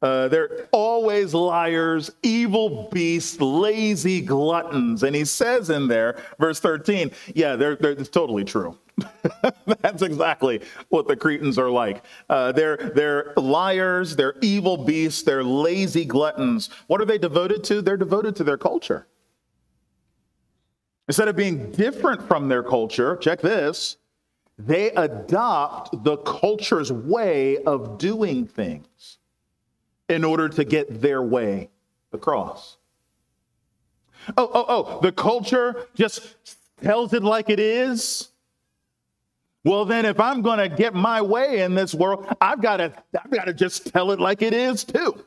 Uh, 0.02 0.28
they're 0.28 0.68
always 0.72 1.34
liars, 1.34 2.12
evil 2.22 2.88
beasts, 2.92 3.42
lazy 3.42 4.22
gluttons. 4.22 5.04
And 5.04 5.16
he 5.16 5.26
says 5.26 5.72
in 5.72 5.88
there, 5.88 6.22
verse 6.40 6.60
13, 6.60 7.12
yeah, 7.34 7.56
they're, 7.56 7.76
they're, 7.76 7.92
it's 7.92 8.10
totally 8.10 8.44
true. 8.44 8.78
That's 9.82 10.04
exactly 10.04 10.62
what 10.90 11.08
the 11.08 11.16
Cretans 11.16 11.58
are 11.58 11.70
like. 11.70 12.04
Uh, 12.30 12.52
they're, 12.52 12.78
they're 12.78 13.34
liars, 13.38 14.16
they're 14.16 14.36
evil 14.42 14.78
beasts, 14.78 15.24
they're 15.24 15.44
lazy 15.44 16.06
gluttons. 16.06 16.70
What 16.86 17.02
are 17.02 17.06
they 17.06 17.18
devoted 17.18 17.64
to? 17.66 17.82
They're 17.82 17.98
devoted 17.98 18.36
to 18.38 18.44
their 18.44 18.58
culture. 18.58 19.08
Instead 21.08 21.28
of 21.28 21.36
being 21.36 21.72
different 21.72 22.28
from 22.28 22.50
their 22.50 22.64
culture, 22.64 23.16
check 23.16 23.42
this, 23.42 23.98
they 24.60 24.92
adopt 24.92 26.04
the 26.04 26.18
culture's 26.18 26.92
way 26.92 27.58
of 27.64 27.98
doing 27.98 28.46
things 28.46 29.18
in 30.10 30.24
order 30.24 30.50
to 30.50 30.64
get 30.64 31.02
their 31.02 31.22
way 31.22 31.70
across. 32.14 32.78
Oh, 34.36 34.50
oh, 34.54 34.66
oh, 34.68 35.00
the 35.02 35.12
culture 35.12 35.88
just 35.96 36.36
tells 36.82 37.14
it 37.14 37.24
like 37.24 37.50
it 37.50 37.60
is. 37.60 38.30
Well, 39.64 39.86
then, 39.86 40.06
if 40.06 40.20
I'm 40.20 40.42
going 40.42 40.60
to 40.60 40.70
get 40.70 40.94
my 40.94 41.22
way 41.22 41.62
in 41.62 41.76
this 41.76 41.94
world, 41.94 42.26
I've 42.40 42.62
got 42.62 42.78
to, 42.78 42.94
I've 43.22 43.32
got 43.32 43.46
to 43.46 43.54
just 43.54 43.92
tell 43.92 44.12
it 44.12 44.20
like 44.20 44.42
it 44.42 44.54
is 44.54 44.84
too, 44.84 45.26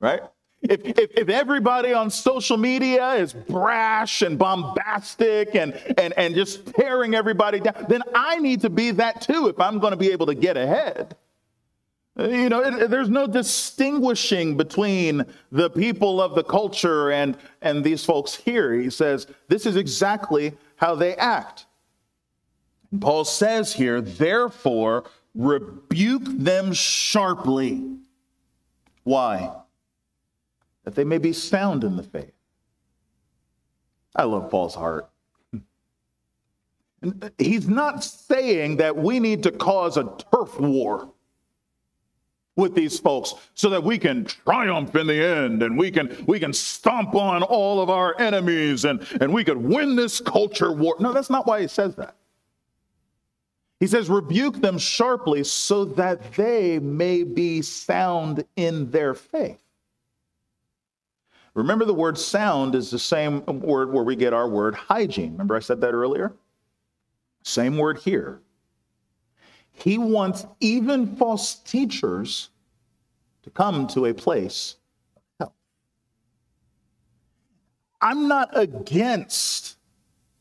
right? 0.00 0.20
If, 0.60 0.84
if, 0.84 1.10
if, 1.16 1.28
everybody 1.28 1.92
on 1.92 2.10
social 2.10 2.56
media 2.56 3.12
is 3.14 3.32
brash 3.32 4.22
and 4.22 4.36
bombastic 4.36 5.54
and, 5.54 5.72
and, 5.96 6.12
and 6.18 6.34
just 6.34 6.74
tearing 6.74 7.14
everybody 7.14 7.60
down, 7.60 7.86
then 7.88 8.02
I 8.12 8.38
need 8.38 8.62
to 8.62 8.70
be 8.70 8.90
that 8.92 9.20
too 9.20 9.46
if 9.46 9.60
I'm 9.60 9.78
going 9.78 9.92
to 9.92 9.96
be 9.96 10.10
able 10.10 10.26
to 10.26 10.34
get 10.34 10.56
ahead. 10.56 11.16
You 12.18 12.48
know, 12.48 12.62
it, 12.62 12.90
there's 12.90 13.08
no 13.08 13.28
distinguishing 13.28 14.56
between 14.56 15.24
the 15.52 15.70
people 15.70 16.20
of 16.20 16.34
the 16.34 16.42
culture 16.42 17.12
and, 17.12 17.38
and 17.62 17.84
these 17.84 18.04
folks 18.04 18.34
here. 18.34 18.74
He 18.74 18.90
says 18.90 19.28
this 19.46 19.66
is 19.66 19.76
exactly 19.76 20.52
how 20.76 20.96
they 20.96 21.14
act. 21.14 21.66
Paul 23.00 23.24
says 23.24 23.72
here, 23.72 24.00
therefore, 24.00 25.04
rebuke 25.34 26.24
them 26.24 26.72
sharply. 26.72 27.84
Why? 29.04 29.52
That 30.84 30.96
they 30.96 31.04
may 31.04 31.18
be 31.18 31.32
sound 31.32 31.84
in 31.84 31.96
the 31.96 32.02
faith. 32.02 32.32
I 34.16 34.24
love 34.24 34.50
Paul's 34.50 34.74
heart. 34.74 35.08
Uh, 37.00 37.28
he's 37.38 37.68
not 37.68 38.02
saying 38.02 38.78
that 38.78 38.96
we 38.96 39.20
need 39.20 39.40
to 39.44 39.52
cause 39.52 39.96
a 39.96 40.12
turf 40.32 40.58
war 40.58 41.08
with 42.58 42.74
these 42.74 42.98
folks 42.98 43.34
so 43.54 43.70
that 43.70 43.82
we 43.82 43.96
can 43.96 44.24
triumph 44.24 44.94
in 44.96 45.06
the 45.06 45.24
end 45.24 45.62
and 45.62 45.78
we 45.78 45.92
can 45.92 46.24
we 46.26 46.40
can 46.40 46.52
stomp 46.52 47.14
on 47.14 47.44
all 47.44 47.80
of 47.80 47.88
our 47.88 48.20
enemies 48.20 48.84
and 48.84 49.00
and 49.20 49.32
we 49.32 49.44
could 49.44 49.56
win 49.56 49.94
this 49.94 50.20
culture 50.20 50.72
war. 50.72 50.96
No 50.98 51.12
that's 51.12 51.30
not 51.30 51.46
why 51.46 51.62
he 51.62 51.68
says 51.68 51.94
that. 51.94 52.16
He 53.78 53.86
says 53.86 54.10
rebuke 54.10 54.60
them 54.60 54.76
sharply 54.76 55.44
so 55.44 55.84
that 55.84 56.32
they 56.32 56.80
may 56.80 57.22
be 57.22 57.62
sound 57.62 58.44
in 58.56 58.90
their 58.90 59.14
faith. 59.14 59.62
Remember 61.54 61.84
the 61.84 61.94
word 61.94 62.18
sound 62.18 62.74
is 62.74 62.90
the 62.90 62.98
same 62.98 63.46
word 63.46 63.92
where 63.92 64.04
we 64.04 64.16
get 64.16 64.32
our 64.32 64.48
word 64.48 64.74
hygiene. 64.74 65.32
Remember 65.32 65.54
i 65.54 65.60
said 65.60 65.80
that 65.80 65.92
earlier? 65.94 66.32
Same 67.44 67.78
word 67.78 67.98
here 67.98 68.40
he 69.78 69.98
wants 69.98 70.46
even 70.60 71.16
false 71.16 71.56
teachers 71.56 72.50
to 73.42 73.50
come 73.50 73.86
to 73.88 74.06
a 74.06 74.14
place 74.14 74.76
of 75.16 75.22
health. 75.38 75.52
I'm 78.00 78.28
not 78.28 78.50
against 78.58 79.76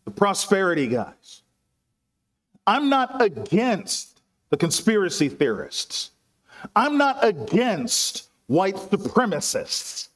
the 0.06 0.12
prosperity 0.12 0.88
guys. 0.88 1.44
I'm 2.66 2.90
not 2.90 3.22
against 3.22 4.22
the 4.50 4.58
conspiracy 4.58 5.30
theorists. 5.30 6.12
I'm 6.76 6.98
not 6.98 7.24
against 7.24 8.30
white 8.48 8.76
supremacists. 8.76 10.10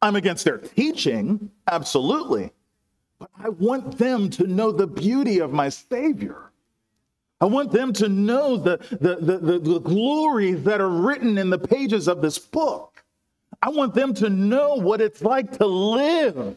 I'm 0.00 0.16
against 0.16 0.44
their 0.44 0.58
teaching, 0.58 1.50
absolutely. 1.70 2.50
But 3.18 3.30
I 3.38 3.50
want 3.50 3.98
them 3.98 4.30
to 4.30 4.46
know 4.46 4.72
the 4.72 4.86
beauty 4.86 5.38
of 5.38 5.52
my 5.52 5.68
Savior. 5.68 6.51
I 7.42 7.46
want 7.46 7.72
them 7.72 7.92
to 7.94 8.08
know 8.08 8.56
the, 8.56 8.78
the, 9.00 9.16
the, 9.16 9.38
the, 9.38 9.58
the 9.58 9.78
glories 9.80 10.62
that 10.62 10.80
are 10.80 10.88
written 10.88 11.38
in 11.38 11.50
the 11.50 11.58
pages 11.58 12.06
of 12.06 12.22
this 12.22 12.38
book. 12.38 13.02
I 13.60 13.68
want 13.68 13.96
them 13.96 14.14
to 14.14 14.30
know 14.30 14.76
what 14.76 15.00
it's 15.00 15.22
like 15.22 15.58
to 15.58 15.66
live. 15.66 16.56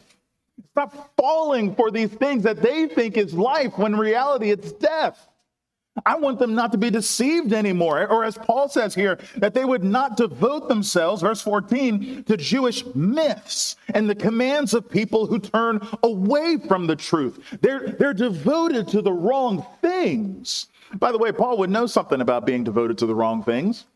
Stop 0.70 1.12
falling 1.16 1.74
for 1.74 1.90
these 1.90 2.10
things 2.10 2.44
that 2.44 2.62
they 2.62 2.86
think 2.86 3.16
is 3.16 3.34
life 3.34 3.76
when 3.76 3.96
reality 3.96 4.52
it's 4.52 4.70
death. 4.70 5.28
I 6.04 6.14
want 6.16 6.38
them 6.38 6.54
not 6.54 6.70
to 6.70 6.78
be 6.78 6.90
deceived 6.90 7.52
anymore. 7.52 8.06
Or 8.06 8.22
as 8.22 8.38
Paul 8.38 8.68
says 8.68 8.94
here, 8.94 9.18
that 9.38 9.54
they 9.54 9.64
would 9.64 9.82
not 9.82 10.16
devote 10.16 10.68
themselves, 10.68 11.22
verse 11.22 11.40
14, 11.40 12.22
to 12.24 12.36
Jewish 12.36 12.84
myths 12.94 13.74
and 13.92 14.08
the 14.08 14.14
commands 14.14 14.72
of 14.72 14.88
people 14.88 15.26
who 15.26 15.40
turn 15.40 15.80
away 16.04 16.58
from 16.58 16.86
the 16.86 16.94
truth. 16.94 17.42
They're, 17.60 17.88
they're 17.88 18.14
devoted 18.14 18.86
to 18.88 19.02
the 19.02 19.12
wrong 19.12 19.66
things. 19.80 20.68
By 20.94 21.12
the 21.12 21.18
way, 21.18 21.32
Paul 21.32 21.58
would 21.58 21.70
know 21.70 21.86
something 21.86 22.20
about 22.20 22.46
being 22.46 22.64
devoted 22.64 22.98
to 22.98 23.06
the 23.06 23.14
wrong 23.14 23.42
things. 23.42 23.86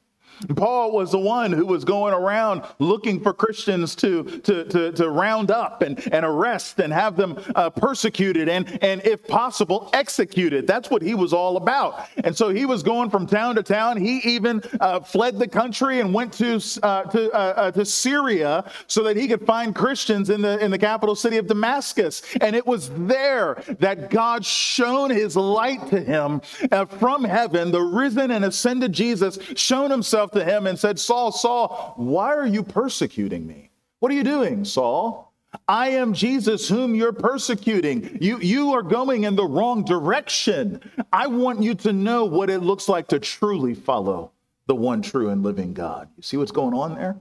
Paul 0.57 0.93
was 0.93 1.13
the 1.13 1.19
one 1.19 1.53
who 1.53 1.67
was 1.67 1.85
going 1.85 2.15
around 2.15 2.63
looking 2.79 3.21
for 3.21 3.33
Christians 3.33 3.95
to, 3.97 4.25
to, 4.41 4.65
to, 4.65 4.93
to 4.93 5.11
round 5.11 5.51
up 5.51 5.83
and, 5.83 6.01
and 6.13 6.25
arrest 6.25 6.79
and 6.81 6.93
have 6.93 7.17
them 7.17 7.39
uh, 7.55 7.71
persecuted 7.71 8.49
and, 8.49 8.79
and, 8.83 9.01
if 9.05 9.27
possible, 9.27 9.91
executed. 9.93 10.67
That's 10.67 10.91
what 10.91 11.03
he 11.03 11.15
was 11.15 11.33
all 11.33 11.57
about. 11.57 12.09
And 12.25 12.37
so 12.37 12.51
he 12.51 12.67
was 12.67 12.83
going 12.83 13.11
from 13.11 13.27
town 13.27 13.57
to 13.57 13.63
town. 13.63 13.97
He 13.97 14.19
even 14.19 14.63
uh, 14.81 15.01
fled 15.01 15.39
the 15.39 15.49
country 15.49 16.01
and 16.01 16.13
went 16.13 16.33
to, 16.35 16.61
uh, 16.83 17.03
to, 17.05 17.31
uh, 17.33 17.37
uh, 17.37 17.71
to 17.73 17.85
Syria 17.85 18.71
so 18.87 19.03
that 19.05 19.17
he 19.17 19.27
could 19.29 19.45
find 19.47 19.75
Christians 19.75 20.31
in 20.31 20.43
the, 20.43 20.63
in 20.65 20.71
the 20.71 20.79
capital 20.79 21.15
city 21.15 21.37
of 21.39 21.47
Damascus. 21.47 22.23
And 22.41 22.55
it 22.55 22.67
was 22.67 22.91
there 23.07 23.63
that 23.79 24.11
God 24.11 24.45
shone 24.45 25.11
his 25.11 25.37
light 25.37 25.87
to 25.89 26.01
him 26.01 26.41
uh, 26.71 26.85
from 26.85 27.25
heaven. 27.25 27.71
The 27.71 27.81
risen 27.81 28.31
and 28.31 28.45
ascended 28.45 28.93
Jesus 28.93 29.39
shone 29.57 29.91
himself 29.91 30.30
to 30.33 30.45
him 30.45 30.67
and 30.67 30.79
said, 30.79 30.99
Saul, 30.99 31.33
Saul, 31.33 31.95
why 31.97 32.35
are 32.35 32.47
you 32.47 32.63
persecuting 32.63 33.47
me? 33.47 33.71
What 34.01 34.11
are 34.13 34.15
you 34.15 34.25
doing, 34.25 34.65
Saul? 34.65 35.31
I 35.67 35.91
am 35.91 36.15
Jesus 36.15 36.69
whom 36.69 36.95
you're 36.95 37.13
persecuting. 37.13 38.19
You, 38.21 38.39
you 38.39 38.73
are 38.73 38.83
going 38.83 39.25
in 39.25 39.35
the 39.35 39.47
wrong 39.47 39.85
direction. 39.85 40.81
I 41.13 41.27
want 41.27 41.63
you 41.63 41.75
to 41.77 41.93
know 41.93 42.25
what 42.25 42.51
it 42.51 42.61
looks 42.61 42.89
like 42.89 43.09
to 43.09 43.19
truly 43.19 43.75
follow 43.75 44.33
the 44.67 44.75
one 44.75 45.03
true 45.03 45.31
and 45.31 45.43
living 45.43 45.75
God. 45.75 46.09
You 46.17 46.23
see 46.23 46.37
what's 46.37 46.53
going 46.53 46.75
on 46.75 46.95
there? 46.95 47.17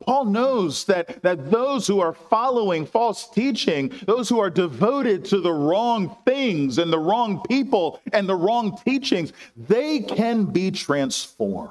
Paul 0.00 0.26
knows 0.26 0.84
that, 0.84 1.22
that 1.22 1.50
those 1.50 1.86
who 1.86 2.00
are 2.00 2.12
following 2.12 2.84
false 2.84 3.28
teaching, 3.30 3.90
those 4.06 4.28
who 4.28 4.38
are 4.38 4.50
devoted 4.50 5.24
to 5.26 5.40
the 5.40 5.52
wrong 5.52 6.16
things 6.24 6.78
and 6.78 6.92
the 6.92 6.98
wrong 6.98 7.42
people 7.48 8.00
and 8.12 8.28
the 8.28 8.34
wrong 8.34 8.78
teachings, 8.84 9.32
they 9.56 10.00
can 10.00 10.44
be 10.44 10.70
transformed 10.70 11.70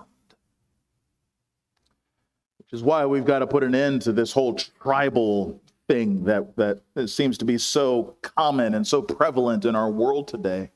is 2.74 2.82
why 2.84 3.06
we've 3.06 3.24
got 3.24 3.40
to 3.40 3.48
put 3.48 3.64
an 3.64 3.76
end 3.76 4.02
to 4.02 4.12
this 4.12 4.34
whole 4.34 4.56
tribal 4.56 5.62
thing 5.88 6.24
that, 6.24 6.56
that 6.56 7.08
seems 7.08 7.38
to 7.38 7.46
be 7.46 7.58
so 7.58 8.16
common 8.24 8.74
and 8.74 8.86
so 8.86 9.02
prevalent 9.02 9.64
in 9.64 9.76
our 9.76 9.92
world 9.92 10.28
today. 10.28 10.72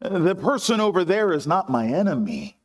The 0.00 0.34
person 0.34 0.80
over 0.80 1.04
there 1.04 1.32
is 1.32 1.46
not 1.46 1.68
my 1.68 1.86
enemy. 1.86 2.56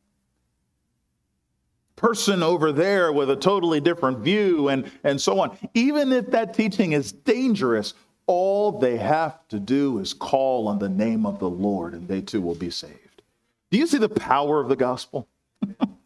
Person 1.94 2.42
over 2.42 2.72
there 2.72 3.12
with 3.12 3.28
a 3.30 3.36
totally 3.36 3.80
different 3.80 4.20
view 4.20 4.68
and, 4.68 4.90
and 5.04 5.20
so 5.20 5.38
on. 5.40 5.56
Even 5.74 6.10
if 6.10 6.30
that 6.30 6.54
teaching 6.54 6.92
is 6.92 7.12
dangerous, 7.12 7.92
all 8.26 8.78
they 8.78 8.96
have 8.96 9.46
to 9.48 9.60
do 9.60 9.98
is 9.98 10.14
call 10.14 10.68
on 10.68 10.78
the 10.78 10.88
name 10.88 11.26
of 11.26 11.38
the 11.38 11.50
Lord 11.50 11.92
and 11.92 12.08
they 12.08 12.22
too 12.22 12.40
will 12.40 12.54
be 12.54 12.70
saved. 12.70 13.22
Do 13.70 13.78
you 13.78 13.86
see 13.86 13.98
the 13.98 14.08
power 14.08 14.58
of 14.58 14.70
the 14.70 14.76
gospel? 14.76 15.28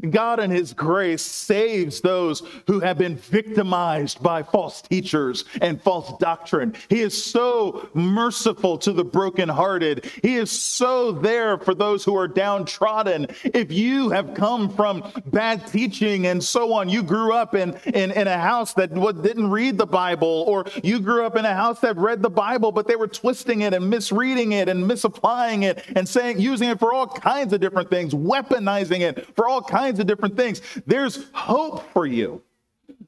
God 0.00 0.40
in 0.40 0.50
his 0.50 0.72
grace 0.72 1.22
saves 1.22 2.00
those 2.00 2.42
who 2.66 2.80
have 2.80 2.98
been 2.98 3.16
victimized 3.16 4.22
by 4.22 4.42
false 4.42 4.82
teachers 4.82 5.44
and 5.60 5.80
false 5.80 6.12
doctrine. 6.18 6.74
He 6.88 7.00
is 7.00 7.22
so 7.22 7.88
merciful 7.94 8.78
to 8.78 8.92
the 8.92 9.04
brokenhearted. 9.04 10.10
He 10.22 10.36
is 10.36 10.50
so 10.50 11.12
there 11.12 11.58
for 11.58 11.74
those 11.74 12.04
who 12.04 12.16
are 12.16 12.28
downtrodden. 12.28 13.28
If 13.42 13.72
you 13.72 14.10
have 14.10 14.34
come 14.34 14.68
from 14.74 15.04
bad 15.26 15.66
teaching 15.66 16.26
and 16.26 16.42
so 16.42 16.72
on, 16.72 16.88
you 16.88 17.02
grew 17.02 17.32
up 17.32 17.54
in, 17.54 17.74
in, 17.86 18.10
in 18.10 18.26
a 18.26 18.38
house 18.38 18.74
that 18.74 18.94
didn't 18.94 19.50
read 19.50 19.78
the 19.78 19.86
Bible, 19.86 20.44
or 20.46 20.66
you 20.82 21.00
grew 21.00 21.24
up 21.24 21.36
in 21.36 21.44
a 21.44 21.54
house 21.54 21.80
that 21.80 21.96
read 21.96 22.22
the 22.22 22.30
Bible, 22.30 22.72
but 22.72 22.86
they 22.86 22.96
were 22.96 23.08
twisting 23.08 23.62
it 23.62 23.74
and 23.74 23.88
misreading 23.88 24.52
it 24.52 24.68
and 24.68 24.86
misapplying 24.86 25.64
it 25.64 25.84
and 25.94 26.08
saying, 26.08 26.40
using 26.40 26.68
it 26.68 26.78
for 26.78 26.92
all 26.92 27.06
kinds 27.06 27.52
of 27.52 27.60
different 27.60 27.90
things, 27.90 28.14
weaponizing 28.14 29.00
it 29.00 29.26
for 29.34 29.48
all 29.48 29.62
kinds 29.62 29.83
of 29.92 30.06
different 30.06 30.36
things. 30.36 30.60
There's 30.86 31.26
hope 31.32 31.90
for 31.92 32.06
you. 32.06 32.42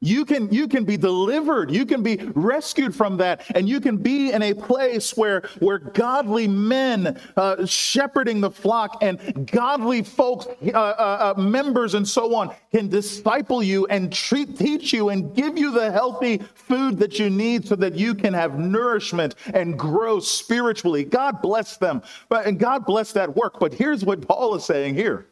You 0.00 0.24
can, 0.24 0.52
you 0.52 0.68
can 0.68 0.84
be 0.84 0.96
delivered. 0.96 1.70
You 1.70 1.86
can 1.86 2.02
be 2.02 2.16
rescued 2.34 2.94
from 2.94 3.16
that. 3.18 3.42
And 3.54 3.68
you 3.68 3.80
can 3.80 3.96
be 3.96 4.30
in 4.32 4.42
a 4.42 4.54
place 4.54 5.16
where, 5.16 5.42
where 5.58 5.78
godly 5.78 6.46
men 6.46 7.18
uh, 7.36 7.64
shepherding 7.66 8.40
the 8.40 8.50
flock 8.50 8.98
and 9.02 9.50
godly 9.50 10.02
folks, 10.02 10.46
uh, 10.46 10.76
uh, 10.76 11.34
uh, 11.36 11.40
members, 11.40 11.94
and 11.94 12.06
so 12.06 12.34
on, 12.34 12.54
can 12.70 12.88
disciple 12.88 13.62
you 13.62 13.86
and 13.86 14.12
treat, 14.12 14.56
teach 14.56 14.92
you 14.92 15.08
and 15.08 15.34
give 15.34 15.56
you 15.56 15.72
the 15.72 15.90
healthy 15.90 16.38
food 16.54 16.98
that 16.98 17.18
you 17.18 17.30
need 17.30 17.66
so 17.66 17.74
that 17.76 17.94
you 17.94 18.14
can 18.14 18.34
have 18.34 18.58
nourishment 18.58 19.34
and 19.54 19.78
grow 19.78 20.20
spiritually. 20.20 21.04
God 21.04 21.40
bless 21.40 21.78
them. 21.78 22.02
But, 22.28 22.46
and 22.46 22.58
God 22.58 22.84
bless 22.84 23.12
that 23.12 23.34
work. 23.34 23.58
But 23.58 23.72
here's 23.72 24.04
what 24.04 24.26
Paul 24.26 24.54
is 24.54 24.64
saying 24.64 24.94
here. 24.94 25.26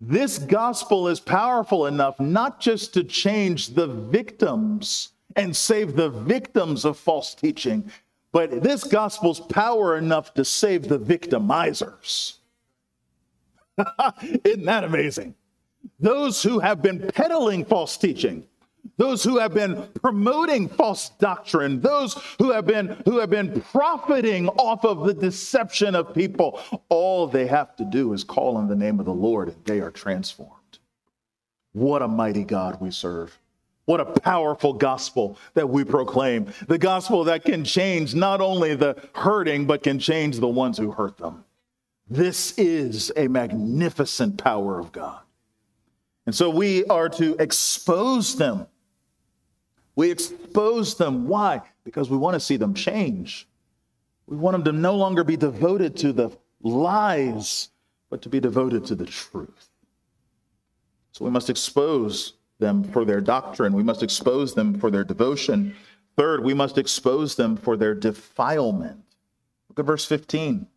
This 0.00 0.38
gospel 0.38 1.08
is 1.08 1.18
powerful 1.18 1.86
enough 1.86 2.20
not 2.20 2.60
just 2.60 2.94
to 2.94 3.02
change 3.02 3.68
the 3.68 3.86
victims 3.86 5.10
and 5.34 5.54
save 5.54 5.96
the 5.96 6.08
victims 6.08 6.84
of 6.84 6.96
false 6.96 7.34
teaching, 7.34 7.90
but 8.32 8.62
this 8.62 8.84
gospel's 8.84 9.40
power 9.40 9.96
enough 9.96 10.34
to 10.34 10.44
save 10.44 10.88
the 10.88 10.98
victimizers. 10.98 12.34
Isn't 14.44 14.64
that 14.66 14.84
amazing? 14.84 15.34
Those 15.98 16.42
who 16.42 16.60
have 16.60 16.82
been 16.82 17.08
peddling 17.08 17.64
false 17.64 17.96
teaching, 17.96 18.46
those 18.96 19.22
who 19.22 19.38
have 19.38 19.54
been 19.54 19.88
promoting 20.00 20.68
false 20.68 21.10
doctrine, 21.10 21.80
those 21.80 22.14
who 22.38 22.50
have 22.50 22.66
been 22.66 23.00
who 23.04 23.18
have 23.18 23.30
been 23.30 23.60
profiting 23.60 24.48
off 24.48 24.84
of 24.84 25.06
the 25.06 25.14
deception 25.14 25.94
of 25.94 26.14
people, 26.14 26.60
all 26.88 27.26
they 27.26 27.46
have 27.46 27.76
to 27.76 27.84
do 27.84 28.12
is 28.12 28.24
call 28.24 28.56
on 28.56 28.68
the 28.68 28.76
name 28.76 28.98
of 28.98 29.06
the 29.06 29.14
Lord 29.14 29.48
and 29.48 29.64
they 29.64 29.80
are 29.80 29.90
transformed. 29.90 30.52
What 31.72 32.02
a 32.02 32.08
mighty 32.08 32.44
God 32.44 32.80
we 32.80 32.90
serve. 32.90 33.38
What 33.84 34.00
a 34.00 34.04
powerful 34.04 34.74
gospel 34.74 35.38
that 35.54 35.70
we 35.70 35.84
proclaim. 35.84 36.52
The 36.66 36.76
gospel 36.76 37.24
that 37.24 37.44
can 37.44 37.64
change 37.64 38.14
not 38.14 38.40
only 38.40 38.74
the 38.74 38.96
hurting, 39.14 39.64
but 39.64 39.82
can 39.82 39.98
change 39.98 40.40
the 40.40 40.48
ones 40.48 40.76
who 40.76 40.90
hurt 40.90 41.16
them. 41.16 41.44
This 42.10 42.58
is 42.58 43.12
a 43.16 43.28
magnificent 43.28 44.36
power 44.36 44.78
of 44.78 44.92
God. 44.92 45.20
And 46.28 46.34
so 46.34 46.50
we 46.50 46.84
are 46.84 47.08
to 47.08 47.34
expose 47.40 48.36
them 48.36 48.66
we 49.98 50.12
expose 50.12 50.94
them. 50.94 51.26
Why? 51.26 51.60
Because 51.82 52.08
we 52.08 52.16
want 52.16 52.34
to 52.34 52.40
see 52.40 52.56
them 52.56 52.72
change. 52.72 53.48
We 54.28 54.36
want 54.36 54.54
them 54.54 54.62
to 54.72 54.80
no 54.80 54.94
longer 54.94 55.24
be 55.24 55.36
devoted 55.36 55.96
to 55.96 56.12
the 56.12 56.30
lies, 56.62 57.70
but 58.08 58.22
to 58.22 58.28
be 58.28 58.38
devoted 58.38 58.86
to 58.86 58.94
the 58.94 59.06
truth. 59.06 59.70
So 61.10 61.24
we 61.24 61.32
must 61.32 61.50
expose 61.50 62.34
them 62.60 62.84
for 62.84 63.04
their 63.04 63.20
doctrine. 63.20 63.72
We 63.72 63.82
must 63.82 64.04
expose 64.04 64.54
them 64.54 64.78
for 64.78 64.92
their 64.92 65.02
devotion. 65.02 65.74
Third, 66.16 66.44
we 66.44 66.54
must 66.54 66.78
expose 66.78 67.34
them 67.34 67.56
for 67.56 67.76
their 67.76 67.96
defilement. 67.96 69.02
Look 69.68 69.80
at 69.80 69.84
verse 69.84 70.04
15. 70.04 70.68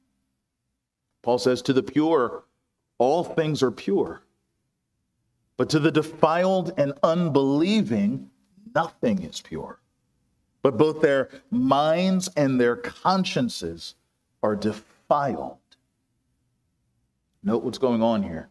Paul 1.21 1.37
says, 1.37 1.61
To 1.61 1.73
the 1.73 1.83
pure, 1.83 2.45
all 2.97 3.23
things 3.23 3.61
are 3.61 3.69
pure. 3.69 4.23
But 5.61 5.69
to 5.69 5.79
the 5.79 5.91
defiled 5.91 6.73
and 6.75 6.93
unbelieving, 7.03 8.31
nothing 8.73 9.21
is 9.21 9.41
pure. 9.41 9.79
But 10.63 10.75
both 10.75 11.01
their 11.01 11.29
minds 11.51 12.27
and 12.35 12.59
their 12.59 12.75
consciences 12.75 13.93
are 14.41 14.55
defiled. 14.55 15.59
Note 17.43 17.61
what's 17.63 17.77
going 17.77 18.01
on 18.01 18.23
here. 18.23 18.49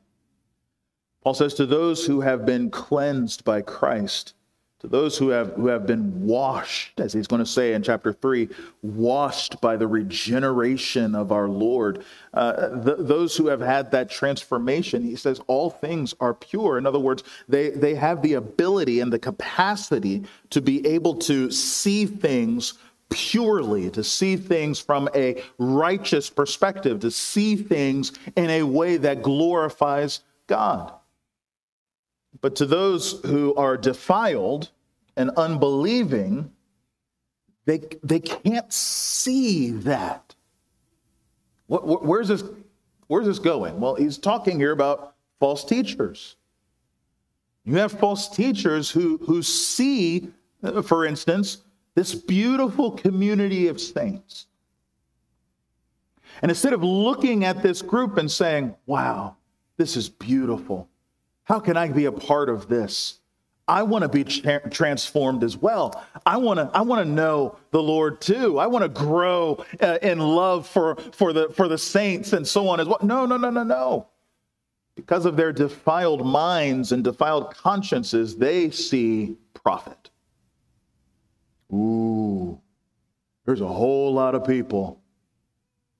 Paul 1.24 1.34
says, 1.34 1.54
To 1.54 1.66
those 1.66 2.06
who 2.06 2.20
have 2.20 2.46
been 2.46 2.70
cleansed 2.70 3.44
by 3.44 3.62
Christ, 3.62 4.34
to 4.80 4.88
those 4.88 5.18
who 5.18 5.28
have, 5.28 5.52
who 5.52 5.66
have 5.66 5.86
been 5.86 6.26
washed, 6.26 7.00
as 7.00 7.12
he's 7.12 7.26
going 7.26 7.40
to 7.40 7.46
say 7.46 7.74
in 7.74 7.82
chapter 7.82 8.12
3, 8.12 8.48
washed 8.82 9.60
by 9.60 9.76
the 9.76 9.86
regeneration 9.86 11.14
of 11.14 11.32
our 11.32 11.48
Lord, 11.48 12.02
uh, 12.32 12.82
th- 12.82 12.96
those 12.98 13.36
who 13.36 13.48
have 13.48 13.60
had 13.60 13.90
that 13.90 14.10
transformation, 14.10 15.02
he 15.02 15.16
says, 15.16 15.38
all 15.48 15.68
things 15.68 16.14
are 16.18 16.32
pure. 16.32 16.78
In 16.78 16.86
other 16.86 16.98
words, 16.98 17.22
they, 17.46 17.70
they 17.70 17.94
have 17.94 18.22
the 18.22 18.34
ability 18.34 19.00
and 19.00 19.12
the 19.12 19.18
capacity 19.18 20.24
to 20.48 20.62
be 20.62 20.86
able 20.86 21.14
to 21.16 21.50
see 21.50 22.06
things 22.06 22.74
purely, 23.10 23.90
to 23.90 24.02
see 24.02 24.36
things 24.36 24.80
from 24.80 25.10
a 25.14 25.42
righteous 25.58 26.30
perspective, 26.30 27.00
to 27.00 27.10
see 27.10 27.54
things 27.56 28.12
in 28.36 28.48
a 28.48 28.62
way 28.62 28.96
that 28.96 29.22
glorifies 29.22 30.20
God. 30.46 30.94
But 32.40 32.56
to 32.56 32.66
those 32.66 33.20
who 33.24 33.54
are 33.54 33.76
defiled 33.76 34.70
and 35.16 35.30
unbelieving, 35.36 36.52
they, 37.66 37.82
they 38.02 38.20
can't 38.20 38.72
see 38.72 39.70
that. 39.70 40.34
What, 41.66 42.04
where's, 42.04 42.28
this, 42.28 42.42
where's 43.06 43.26
this 43.26 43.38
going? 43.38 43.80
Well, 43.80 43.94
he's 43.94 44.18
talking 44.18 44.58
here 44.58 44.72
about 44.72 45.14
false 45.38 45.64
teachers. 45.64 46.36
You 47.64 47.76
have 47.76 47.92
false 47.92 48.28
teachers 48.28 48.90
who, 48.90 49.18
who 49.18 49.42
see, 49.42 50.28
uh, 50.62 50.82
for 50.82 51.04
instance, 51.04 51.58
this 51.94 52.14
beautiful 52.14 52.92
community 52.92 53.68
of 53.68 53.80
saints. 53.80 54.46
And 56.42 56.50
instead 56.50 56.72
of 56.72 56.82
looking 56.82 57.44
at 57.44 57.62
this 57.62 57.82
group 57.82 58.16
and 58.16 58.30
saying, 58.30 58.74
wow, 58.86 59.36
this 59.76 59.96
is 59.96 60.08
beautiful, 60.08 60.88
how 61.50 61.58
can 61.58 61.76
I 61.76 61.88
be 61.88 62.04
a 62.04 62.12
part 62.12 62.48
of 62.48 62.68
this? 62.68 63.18
I 63.66 63.82
want 63.82 64.02
to 64.02 64.08
be 64.08 64.22
tra- 64.22 64.70
transformed 64.70 65.42
as 65.42 65.56
well. 65.56 66.00
I 66.24 66.36
want 66.36 66.58
to 66.58 66.70
I 66.72 66.82
want 66.82 67.04
to 67.04 67.12
know 67.12 67.58
the 67.72 67.82
Lord 67.82 68.20
too. 68.20 68.60
I 68.60 68.68
want 68.68 68.84
to 68.84 68.88
grow 68.88 69.64
uh, 69.80 69.98
in 70.00 70.20
love 70.20 70.68
for 70.68 70.94
for 71.10 71.32
the 71.32 71.48
for 71.48 71.66
the 71.66 71.76
saints 71.76 72.34
and 72.34 72.46
so 72.46 72.68
on 72.68 72.78
as 72.78 72.86
well. 72.86 73.00
No, 73.02 73.26
no, 73.26 73.36
no, 73.36 73.50
no, 73.50 73.64
no. 73.64 74.06
Because 74.94 75.26
of 75.26 75.36
their 75.36 75.52
defiled 75.52 76.24
minds 76.24 76.92
and 76.92 77.02
defiled 77.02 77.52
consciences, 77.56 78.36
they 78.36 78.70
see 78.70 79.36
profit. 79.52 80.10
Ooh. 81.72 82.60
There's 83.44 83.60
a 83.60 83.66
whole 83.66 84.14
lot 84.14 84.36
of 84.36 84.46
people. 84.46 85.00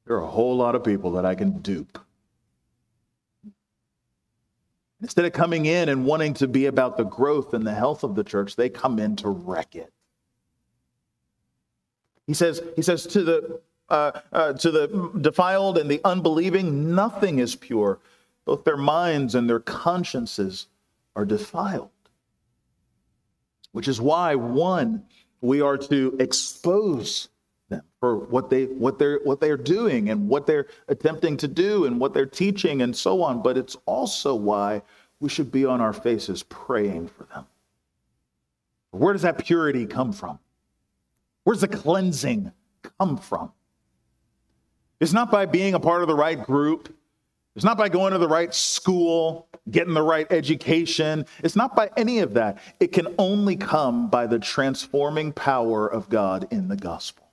There 0.07 0.15
are 0.15 0.23
a 0.23 0.31
whole 0.31 0.57
lot 0.57 0.77
of 0.77 0.85
people 0.85 1.11
that 1.13 1.27
I 1.27 1.35
can 1.35 1.59
dupe. 1.59 1.99
Instead 5.03 5.25
of 5.25 5.33
coming 5.33 5.67
in 5.67 5.89
and 5.89 6.05
wanting 6.05 6.35
to 6.35 6.47
be 6.47 6.67
about 6.67 6.97
the 6.97 7.05
growth 7.05 7.55
and 7.55 7.67
the 7.67 7.75
health 7.75 8.05
of 8.05 8.15
the 8.15 8.25
church, 8.25 8.57
they 8.57 8.69
come 8.69 8.99
in 8.99 9.17
to 9.17 9.29
wreck 9.29 9.75
it. 9.75 9.93
He 12.27 12.35
says, 12.35 12.63
he 12.77 12.83
says 12.83 13.07
to 13.09 13.25
the 13.25 13.61
uh, 13.89 14.13
uh, 14.33 14.53
to 14.53 14.71
the 14.71 15.11
defiled 15.21 15.77
and 15.77 15.91
the 15.91 16.01
unbelieving, 16.05 16.95
nothing 16.95 17.41
is 17.41 17.57
pure. 17.57 17.99
Both 18.45 18.63
their 18.65 18.77
minds 18.77 19.35
and 19.35 19.51
their 19.51 19.59
consciences 19.59 20.69
are 21.17 21.25
defiled. 21.25 21.91
Which 23.73 23.89
is 23.89 24.01
why, 24.01 24.37
one, 24.37 25.05
we 25.41 25.61
are 25.61 25.77
to 25.77 26.17
expose 26.21 27.29
for 28.01 28.17
what 28.17 28.49
they 28.49 28.65
what 28.65 28.99
they're 28.99 29.21
what 29.25 29.41
they're 29.41 29.59
doing 29.59 30.09
and 30.09 30.29
what 30.29 30.47
they're 30.47 30.67
attempting 30.89 31.37
to 31.37 31.47
do 31.47 31.85
and 31.85 32.01
what 32.01 32.15
they're 32.15 32.27
teaching 32.27 32.83
and 32.83 32.97
so 32.97 33.23
on. 33.23 33.43
But 33.43 33.59
it's 33.59 33.77
also 33.87 34.35
why 34.35 34.83
we 35.21 35.29
should 35.29 35.53
be 35.53 35.67
on 35.67 35.81
our 35.81 35.93
faces 35.93 36.43
praying 36.43 37.09
for 37.09 37.25
them. 37.25 37.47
Where 38.91 39.13
does 39.13 39.23
that 39.23 39.39
purity 39.39 39.87
come 39.87 40.13
from? 40.13 40.39
Where's 41.45 41.61
the 41.61 41.69
cleansing 41.69 42.53
come 42.99 43.19
from? 43.19 43.53
It's 44.99 45.13
not 45.13 45.31
by 45.31 45.47
being 45.47 45.75
a 45.75 45.81
part 45.81 46.03
of 46.03 46.09
the 46.09 46.15
right 46.15 46.43
group. 46.43 46.95
It's 47.57 47.65
not 47.65 47.77
by 47.77 47.89
going 47.89 48.13
to 48.13 48.19
the 48.19 48.29
right 48.29 48.55
school, 48.55 49.49
getting 49.71 49.95
the 49.95 50.03
right 50.03 50.27
education. 50.31 51.27
It's 51.43 51.57
not 51.57 51.75
by 51.75 51.91
any 51.97 52.21
of 52.21 52.35
that. 52.35 52.59
It 52.79 52.93
can 52.93 53.09
only 53.19 53.57
come 53.57 54.09
by 54.09 54.27
the 54.27 54.39
transforming 54.39 55.33
power 55.33 55.87
of 55.87 56.09
God 56.09 56.47
in 56.51 56.69
the 56.69 56.77
gospel. 56.77 57.30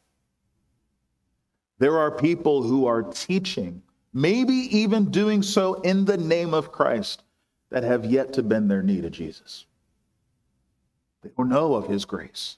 There 1.80 1.97
are 1.97 2.11
people 2.11 2.63
who 2.63 2.88
are 2.88 3.03
teaching, 3.03 3.82
maybe 4.13 4.53
even 4.53 5.11
doing 5.11 5.43
so 5.43 5.75
in 5.82 6.05
the 6.05 6.17
name 6.17 6.53
of 6.53 6.71
Christ, 6.71 7.23
that 7.69 7.84
have 7.84 8.05
yet 8.05 8.34
to 8.34 8.43
bend 8.43 8.71
their 8.71 8.82
knee 8.82 9.01
to 9.01 9.09
Jesus. 9.09 9.65
They 11.21 11.30
don't 11.38 11.49
know 11.49 11.75
of 11.75 11.88
his 11.88 12.05
grace. 12.05 12.57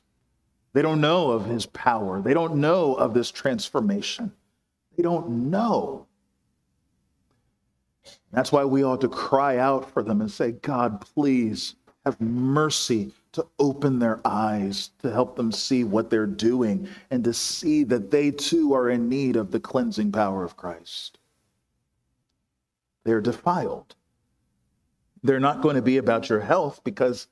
They 0.73 0.81
don't 0.81 1.01
know 1.01 1.31
of 1.31 1.45
his 1.45 1.65
power. 1.65 2.21
They 2.21 2.33
don't 2.33 2.57
know 2.57 2.93
of 2.93 3.13
this 3.13 3.31
transformation. 3.31 4.31
They 4.95 5.03
don't 5.03 5.49
know. 5.49 6.05
That's 8.31 8.51
why 8.51 8.65
we 8.65 8.83
ought 8.83 9.01
to 9.01 9.09
cry 9.09 9.57
out 9.57 9.91
for 9.91 10.03
them 10.03 10.21
and 10.21 10.31
say, 10.31 10.51
God, 10.51 11.01
please 11.01 11.75
have 12.05 12.21
mercy 12.21 13.11
to 13.31 13.45
open 13.59 13.99
their 13.99 14.19
eyes, 14.25 14.89
to 14.99 15.11
help 15.11 15.35
them 15.35 15.51
see 15.51 15.83
what 15.83 16.09
they're 16.09 16.25
doing, 16.25 16.87
and 17.11 17.23
to 17.23 17.33
see 17.33 17.83
that 17.83 18.11
they 18.11 18.31
too 18.31 18.73
are 18.73 18.89
in 18.89 19.07
need 19.07 19.35
of 19.35 19.51
the 19.51 19.59
cleansing 19.59 20.11
power 20.11 20.43
of 20.43 20.57
Christ. 20.57 21.19
They're 23.03 23.21
defiled. 23.21 23.95
They're 25.23 25.39
not 25.39 25.61
going 25.61 25.75
to 25.75 25.81
be 25.81 25.97
about 25.97 26.29
your 26.29 26.39
health 26.39 26.81
because 26.83 27.27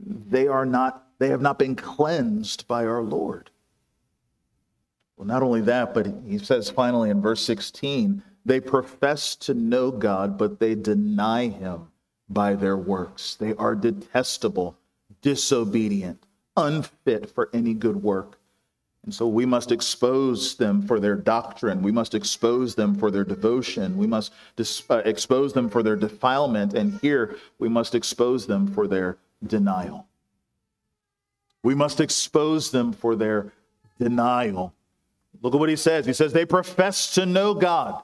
they 0.00 0.46
are 0.46 0.66
not 0.66 1.02
they 1.18 1.28
have 1.28 1.40
not 1.40 1.58
been 1.58 1.74
cleansed 1.74 2.68
by 2.68 2.84
our 2.84 3.02
Lord. 3.02 3.50
Well, 5.16 5.26
not 5.26 5.42
only 5.42 5.62
that, 5.62 5.94
but 5.94 6.06
he 6.26 6.38
says 6.38 6.68
finally 6.68 7.08
in 7.08 7.22
verse 7.22 7.40
16, 7.42 8.22
they 8.44 8.60
profess 8.60 9.34
to 9.36 9.54
know 9.54 9.90
God, 9.90 10.36
but 10.36 10.60
they 10.60 10.74
deny 10.74 11.48
him 11.48 11.88
by 12.28 12.54
their 12.54 12.76
works. 12.76 13.34
They 13.34 13.54
are 13.54 13.74
detestable, 13.74 14.76
disobedient, 15.22 16.24
unfit 16.56 17.30
for 17.30 17.50
any 17.52 17.74
good 17.74 18.02
work. 18.02 18.38
And 19.04 19.14
so 19.14 19.28
we 19.28 19.46
must 19.46 19.70
expose 19.70 20.56
them 20.56 20.82
for 20.82 20.98
their 20.98 21.14
doctrine. 21.14 21.80
We 21.80 21.92
must 21.92 22.14
expose 22.14 22.74
them 22.74 22.96
for 22.96 23.10
their 23.10 23.22
devotion. 23.22 23.96
We 23.96 24.06
must 24.08 24.32
dis- 24.56 24.82
uh, 24.90 25.02
expose 25.04 25.52
them 25.52 25.68
for 25.68 25.84
their 25.84 25.94
defilement. 25.94 26.74
And 26.74 26.98
here 27.00 27.36
we 27.60 27.68
must 27.68 27.94
expose 27.94 28.46
them 28.46 28.66
for 28.66 28.88
their 28.88 29.16
denial. 29.46 30.08
We 31.62 31.74
must 31.74 32.00
expose 32.00 32.72
them 32.72 32.92
for 32.92 33.14
their 33.14 33.52
denial. 34.00 34.74
Look 35.40 35.54
at 35.54 35.60
what 35.60 35.68
he 35.68 35.76
says. 35.76 36.04
He 36.04 36.12
says, 36.12 36.32
They 36.32 36.44
profess 36.44 37.14
to 37.14 37.26
know 37.26 37.54
God. 37.54 38.02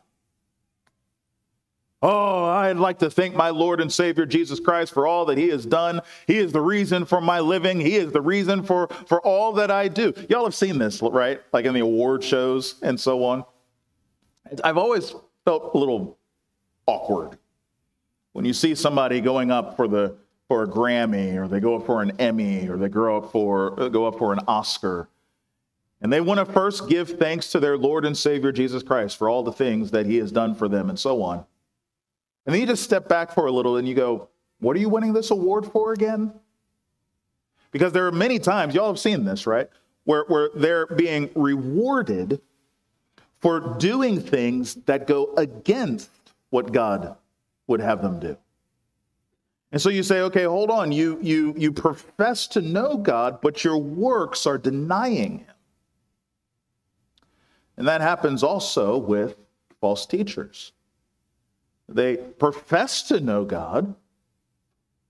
Oh, 2.03 2.45
I'd 2.47 2.79
like 2.79 2.99
to 2.99 3.11
thank 3.11 3.37
my 3.37 3.51
Lord 3.51 3.81
and 3.81 3.93
Savior 3.93 4.27
Jesus 4.27 4.59
Christ 4.59 4.93
for 4.93 5.07
all 5.07 5.25
that 5.27 5.39
He 5.39 5.49
has 5.51 5.65
done. 5.65 6.01
He 6.27 6.39
is 6.39 6.51
the 6.51 6.61
reason 6.61 7.05
for 7.05 7.21
my 7.21 7.39
living. 7.39 7.79
He 7.79 7.95
is 7.95 8.11
the 8.11 8.21
reason 8.21 8.65
for, 8.65 8.89
for 9.07 9.21
all 9.21 9.53
that 9.53 9.71
I 9.71 9.87
do. 9.87 10.13
Y'all 10.29 10.45
have 10.45 10.55
seen 10.55 10.79
this, 10.79 11.01
right? 11.01 11.41
Like 11.53 11.65
in 11.65 11.75
the 11.75 11.81
award 11.81 12.25
shows 12.25 12.81
and 12.83 12.99
so 12.99 13.25
on. 13.25 13.45
I've 14.65 14.79
always 14.79 15.15
felt 15.45 15.75
a 15.75 15.79
little 15.79 16.19
awkward 16.87 17.39
when 18.33 18.45
you 18.45 18.53
see 18.53 18.75
somebody 18.75 19.21
going 19.21 19.51
up 19.51 19.77
for 19.77 19.87
the 19.87 20.17
for 20.49 20.65
a 20.65 20.69
Grammy 20.69 21.37
or 21.37 21.49
they 21.49 21.61
go 21.61 21.77
up 21.77 21.87
for 21.87 22.03
an 22.03 22.13
Emmy 22.19 22.69
or 22.69 22.77
they 22.77 22.89
go 22.89 23.17
up 23.17 23.33
for 23.33 23.89
go 23.91 24.07
up 24.07 24.19
for 24.19 24.33
an 24.33 24.41
Oscar. 24.49 25.09
And 26.03 26.13
they 26.13 26.21
want 26.21 26.45
to 26.45 26.53
first 26.53 26.89
give 26.89 27.11
thanks 27.11 27.51
to 27.53 27.61
their 27.61 27.79
Lord 27.79 28.05
and 28.05 28.17
Savior 28.17 28.51
Jesus 28.51 28.83
Christ 28.83 29.17
for 29.17 29.29
all 29.29 29.45
the 29.45 29.53
things 29.53 29.93
that 29.93 30.05
he 30.05 30.17
has 30.17 30.33
done 30.33 30.55
for 30.55 30.69
them 30.69 30.91
and 30.91 30.99
so 30.99 31.23
on. 31.23 31.47
And 32.47 32.55
then 32.55 32.61
you 32.61 32.66
just 32.66 32.82
step 32.82 33.09
back 33.09 33.32
for 33.32 33.47
a 33.47 33.53
little 33.53 33.76
and 33.76 33.86
you 33.88 33.95
go, 33.95 34.28
What 34.61 34.76
are 34.76 34.80
you 34.80 34.88
winning 34.88 35.12
this 35.12 35.30
award 35.30 35.66
for 35.66 35.93
again? 35.93 36.32
Because 37.70 37.93
there 37.93 38.07
are 38.07 38.12
many 38.12 38.38
times, 38.38 38.74
y'all 38.74 38.88
have 38.88 38.99
seen 38.99 39.24
this, 39.24 39.47
right? 39.47 39.68
Where, 40.05 40.24
where 40.28 40.51
they're 40.55 40.86
being 40.86 41.30
rewarded 41.34 42.40
for 43.40 43.76
doing 43.78 44.20
things 44.20 44.74
that 44.86 45.07
go 45.07 45.34
against 45.36 46.11
what 46.51 46.72
God 46.72 47.16
would 47.66 47.80
have 47.80 48.03
them 48.03 48.20
do. 48.20 48.36
And 49.72 49.80
so 49.80 49.88
you 49.88 50.03
say, 50.03 50.20
okay, 50.20 50.45
hold 50.45 50.70
on. 50.70 50.93
You, 50.93 51.18
you, 51.22 51.55
you 51.57 51.72
profess 51.72 52.47
to 52.49 52.61
know 52.61 52.99
God, 52.99 53.40
but 53.40 53.64
your 53.64 53.78
works 53.78 54.47
are 54.47 54.59
denying 54.59 55.38
Him. 55.38 55.55
And 57.78 57.88
that 57.88 58.03
happens 58.03 58.43
also 58.43 58.99
with 58.99 59.36
false 59.80 60.05
teachers. 60.05 60.72
They 61.89 62.16
profess 62.16 63.03
to 63.05 63.20
know 63.20 63.45
God. 63.45 63.95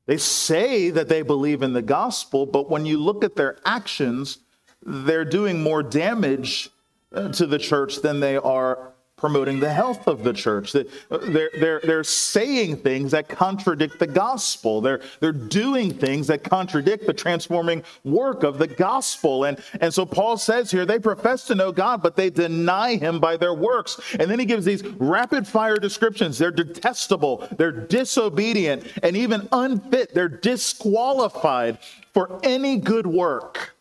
They 0.07 0.17
say 0.17 0.91
that 0.91 1.09
they 1.09 1.23
believe 1.23 1.63
in 1.63 1.73
the 1.73 1.83
gospel, 1.83 2.45
but 2.45 2.69
when 2.69 2.87
you 2.87 2.99
look 2.99 3.23
at 3.23 3.37
their 3.37 3.59
actions, 3.65 4.39
they're 4.85 5.25
doing 5.25 5.63
more 5.63 5.83
damage 5.83 6.71
uh, 7.13 7.29
to 7.29 7.47
the 7.47 7.59
church 7.59 8.03
than 8.03 8.21
they 8.21 8.37
are 8.37 8.92
promoting 9.23 9.61
the 9.61 9.73
health 9.73 10.09
of 10.09 10.25
the 10.25 10.33
church. 10.33 10.75
Uh, 10.75 10.83
they're, 11.09 11.51
they're, 11.61 11.81
they're 11.85 12.03
saying 12.03 12.77
things 12.79 13.13
that 13.13 13.29
contradict 13.29 14.01
the 14.01 14.07
gospel. 14.07 14.81
They're, 14.81 15.01
they're 15.21 15.31
doing 15.31 15.95
things 15.95 16.27
that 16.27 16.43
contradict 16.43 17.07
the 17.07 17.13
transforming 17.15 17.85
work 18.03 18.43
of 18.43 18.59
the 18.59 18.67
gospel. 18.67 19.45
And, 19.45 19.63
and 19.81 19.95
so 19.95 20.05
Paul 20.05 20.37
says 20.37 20.73
here, 20.73 20.85
they 20.85 20.99
profess 20.99 21.45
to 21.45 21.55
know 21.55 21.71
God, 21.71 22.03
but 22.03 22.17
they 22.17 22.31
deny 22.31 22.97
him 22.97 23.21
by 23.21 23.37
their 23.37 23.55
works. 23.55 24.01
And 24.19 24.29
then 24.29 24.41
he 24.41 24.45
gives 24.45 24.65
these 24.65 24.83
rapid 24.83 25.47
fire 25.47 25.77
descriptions. 25.77 26.37
They're 26.37 26.51
detestable, 26.51 27.47
they're 27.57 27.71
disobedient, 27.71 28.85
and 29.05 29.17
even 29.17 29.49
unfit. 29.53 30.15
They're 30.15 30.29
disqualified 30.29 31.79
for 32.13 32.41
any 32.43 32.77
good 32.77 33.07
work. 33.07 33.77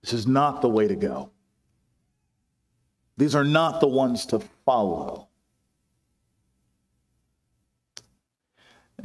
This 0.00 0.14
is 0.14 0.26
not 0.26 0.62
the 0.62 0.70
way 0.70 0.88
to 0.88 0.96
go. 0.96 1.28
These 3.22 3.36
are 3.36 3.44
not 3.44 3.78
the 3.78 3.86
ones 3.86 4.26
to 4.26 4.40
follow. 4.66 5.28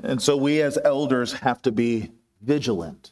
And 0.01 0.20
so 0.20 0.36
we 0.36 0.59
as 0.63 0.80
elders 0.84 1.34
have 1.34 1.61
to 1.61 1.72
be 1.72 2.09
vigilant. 2.41 3.11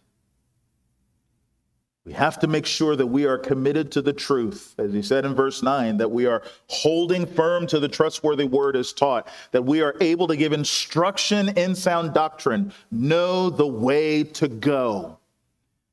We 2.06 2.14
have 2.14 2.39
to 2.39 2.47
make 2.47 2.66
sure 2.66 2.95
that 2.95 3.06
we 3.06 3.28
are 3.28 3.38
committed 3.38 3.91
to 3.91 4.01
the 4.01 4.14
truth, 4.14 4.74
as 4.80 4.93
he 4.93 5.03
said 5.03 5.26
in 5.26 5.36
verse 5.36 5.62
9, 5.62 5.97
that 5.97 6.10
we 6.10 6.26
are 6.26 6.41
holding 6.70 7.28
firm 7.28 7.68
to 7.68 7.80
the 7.80 7.88
trustworthy 7.88 8.45
word 8.45 8.76
as 8.76 8.91
taught, 8.91 9.28
that 9.51 9.64
we 9.64 9.84
are 9.84 9.95
able 10.01 10.26
to 10.26 10.36
give 10.36 10.53
instruction 10.53 11.49
in 11.49 11.76
sound 11.76 12.16
doctrine, 12.16 12.74
know 12.89 13.51
the 13.51 13.68
way 13.68 14.24
to 14.24 14.47
go. 14.47 15.20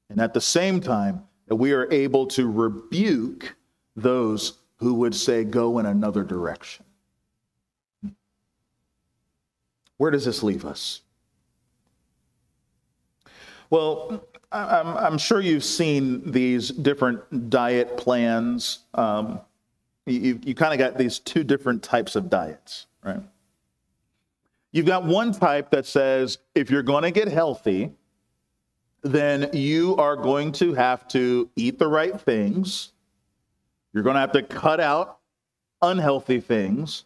And 0.08 0.22
at 0.22 0.32
the 0.32 0.40
same 0.40 0.80
time, 0.80 1.24
that 1.48 1.56
we 1.56 1.72
are 1.72 1.86
able 1.92 2.26
to 2.28 2.50
rebuke 2.50 3.54
those 3.94 4.61
who 4.82 4.94
would 4.94 5.14
say, 5.14 5.44
go 5.44 5.78
in 5.78 5.86
another 5.86 6.24
direction. 6.24 6.84
Where 9.96 10.10
does 10.10 10.24
this 10.24 10.42
leave 10.42 10.64
us? 10.64 11.02
Well, 13.70 14.26
I'm, 14.50 14.96
I'm 14.96 15.18
sure 15.18 15.40
you've 15.40 15.62
seen 15.62 16.32
these 16.32 16.68
different 16.70 17.48
diet 17.48 17.96
plans. 17.96 18.80
Um, 18.92 19.40
you, 20.04 20.40
you 20.42 20.54
kind 20.56 20.72
of 20.72 20.80
got 20.80 20.98
these 20.98 21.20
two 21.20 21.44
different 21.44 21.84
types 21.84 22.16
of 22.16 22.28
diets, 22.28 22.86
right? 23.04 23.22
You've 24.72 24.86
got 24.86 25.04
one 25.04 25.32
type 25.32 25.70
that 25.70 25.86
says 25.86 26.38
if 26.56 26.72
you're 26.72 26.82
going 26.82 27.04
to 27.04 27.12
get 27.12 27.28
healthy, 27.28 27.92
then 29.02 29.48
you 29.52 29.94
are 29.96 30.16
going 30.16 30.50
to 30.52 30.74
have 30.74 31.06
to 31.08 31.48
eat 31.54 31.78
the 31.78 31.86
right 31.86 32.20
things 32.20 32.91
you're 33.92 34.02
going 34.02 34.14
to 34.14 34.20
have 34.20 34.32
to 34.32 34.42
cut 34.42 34.80
out 34.80 35.18
unhealthy 35.80 36.40
things, 36.40 37.04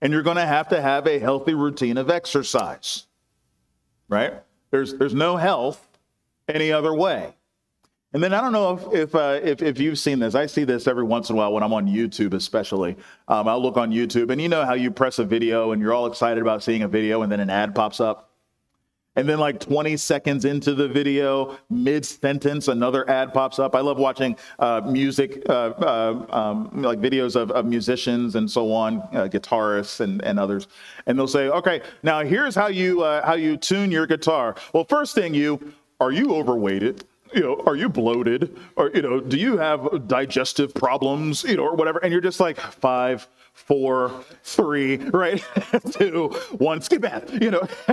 and 0.00 0.12
you're 0.12 0.22
going 0.22 0.36
to 0.36 0.46
have 0.46 0.68
to 0.68 0.80
have 0.80 1.06
a 1.06 1.18
healthy 1.18 1.54
routine 1.54 1.96
of 1.96 2.10
exercise. 2.10 3.06
Right? 4.08 4.34
There's, 4.70 4.94
there's 4.94 5.14
no 5.14 5.36
health 5.36 5.86
any 6.48 6.72
other 6.72 6.94
way. 6.94 7.34
And 8.14 8.22
then 8.22 8.34
I 8.34 8.42
don't 8.42 8.52
know 8.52 8.74
if 8.74 8.94
if, 8.94 9.14
uh, 9.14 9.40
if, 9.42 9.62
if 9.62 9.80
you've 9.80 9.98
seen 9.98 10.18
this. 10.18 10.34
I 10.34 10.44
see 10.46 10.64
this 10.64 10.86
every 10.86 11.04
once 11.04 11.30
in 11.30 11.34
a 11.34 11.38
while 11.38 11.52
when 11.52 11.62
I'm 11.62 11.72
on 11.72 11.86
YouTube, 11.86 12.34
especially. 12.34 12.96
Um, 13.26 13.48
I'll 13.48 13.62
look 13.62 13.78
on 13.78 13.90
YouTube, 13.90 14.30
and 14.30 14.40
you 14.40 14.50
know 14.50 14.66
how 14.66 14.74
you 14.74 14.90
press 14.90 15.18
a 15.18 15.24
video 15.24 15.72
and 15.72 15.80
you're 15.80 15.94
all 15.94 16.06
excited 16.06 16.42
about 16.42 16.62
seeing 16.62 16.82
a 16.82 16.88
video, 16.88 17.22
and 17.22 17.32
then 17.32 17.40
an 17.40 17.48
ad 17.48 17.74
pops 17.74 18.00
up. 18.00 18.31
And 19.14 19.28
then, 19.28 19.38
like 19.38 19.60
20 19.60 19.98
seconds 19.98 20.46
into 20.46 20.74
the 20.74 20.88
video, 20.88 21.58
mid 21.68 22.06
sentence, 22.06 22.68
another 22.68 23.08
ad 23.10 23.34
pops 23.34 23.58
up. 23.58 23.74
I 23.74 23.80
love 23.80 23.98
watching 23.98 24.36
uh, 24.58 24.80
music, 24.86 25.42
uh, 25.50 25.52
uh, 25.52 26.26
um, 26.30 26.70
like 26.82 26.98
videos 26.98 27.36
of, 27.36 27.50
of, 27.50 27.66
musicians 27.66 28.36
and 28.36 28.50
so 28.50 28.72
on, 28.72 29.00
uh, 29.12 29.28
guitarists 29.30 30.00
and, 30.00 30.24
and 30.24 30.38
others. 30.38 30.66
And 31.06 31.18
they'll 31.18 31.28
say, 31.28 31.48
okay, 31.48 31.82
now 32.02 32.24
here's 32.24 32.54
how 32.54 32.68
you, 32.68 33.02
uh, 33.02 33.24
how 33.26 33.34
you 33.34 33.58
tune 33.58 33.90
your 33.90 34.06
guitar. 34.06 34.56
Well, 34.72 34.84
first 34.84 35.14
thing 35.14 35.34
you, 35.34 35.74
are 36.00 36.12
you 36.12 36.34
overweighted? 36.34 37.04
you 37.34 37.40
know, 37.40 37.62
are 37.66 37.76
you 37.76 37.88
bloated? 37.88 38.56
Or, 38.76 38.90
you 38.90 39.02
know, 39.02 39.20
do 39.20 39.38
you 39.38 39.56
have 39.56 40.06
digestive 40.06 40.74
problems, 40.74 41.44
you 41.44 41.56
know, 41.56 41.64
or 41.64 41.74
whatever? 41.74 41.98
And 42.00 42.12
you're 42.12 42.20
just 42.20 42.40
like, 42.40 42.58
five, 42.58 43.26
four, 43.66 44.24
three, 44.42 44.96
right? 44.96 45.44
Two, 45.92 46.28
one, 46.58 46.80
skip 46.80 47.04
ahead. 47.04 47.30
You 47.40 47.52
know, 47.52 47.68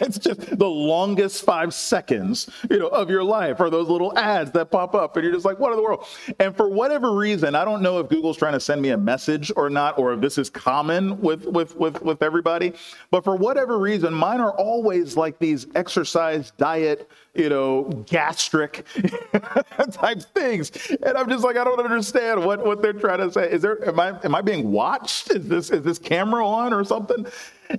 it's 0.00 0.18
just 0.18 0.58
the 0.58 0.68
longest 0.68 1.44
five 1.44 1.74
seconds, 1.74 2.50
you 2.70 2.78
know, 2.78 2.88
of 2.88 3.10
your 3.10 3.24
life 3.24 3.60
are 3.60 3.70
those 3.70 3.88
little 3.88 4.16
ads 4.18 4.50
that 4.52 4.70
pop 4.70 4.94
up, 4.94 5.16
and 5.16 5.24
you're 5.24 5.32
just 5.32 5.44
like, 5.44 5.58
what 5.58 5.70
in 5.70 5.76
the 5.76 5.82
world? 5.82 6.06
And 6.38 6.56
for 6.56 6.68
whatever 6.68 7.12
reason, 7.12 7.54
I 7.54 7.64
don't 7.64 7.82
know 7.82 7.98
if 7.98 8.08
Google's 8.08 8.36
trying 8.36 8.54
to 8.54 8.60
send 8.60 8.80
me 8.80 8.90
a 8.90 8.96
message 8.96 9.52
or 9.56 9.68
not, 9.70 9.98
or 9.98 10.12
if 10.14 10.20
this 10.20 10.38
is 10.38 10.50
common 10.50 11.20
with 11.20 11.46
with 11.46 11.76
with 11.76 12.02
with 12.02 12.22
everybody. 12.22 12.72
But 13.10 13.24
for 13.24 13.36
whatever 13.36 13.78
reason, 13.78 14.14
mine 14.14 14.40
are 14.40 14.52
always 14.52 15.16
like 15.16 15.38
these 15.38 15.66
exercise, 15.74 16.52
diet, 16.52 17.10
you 17.34 17.48
know, 17.48 17.84
gastric 18.06 18.86
type 19.92 20.22
things. 20.22 20.70
And 21.02 21.18
I'm 21.18 21.28
just 21.28 21.42
like, 21.42 21.56
I 21.56 21.64
don't 21.64 21.80
understand 21.80 22.44
what, 22.44 22.64
what 22.64 22.80
they're 22.80 22.92
trying 22.92 23.18
to 23.18 23.32
say. 23.32 23.50
Is 23.50 23.62
there 23.62 23.86
am 23.88 23.98
I 23.98 24.18
am 24.22 24.34
I 24.34 24.40
being 24.40 24.70
watched? 24.70 25.30
Is 25.30 25.48
this 25.48 25.70
is 25.70 25.82
this 25.82 25.98
camera 25.98 26.46
on 26.46 26.72
or 26.72 26.84
something? 26.84 27.26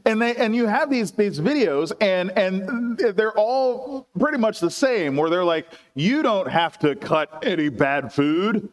And 0.05 0.21
they 0.21 0.35
and 0.35 0.55
you 0.55 0.65
have 0.65 0.89
these 0.89 1.11
these 1.11 1.39
videos 1.39 1.93
and 2.01 2.31
and 2.31 2.97
they're 2.97 3.37
all 3.37 4.07
pretty 4.19 4.37
much 4.37 4.59
the 4.59 4.71
same 4.71 5.15
where 5.15 5.29
they're 5.29 5.45
like, 5.45 5.67
you 5.93 6.21
don't 6.21 6.49
have 6.49 6.77
to 6.79 6.95
cut 6.95 7.43
any 7.45 7.69
bad 7.69 8.11
food. 8.11 8.69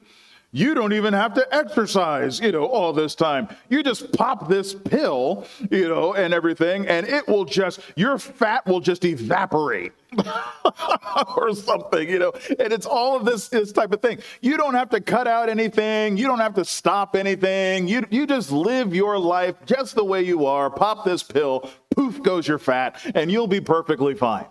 You 0.55 0.74
don't 0.74 0.92
even 0.92 1.14
have 1.14 1.32
to 1.34 1.55
exercise, 1.55 2.38
you 2.38 2.53
know, 2.53 2.66
all 2.66 2.92
this 2.92 3.14
time. 3.14 3.48
You 3.70 3.82
just 3.82 4.12
pop 4.12 4.50
this 4.50 4.74
pill, 4.74 5.46
you 5.70 5.88
know, 5.88 6.12
and 6.12 6.34
everything, 6.34 6.86
and 6.86 7.09
it 7.09 7.26
will 7.26 7.46
just, 7.46 7.80
your 7.96 8.18
fat 8.18 8.66
will 8.66 8.80
just 8.80 9.07
evaporate 9.07 9.92
or 11.36 11.55
something, 11.55 12.07
you 12.07 12.18
know. 12.18 12.32
And 12.59 12.70
it's 12.70 12.84
all 12.84 13.16
of 13.16 13.24
this, 13.24 13.48
this 13.48 13.72
type 13.72 13.92
of 13.92 14.03
thing. 14.03 14.18
You 14.42 14.59
don't 14.59 14.74
have 14.74 14.90
to 14.90 15.00
cut 15.00 15.26
out 15.26 15.48
anything. 15.48 16.18
You 16.18 16.26
don't 16.26 16.40
have 16.40 16.55
to 16.57 16.66
stop 16.66 17.16
anything. 17.16 17.88
You, 17.88 18.07
you 18.11 18.26
just 18.26 18.53
live 18.53 18.94
your 18.94 19.18
life 19.18 19.57
just 19.64 19.94
the 19.94 20.05
way 20.05 20.22
you 20.22 20.44
are. 20.44 20.68
Pop 20.68 21.03
this 21.03 21.22
pill, 21.22 21.70
poof 21.96 22.22
goes 22.22 22.46
your 22.46 22.59
fat, 22.59 23.00
and 23.14 23.32
you'll 23.32 23.46
be 23.46 23.62
perfectly 23.62 24.14
fine. 24.14 24.46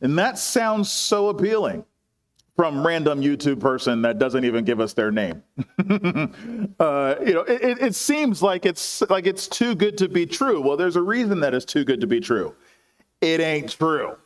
And 0.00 0.18
that 0.18 0.40
sounds 0.40 0.90
so 0.90 1.28
appealing 1.28 1.84
from 2.56 2.86
random 2.86 3.22
YouTube 3.22 3.60
person 3.60 4.02
that 4.02 4.18
doesn't 4.18 4.44
even 4.44 4.64
give 4.64 4.80
us 4.80 4.92
their 4.92 5.10
name. 5.10 5.42
uh, 6.78 7.14
you 7.24 7.32
know, 7.32 7.44
it, 7.48 7.78
it 7.80 7.94
seems 7.94 8.42
like 8.42 8.66
it's 8.66 9.02
like 9.08 9.26
it's 9.26 9.48
too 9.48 9.74
good 9.74 9.96
to 9.98 10.08
be 10.08 10.26
true. 10.26 10.60
Well, 10.60 10.76
there's 10.76 10.96
a 10.96 11.02
reason 11.02 11.40
that 11.40 11.54
it's 11.54 11.64
too 11.64 11.84
good 11.84 12.00
to 12.02 12.06
be 12.06 12.20
true. 12.20 12.54
It 13.20 13.40
ain't 13.40 13.70
true, 13.70 14.16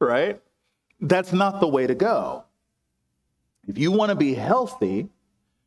right? 0.00 0.40
That's 1.00 1.32
not 1.32 1.60
the 1.60 1.68
way 1.68 1.86
to 1.86 1.94
go. 1.94 2.44
If 3.68 3.78
you 3.78 3.92
want 3.92 4.10
to 4.10 4.16
be 4.16 4.34
healthy, 4.34 5.08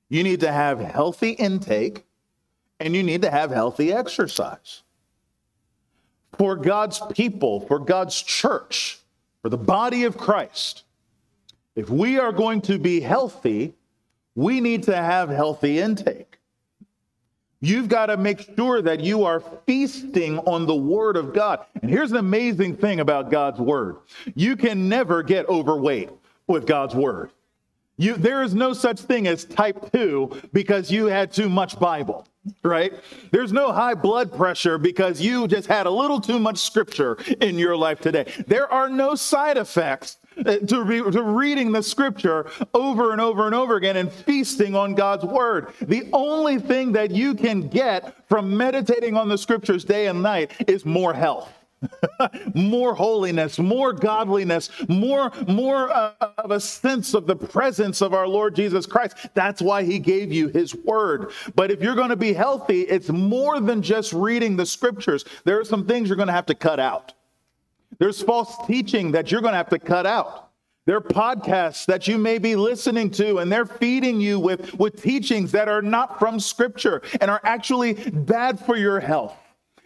you 0.09 0.23
need 0.23 0.41
to 0.41 0.51
have 0.51 0.79
healthy 0.79 1.31
intake 1.31 2.03
and 2.79 2.95
you 2.95 3.03
need 3.03 3.21
to 3.21 3.31
have 3.31 3.51
healthy 3.51 3.93
exercise. 3.93 4.81
For 6.37 6.55
God's 6.55 7.01
people, 7.13 7.61
for 7.61 7.79
God's 7.79 8.19
church, 8.21 8.99
for 9.41 9.49
the 9.49 9.57
body 9.57 10.03
of 10.03 10.17
Christ, 10.17 10.83
if 11.75 11.89
we 11.89 12.19
are 12.19 12.31
going 12.31 12.61
to 12.61 12.77
be 12.77 12.99
healthy, 12.99 13.73
we 14.35 14.61
need 14.61 14.83
to 14.83 14.95
have 14.95 15.29
healthy 15.29 15.79
intake. 15.79 16.37
You've 17.63 17.89
got 17.89 18.07
to 18.07 18.17
make 18.17 18.49
sure 18.55 18.81
that 18.81 19.01
you 19.01 19.23
are 19.23 19.39
feasting 19.67 20.39
on 20.39 20.65
the 20.65 20.75
Word 20.75 21.15
of 21.15 21.31
God. 21.31 21.63
And 21.81 21.91
here's 21.91 22.11
an 22.11 22.17
amazing 22.17 22.75
thing 22.75 22.99
about 22.99 23.29
God's 23.29 23.59
Word 23.59 23.97
you 24.33 24.55
can 24.55 24.89
never 24.89 25.21
get 25.21 25.47
overweight 25.47 26.09
with 26.47 26.65
God's 26.65 26.95
Word. 26.95 27.31
You, 27.97 28.15
there 28.15 28.41
is 28.41 28.55
no 28.55 28.73
such 28.73 28.99
thing 28.99 29.27
as 29.27 29.45
type 29.45 29.91
2 29.91 30.49
because 30.53 30.89
you 30.89 31.05
had 31.05 31.31
too 31.31 31.49
much 31.49 31.79
Bible, 31.79 32.25
right? 32.63 32.93
There's 33.29 33.51
no 33.51 33.71
high 33.71 33.93
blood 33.93 34.35
pressure 34.35 34.79
because 34.79 35.21
you 35.21 35.47
just 35.47 35.67
had 35.67 35.85
a 35.85 35.91
little 35.91 36.19
too 36.19 36.39
much 36.39 36.57
scripture 36.57 37.17
in 37.41 37.59
your 37.59 37.77
life 37.77 37.99
today. 37.99 38.25
There 38.47 38.71
are 38.71 38.89
no 38.89 39.13
side 39.13 39.57
effects 39.57 40.17
to, 40.35 40.83
re- 40.83 41.11
to 41.11 41.23
reading 41.23 41.71
the 41.71 41.83
scripture 41.83 42.49
over 42.73 43.11
and 43.11 43.21
over 43.21 43.45
and 43.45 43.55
over 43.55 43.75
again 43.75 43.97
and 43.97 44.11
feasting 44.11 44.75
on 44.75 44.95
God's 44.95 45.25
word. 45.25 45.73
The 45.81 46.09
only 46.13 46.59
thing 46.59 46.91
that 46.93 47.11
you 47.11 47.33
can 47.33 47.67
get 47.67 48.27
from 48.27 48.55
meditating 48.55 49.17
on 49.17 49.29
the 49.29 49.37
scriptures 49.37 49.83
day 49.83 50.07
and 50.07 50.21
night 50.21 50.51
is 50.67 50.85
more 50.85 51.13
health. 51.13 51.51
more 52.53 52.93
holiness, 52.93 53.57
more 53.57 53.91
godliness, 53.91 54.69
more 54.87 55.31
more 55.47 55.91
uh, 55.91 56.13
of 56.37 56.51
a 56.51 56.59
sense 56.59 57.15
of 57.15 57.25
the 57.25 57.35
presence 57.35 58.01
of 58.01 58.13
our 58.13 58.27
Lord 58.27 58.55
Jesus 58.55 58.85
Christ. 58.85 59.17
That's 59.33 59.63
why 59.63 59.83
he 59.83 59.97
gave 59.97 60.31
you 60.31 60.49
his 60.49 60.75
word. 60.75 61.31
But 61.55 61.71
if 61.71 61.81
you're 61.81 61.95
going 61.95 62.09
to 62.09 62.15
be 62.15 62.33
healthy, 62.33 62.81
it's 62.81 63.09
more 63.09 63.59
than 63.59 63.81
just 63.81 64.13
reading 64.13 64.55
the 64.55 64.65
scriptures. 64.65 65.25
There 65.43 65.59
are 65.59 65.65
some 65.65 65.87
things 65.87 66.07
you're 66.07 66.17
going 66.17 66.27
to 66.27 66.33
have 66.33 66.45
to 66.47 66.55
cut 66.55 66.79
out. 66.79 67.13
There's 68.01 68.19
false 68.19 68.57
teaching 68.65 69.11
that 69.11 69.31
you're 69.31 69.41
going 69.41 69.51
to 69.51 69.57
have 69.57 69.69
to 69.69 69.77
cut 69.77 70.07
out. 70.07 70.49
There 70.87 70.97
are 70.97 71.01
podcasts 71.01 71.85
that 71.85 72.07
you 72.07 72.17
may 72.17 72.39
be 72.39 72.55
listening 72.55 73.11
to, 73.11 73.37
and 73.37 73.51
they're 73.51 73.67
feeding 73.67 74.19
you 74.19 74.39
with, 74.39 74.73
with 74.79 74.99
teachings 74.99 75.51
that 75.51 75.67
are 75.67 75.83
not 75.83 76.17
from 76.17 76.39
Scripture 76.39 77.03
and 77.21 77.29
are 77.29 77.39
actually 77.43 77.93
bad 77.93 78.59
for 78.59 78.75
your 78.75 78.99
health. 78.99 79.35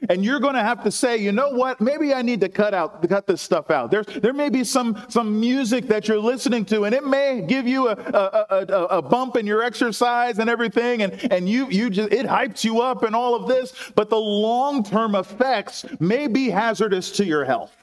And 0.08 0.24
you're 0.24 0.40
going 0.40 0.54
to 0.54 0.64
have 0.64 0.82
to 0.86 0.92
say, 0.92 1.18
you 1.18 1.34
know 1.34 1.50
what? 1.50 1.82
Maybe 1.82 2.14
I 2.14 2.22
need 2.22 2.40
to 2.40 2.48
cut 2.48 2.74
out, 2.74 3.06
cut 3.10 3.28
this 3.28 3.42
stuff 3.42 3.70
out. 3.70 3.92
There's, 3.92 4.06
there 4.06 4.32
may 4.32 4.48
be 4.48 4.64
some, 4.64 5.04
some 5.10 5.38
music 5.38 5.88
that 5.90 6.08
you're 6.08 6.18
listening 6.18 6.64
to, 6.68 6.86
and 6.86 6.96
it 6.96 7.06
may 7.06 7.42
give 7.46 7.68
you 7.68 7.90
a, 7.90 7.96
a, 7.96 8.46
a, 8.50 8.86
a 8.98 9.02
bump 9.02 9.36
in 9.36 9.46
your 9.46 9.62
exercise 9.62 10.40
and 10.40 10.50
everything, 10.50 11.02
and, 11.02 11.34
and 11.34 11.50
you, 11.50 11.68
you 11.70 11.90
just, 11.90 12.14
it 12.14 12.26
hypes 12.26 12.64
you 12.64 12.80
up 12.80 13.04
and 13.04 13.14
all 13.14 13.36
of 13.36 13.50
this, 13.50 13.74
but 13.94 14.10
the 14.10 14.16
long-term 14.16 15.16
effects 15.16 15.84
may 16.00 16.28
be 16.28 16.50
hazardous 16.50 17.12
to 17.12 17.26
your 17.26 17.44
health. 17.44 17.76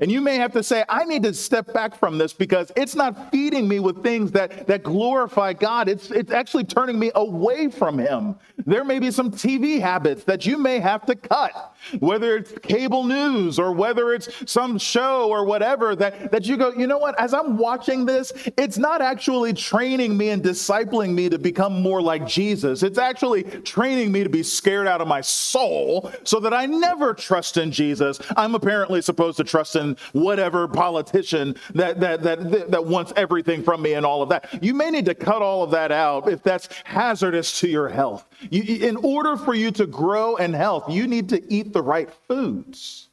And 0.00 0.10
you 0.10 0.20
may 0.20 0.36
have 0.36 0.52
to 0.52 0.62
say, 0.62 0.84
I 0.88 1.04
need 1.04 1.22
to 1.24 1.34
step 1.34 1.72
back 1.72 1.98
from 1.98 2.18
this 2.18 2.32
because 2.32 2.72
it's 2.76 2.94
not 2.94 3.30
feeding 3.30 3.68
me 3.68 3.80
with 3.80 4.02
things 4.02 4.32
that, 4.32 4.66
that 4.66 4.82
glorify 4.82 5.52
God. 5.52 5.88
It's, 5.88 6.10
it's 6.10 6.32
actually 6.32 6.64
turning 6.64 6.98
me 6.98 7.10
away 7.14 7.68
from 7.68 7.98
Him. 7.98 8.36
There 8.64 8.84
may 8.84 8.98
be 8.98 9.10
some 9.10 9.30
TV 9.30 9.80
habits 9.80 10.24
that 10.24 10.46
you 10.46 10.58
may 10.58 10.78
have 10.80 11.06
to 11.06 11.14
cut, 11.14 11.75
whether 12.00 12.36
it's 12.36 12.52
cable 12.62 13.04
news 13.04 13.58
or 13.58 13.72
whether 13.72 14.12
it's 14.12 14.28
some 14.50 14.78
show 14.78 15.28
or 15.28 15.44
whatever, 15.44 15.96
that, 15.96 16.30
that 16.32 16.46
you 16.46 16.56
go, 16.56 16.72
you 16.72 16.86
know 16.86 16.98
what, 16.98 17.18
as 17.20 17.34
I'm 17.34 17.56
watching 17.56 18.06
this, 18.06 18.32
it's 18.56 18.78
not 18.78 19.00
actually 19.00 19.52
training 19.52 20.16
me 20.16 20.30
and 20.30 20.42
discipling 20.42 21.14
me 21.14 21.28
to 21.28 21.38
become 21.38 21.80
more 21.80 22.02
like 22.02 22.26
Jesus. 22.26 22.82
It's 22.82 22.98
actually 22.98 23.44
training 23.44 24.12
me 24.12 24.22
to 24.24 24.30
be 24.30 24.42
scared 24.42 24.86
out 24.86 25.00
of 25.00 25.08
my 25.08 25.20
soul 25.20 26.12
so 26.24 26.40
that 26.40 26.52
I 26.52 26.66
never 26.66 27.14
trust 27.14 27.56
in 27.56 27.70
Jesus. 27.70 28.18
I'm 28.36 28.54
apparently 28.54 29.02
supposed 29.02 29.36
to 29.38 29.44
trust 29.44 29.76
in 29.76 29.96
whatever 30.12 30.68
politician 30.68 31.56
that, 31.74 32.00
that, 32.00 32.22
that, 32.22 32.70
that 32.70 32.84
wants 32.84 33.12
everything 33.16 33.62
from 33.62 33.82
me 33.82 33.94
and 33.94 34.04
all 34.04 34.22
of 34.22 34.28
that. 34.28 34.62
You 34.62 34.74
may 34.74 34.90
need 34.90 35.06
to 35.06 35.14
cut 35.14 35.42
all 35.42 35.62
of 35.62 35.70
that 35.72 35.92
out 35.92 36.28
if 36.28 36.42
that's 36.42 36.68
hazardous 36.84 37.60
to 37.60 37.68
your 37.68 37.88
health. 37.88 38.26
You, 38.50 38.86
in 38.86 38.96
order 38.96 39.36
for 39.36 39.54
you 39.54 39.70
to 39.72 39.86
grow 39.86 40.36
in 40.36 40.52
health, 40.52 40.90
you 40.90 41.06
need 41.06 41.28
to 41.30 41.52
eat 41.52 41.72
the 41.76 41.82
right 41.82 42.10
foods. 42.26 43.10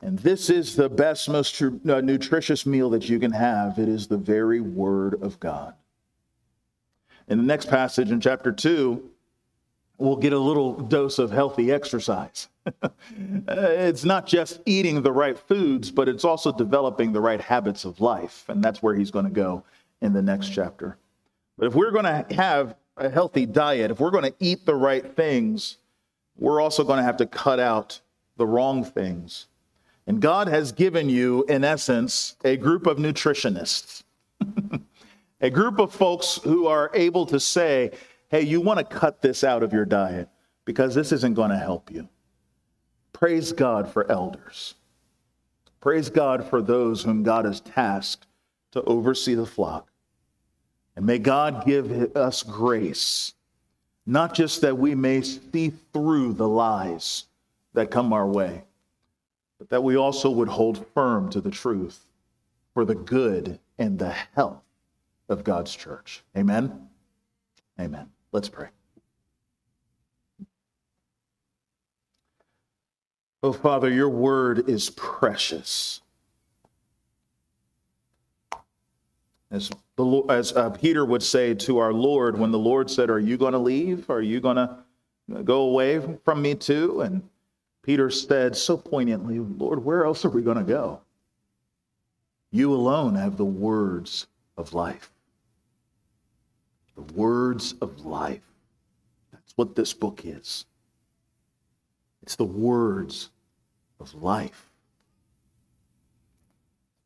And 0.00 0.20
this 0.20 0.50
is 0.50 0.76
the 0.76 0.88
best, 0.88 1.28
most 1.28 1.56
tr- 1.56 1.70
uh, 1.90 2.00
nutritious 2.00 2.64
meal 2.64 2.88
that 2.90 3.08
you 3.08 3.18
can 3.18 3.32
have. 3.32 3.80
It 3.80 3.88
is 3.88 4.06
the 4.06 4.16
very 4.16 4.60
Word 4.60 5.20
of 5.20 5.40
God. 5.40 5.74
In 7.26 7.38
the 7.38 7.44
next 7.44 7.68
passage 7.68 8.12
in 8.12 8.20
chapter 8.20 8.52
2, 8.52 9.10
we'll 9.98 10.14
get 10.14 10.32
a 10.32 10.38
little 10.38 10.74
dose 10.74 11.18
of 11.18 11.32
healthy 11.32 11.72
exercise. 11.72 12.46
it's 13.48 14.04
not 14.04 14.28
just 14.28 14.60
eating 14.64 15.02
the 15.02 15.10
right 15.10 15.36
foods, 15.36 15.90
but 15.90 16.08
it's 16.08 16.24
also 16.24 16.52
developing 16.52 17.12
the 17.12 17.20
right 17.20 17.40
habits 17.40 17.84
of 17.84 18.00
life. 18.00 18.44
And 18.46 18.62
that's 18.62 18.80
where 18.80 18.94
he's 18.94 19.10
going 19.10 19.24
to 19.24 19.30
go 19.32 19.64
in 20.00 20.12
the 20.12 20.22
next 20.22 20.50
chapter. 20.50 20.98
But 21.58 21.66
if 21.66 21.74
we're 21.74 21.90
going 21.90 22.04
to 22.04 22.32
have 22.32 22.76
a 22.96 23.10
healthy 23.10 23.44
diet, 23.44 23.90
if 23.90 23.98
we're 23.98 24.12
going 24.12 24.30
to 24.30 24.34
eat 24.38 24.66
the 24.66 24.76
right 24.76 25.16
things, 25.16 25.78
we're 26.38 26.60
also 26.60 26.84
going 26.84 26.98
to 26.98 27.02
have 27.02 27.16
to 27.18 27.26
cut 27.26 27.60
out 27.60 28.00
the 28.36 28.46
wrong 28.46 28.84
things. 28.84 29.46
And 30.06 30.20
God 30.20 30.48
has 30.48 30.72
given 30.72 31.08
you, 31.08 31.44
in 31.48 31.64
essence, 31.64 32.36
a 32.44 32.56
group 32.56 32.86
of 32.86 32.98
nutritionists, 32.98 34.04
a 35.40 35.50
group 35.50 35.78
of 35.78 35.92
folks 35.92 36.38
who 36.44 36.66
are 36.66 36.90
able 36.94 37.26
to 37.26 37.40
say, 37.40 37.90
hey, 38.28 38.42
you 38.42 38.60
want 38.60 38.78
to 38.78 38.84
cut 38.84 39.22
this 39.22 39.42
out 39.42 39.62
of 39.62 39.72
your 39.72 39.84
diet 39.84 40.28
because 40.64 40.94
this 40.94 41.12
isn't 41.12 41.34
going 41.34 41.50
to 41.50 41.58
help 41.58 41.90
you. 41.90 42.08
Praise 43.12 43.52
God 43.52 43.90
for 43.90 44.10
elders. 44.10 44.74
Praise 45.80 46.10
God 46.10 46.44
for 46.48 46.60
those 46.60 47.02
whom 47.02 47.22
God 47.22 47.44
has 47.44 47.60
tasked 47.60 48.26
to 48.72 48.82
oversee 48.82 49.34
the 49.34 49.46
flock. 49.46 49.88
And 50.96 51.06
may 51.06 51.18
God 51.18 51.64
give 51.64 52.14
us 52.16 52.42
grace, 52.42 53.34
not 54.06 54.34
just 54.34 54.60
that 54.60 54.78
we 54.78 54.94
may 54.94 55.20
see 55.20 55.72
through 55.92 56.32
the 56.32 56.48
lies 56.48 57.24
that 57.74 57.90
come 57.90 58.12
our 58.12 58.26
way, 58.26 58.62
but 59.58 59.68
that 59.70 59.82
we 59.82 59.96
also 59.96 60.30
would 60.30 60.48
hold 60.48 60.86
firm 60.94 61.28
to 61.30 61.40
the 61.40 61.50
truth 61.50 62.06
for 62.72 62.84
the 62.84 62.94
good 62.94 63.58
and 63.78 63.98
the 63.98 64.14
health 64.34 64.62
of 65.28 65.42
God's 65.42 65.74
church. 65.74 66.22
Amen? 66.36 66.88
Amen. 67.80 68.10
Let's 68.32 68.48
pray. 68.48 68.68
Oh, 73.42 73.52
Father, 73.52 73.90
your 73.90 74.08
word 74.08 74.68
is 74.68 74.90
precious. 74.90 76.00
As, 79.50 79.70
the, 79.96 80.22
as 80.28 80.52
uh, 80.54 80.70
Peter 80.70 81.04
would 81.04 81.22
say 81.22 81.54
to 81.54 81.78
our 81.78 81.92
Lord 81.92 82.38
when 82.38 82.50
the 82.50 82.58
Lord 82.58 82.90
said, 82.90 83.10
Are 83.10 83.20
you 83.20 83.36
going 83.36 83.52
to 83.52 83.58
leave? 83.58 84.10
Are 84.10 84.22
you 84.22 84.40
going 84.40 84.56
to 84.56 84.78
go 85.44 85.62
away 85.62 86.00
from 86.24 86.42
me 86.42 86.54
too? 86.54 87.02
And 87.02 87.22
Peter 87.82 88.10
said 88.10 88.56
so 88.56 88.76
poignantly, 88.76 89.38
Lord, 89.38 89.84
where 89.84 90.04
else 90.04 90.24
are 90.24 90.30
we 90.30 90.42
going 90.42 90.56
to 90.56 90.64
go? 90.64 91.00
You 92.50 92.74
alone 92.74 93.14
have 93.14 93.36
the 93.36 93.44
words 93.44 94.26
of 94.56 94.74
life. 94.74 95.12
The 96.96 97.12
words 97.14 97.74
of 97.80 98.04
life. 98.04 98.42
That's 99.32 99.52
what 99.56 99.76
this 99.76 99.92
book 99.92 100.22
is. 100.24 100.64
It's 102.22 102.34
the 102.34 102.44
words 102.44 103.30
of 104.00 104.14
life. 104.14 104.70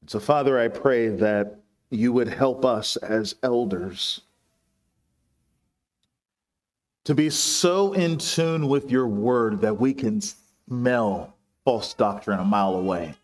And 0.01 0.09
so, 0.09 0.19
Father, 0.19 0.59
I 0.59 0.69
pray 0.69 1.09
that 1.09 1.60
you 1.91 2.13
would 2.13 2.29
help 2.29 2.65
us 2.65 2.97
as 2.97 3.35
elders 3.43 4.23
to 7.05 7.15
be 7.15 7.31
so 7.31 7.93
in 7.93 8.19
tune 8.19 8.69
with 8.69 8.91
your 8.91 9.09
word 9.09 9.63
that 9.63 9.81
we 9.81 9.93
can 9.95 10.21
smell 10.21 11.35
false 11.65 11.95
doctrine 11.95 12.39
a 12.39 12.45
mile 12.45 12.75
away. 12.75 13.15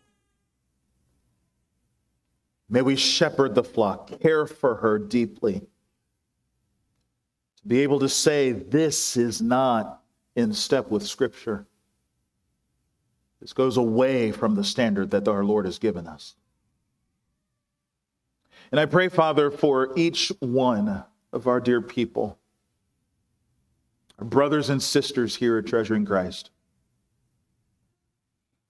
May 2.69 2.81
we 2.81 2.95
shepherd 2.95 3.55
the 3.55 3.63
flock, 3.63 4.19
care 4.19 4.45
for 4.45 4.75
her 4.75 4.99
deeply. 4.99 5.61
To 7.61 7.67
be 7.67 7.79
able 7.79 7.99
to 7.99 8.09
say, 8.09 8.51
this 8.51 9.15
is 9.15 9.41
not 9.41 10.01
in 10.35 10.53
step 10.53 10.89
with 10.89 11.07
Scripture. 11.07 11.65
This 13.39 13.53
goes 13.53 13.77
away 13.77 14.31
from 14.31 14.55
the 14.55 14.63
standard 14.63 15.11
that 15.11 15.27
our 15.27 15.45
Lord 15.45 15.65
has 15.65 15.79
given 15.79 16.07
us. 16.07 16.35
And 18.71 18.79
I 18.79 18.85
pray, 18.85 19.09
Father, 19.09 19.49
for 19.49 19.93
each 19.95 20.31
one 20.39 21.03
of 21.31 21.47
our 21.47 21.59
dear 21.59 21.81
people, 21.81 22.37
our 24.19 24.25
brothers 24.25 24.69
and 24.69 24.81
sisters 24.81 25.35
here 25.35 25.57
at 25.57 25.65
Treasuring 25.65 26.05
Christ. 26.05 26.49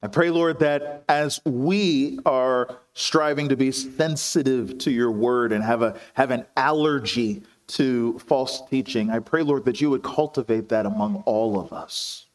I 0.04 0.08
pray, 0.08 0.30
Lord, 0.30 0.60
that 0.60 1.04
as 1.10 1.40
we 1.44 2.20
are 2.26 2.78
striving 2.94 3.50
to 3.50 3.56
be 3.56 3.72
sensitive 3.72 4.78
to 4.80 4.92
your 4.92 5.12
word 5.12 5.52
and 5.52 5.64
have, 5.64 5.82
a, 5.82 6.00
have 6.14 6.30
an 6.30 6.46
allergy 6.56 7.42
to 7.68 8.20
false 8.20 8.62
teaching, 8.70 9.10
I 9.10 9.20
pray, 9.20 9.42
Lord, 9.42 9.66
that 9.66 9.82
you 9.82 9.90
would 9.90 10.04
cultivate 10.04 10.70
that 10.70 10.86
among 10.86 11.24
all 11.26 11.60
of 11.60 11.74
us. 11.74 12.28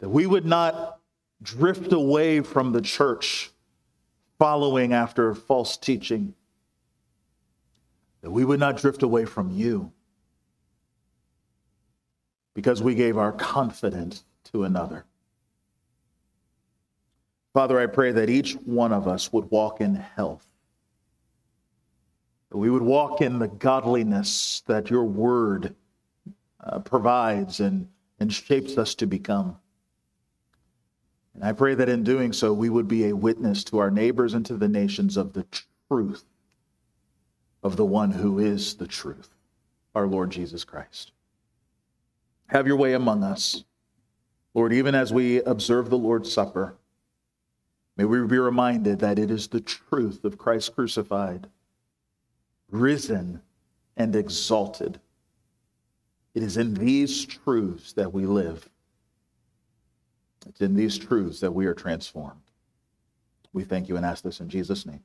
That 0.00 0.08
we 0.08 0.26
would 0.26 0.44
not 0.44 0.98
drift 1.40 1.92
away 1.92 2.40
from 2.40 2.72
the 2.72 2.82
church 2.82 3.51
following 4.42 4.92
after 4.92 5.36
false 5.36 5.76
teaching, 5.76 6.34
that 8.22 8.30
we 8.32 8.44
would 8.44 8.58
not 8.58 8.76
drift 8.76 9.04
away 9.04 9.24
from 9.24 9.52
you 9.52 9.92
because 12.52 12.82
we 12.82 12.92
gave 12.92 13.16
our 13.16 13.30
confidence 13.30 14.24
to 14.42 14.64
another. 14.64 15.04
Father, 17.54 17.78
I 17.78 17.86
pray 17.86 18.10
that 18.10 18.28
each 18.28 18.54
one 18.54 18.92
of 18.92 19.06
us 19.06 19.32
would 19.32 19.48
walk 19.52 19.80
in 19.80 19.94
health, 19.94 20.44
that 22.50 22.58
we 22.58 22.68
would 22.68 22.82
walk 22.82 23.20
in 23.20 23.38
the 23.38 23.46
godliness 23.46 24.64
that 24.66 24.90
your 24.90 25.04
word 25.04 25.72
uh, 26.58 26.80
provides 26.80 27.60
and, 27.60 27.88
and 28.18 28.32
shapes 28.32 28.76
us 28.76 28.96
to 28.96 29.06
become. 29.06 29.56
And 31.34 31.44
I 31.44 31.52
pray 31.52 31.74
that 31.74 31.88
in 31.88 32.04
doing 32.04 32.32
so, 32.32 32.52
we 32.52 32.68
would 32.68 32.88
be 32.88 33.06
a 33.06 33.16
witness 33.16 33.64
to 33.64 33.78
our 33.78 33.90
neighbors 33.90 34.34
and 34.34 34.44
to 34.46 34.56
the 34.56 34.68
nations 34.68 35.16
of 35.16 35.32
the 35.32 35.46
truth 35.88 36.24
of 37.62 37.76
the 37.76 37.84
one 37.84 38.10
who 38.10 38.38
is 38.38 38.74
the 38.74 38.86
truth, 38.86 39.30
our 39.94 40.06
Lord 40.06 40.30
Jesus 40.30 40.64
Christ. 40.64 41.12
Have 42.48 42.66
your 42.66 42.76
way 42.76 42.92
among 42.92 43.22
us. 43.22 43.64
Lord, 44.54 44.72
even 44.72 44.94
as 44.94 45.12
we 45.12 45.42
observe 45.42 45.88
the 45.88 45.98
Lord's 45.98 46.30
Supper, 46.30 46.74
may 47.96 48.04
we 48.04 48.20
be 48.26 48.38
reminded 48.38 48.98
that 48.98 49.18
it 49.18 49.30
is 49.30 49.48
the 49.48 49.60
truth 49.60 50.24
of 50.24 50.36
Christ 50.36 50.74
crucified, 50.74 51.46
risen, 52.70 53.40
and 53.96 54.14
exalted. 54.14 55.00
It 56.34 56.42
is 56.42 56.56
in 56.56 56.74
these 56.74 57.24
truths 57.24 57.92
that 57.94 58.12
we 58.12 58.26
live. 58.26 58.68
It's 60.46 60.60
in 60.60 60.74
these 60.74 60.98
truths 60.98 61.40
that 61.40 61.52
we 61.52 61.66
are 61.66 61.74
transformed. 61.74 62.40
We 63.52 63.64
thank 63.64 63.88
you 63.88 63.96
and 63.96 64.06
ask 64.06 64.24
this 64.24 64.40
in 64.40 64.48
Jesus' 64.48 64.86
name. 64.86 65.02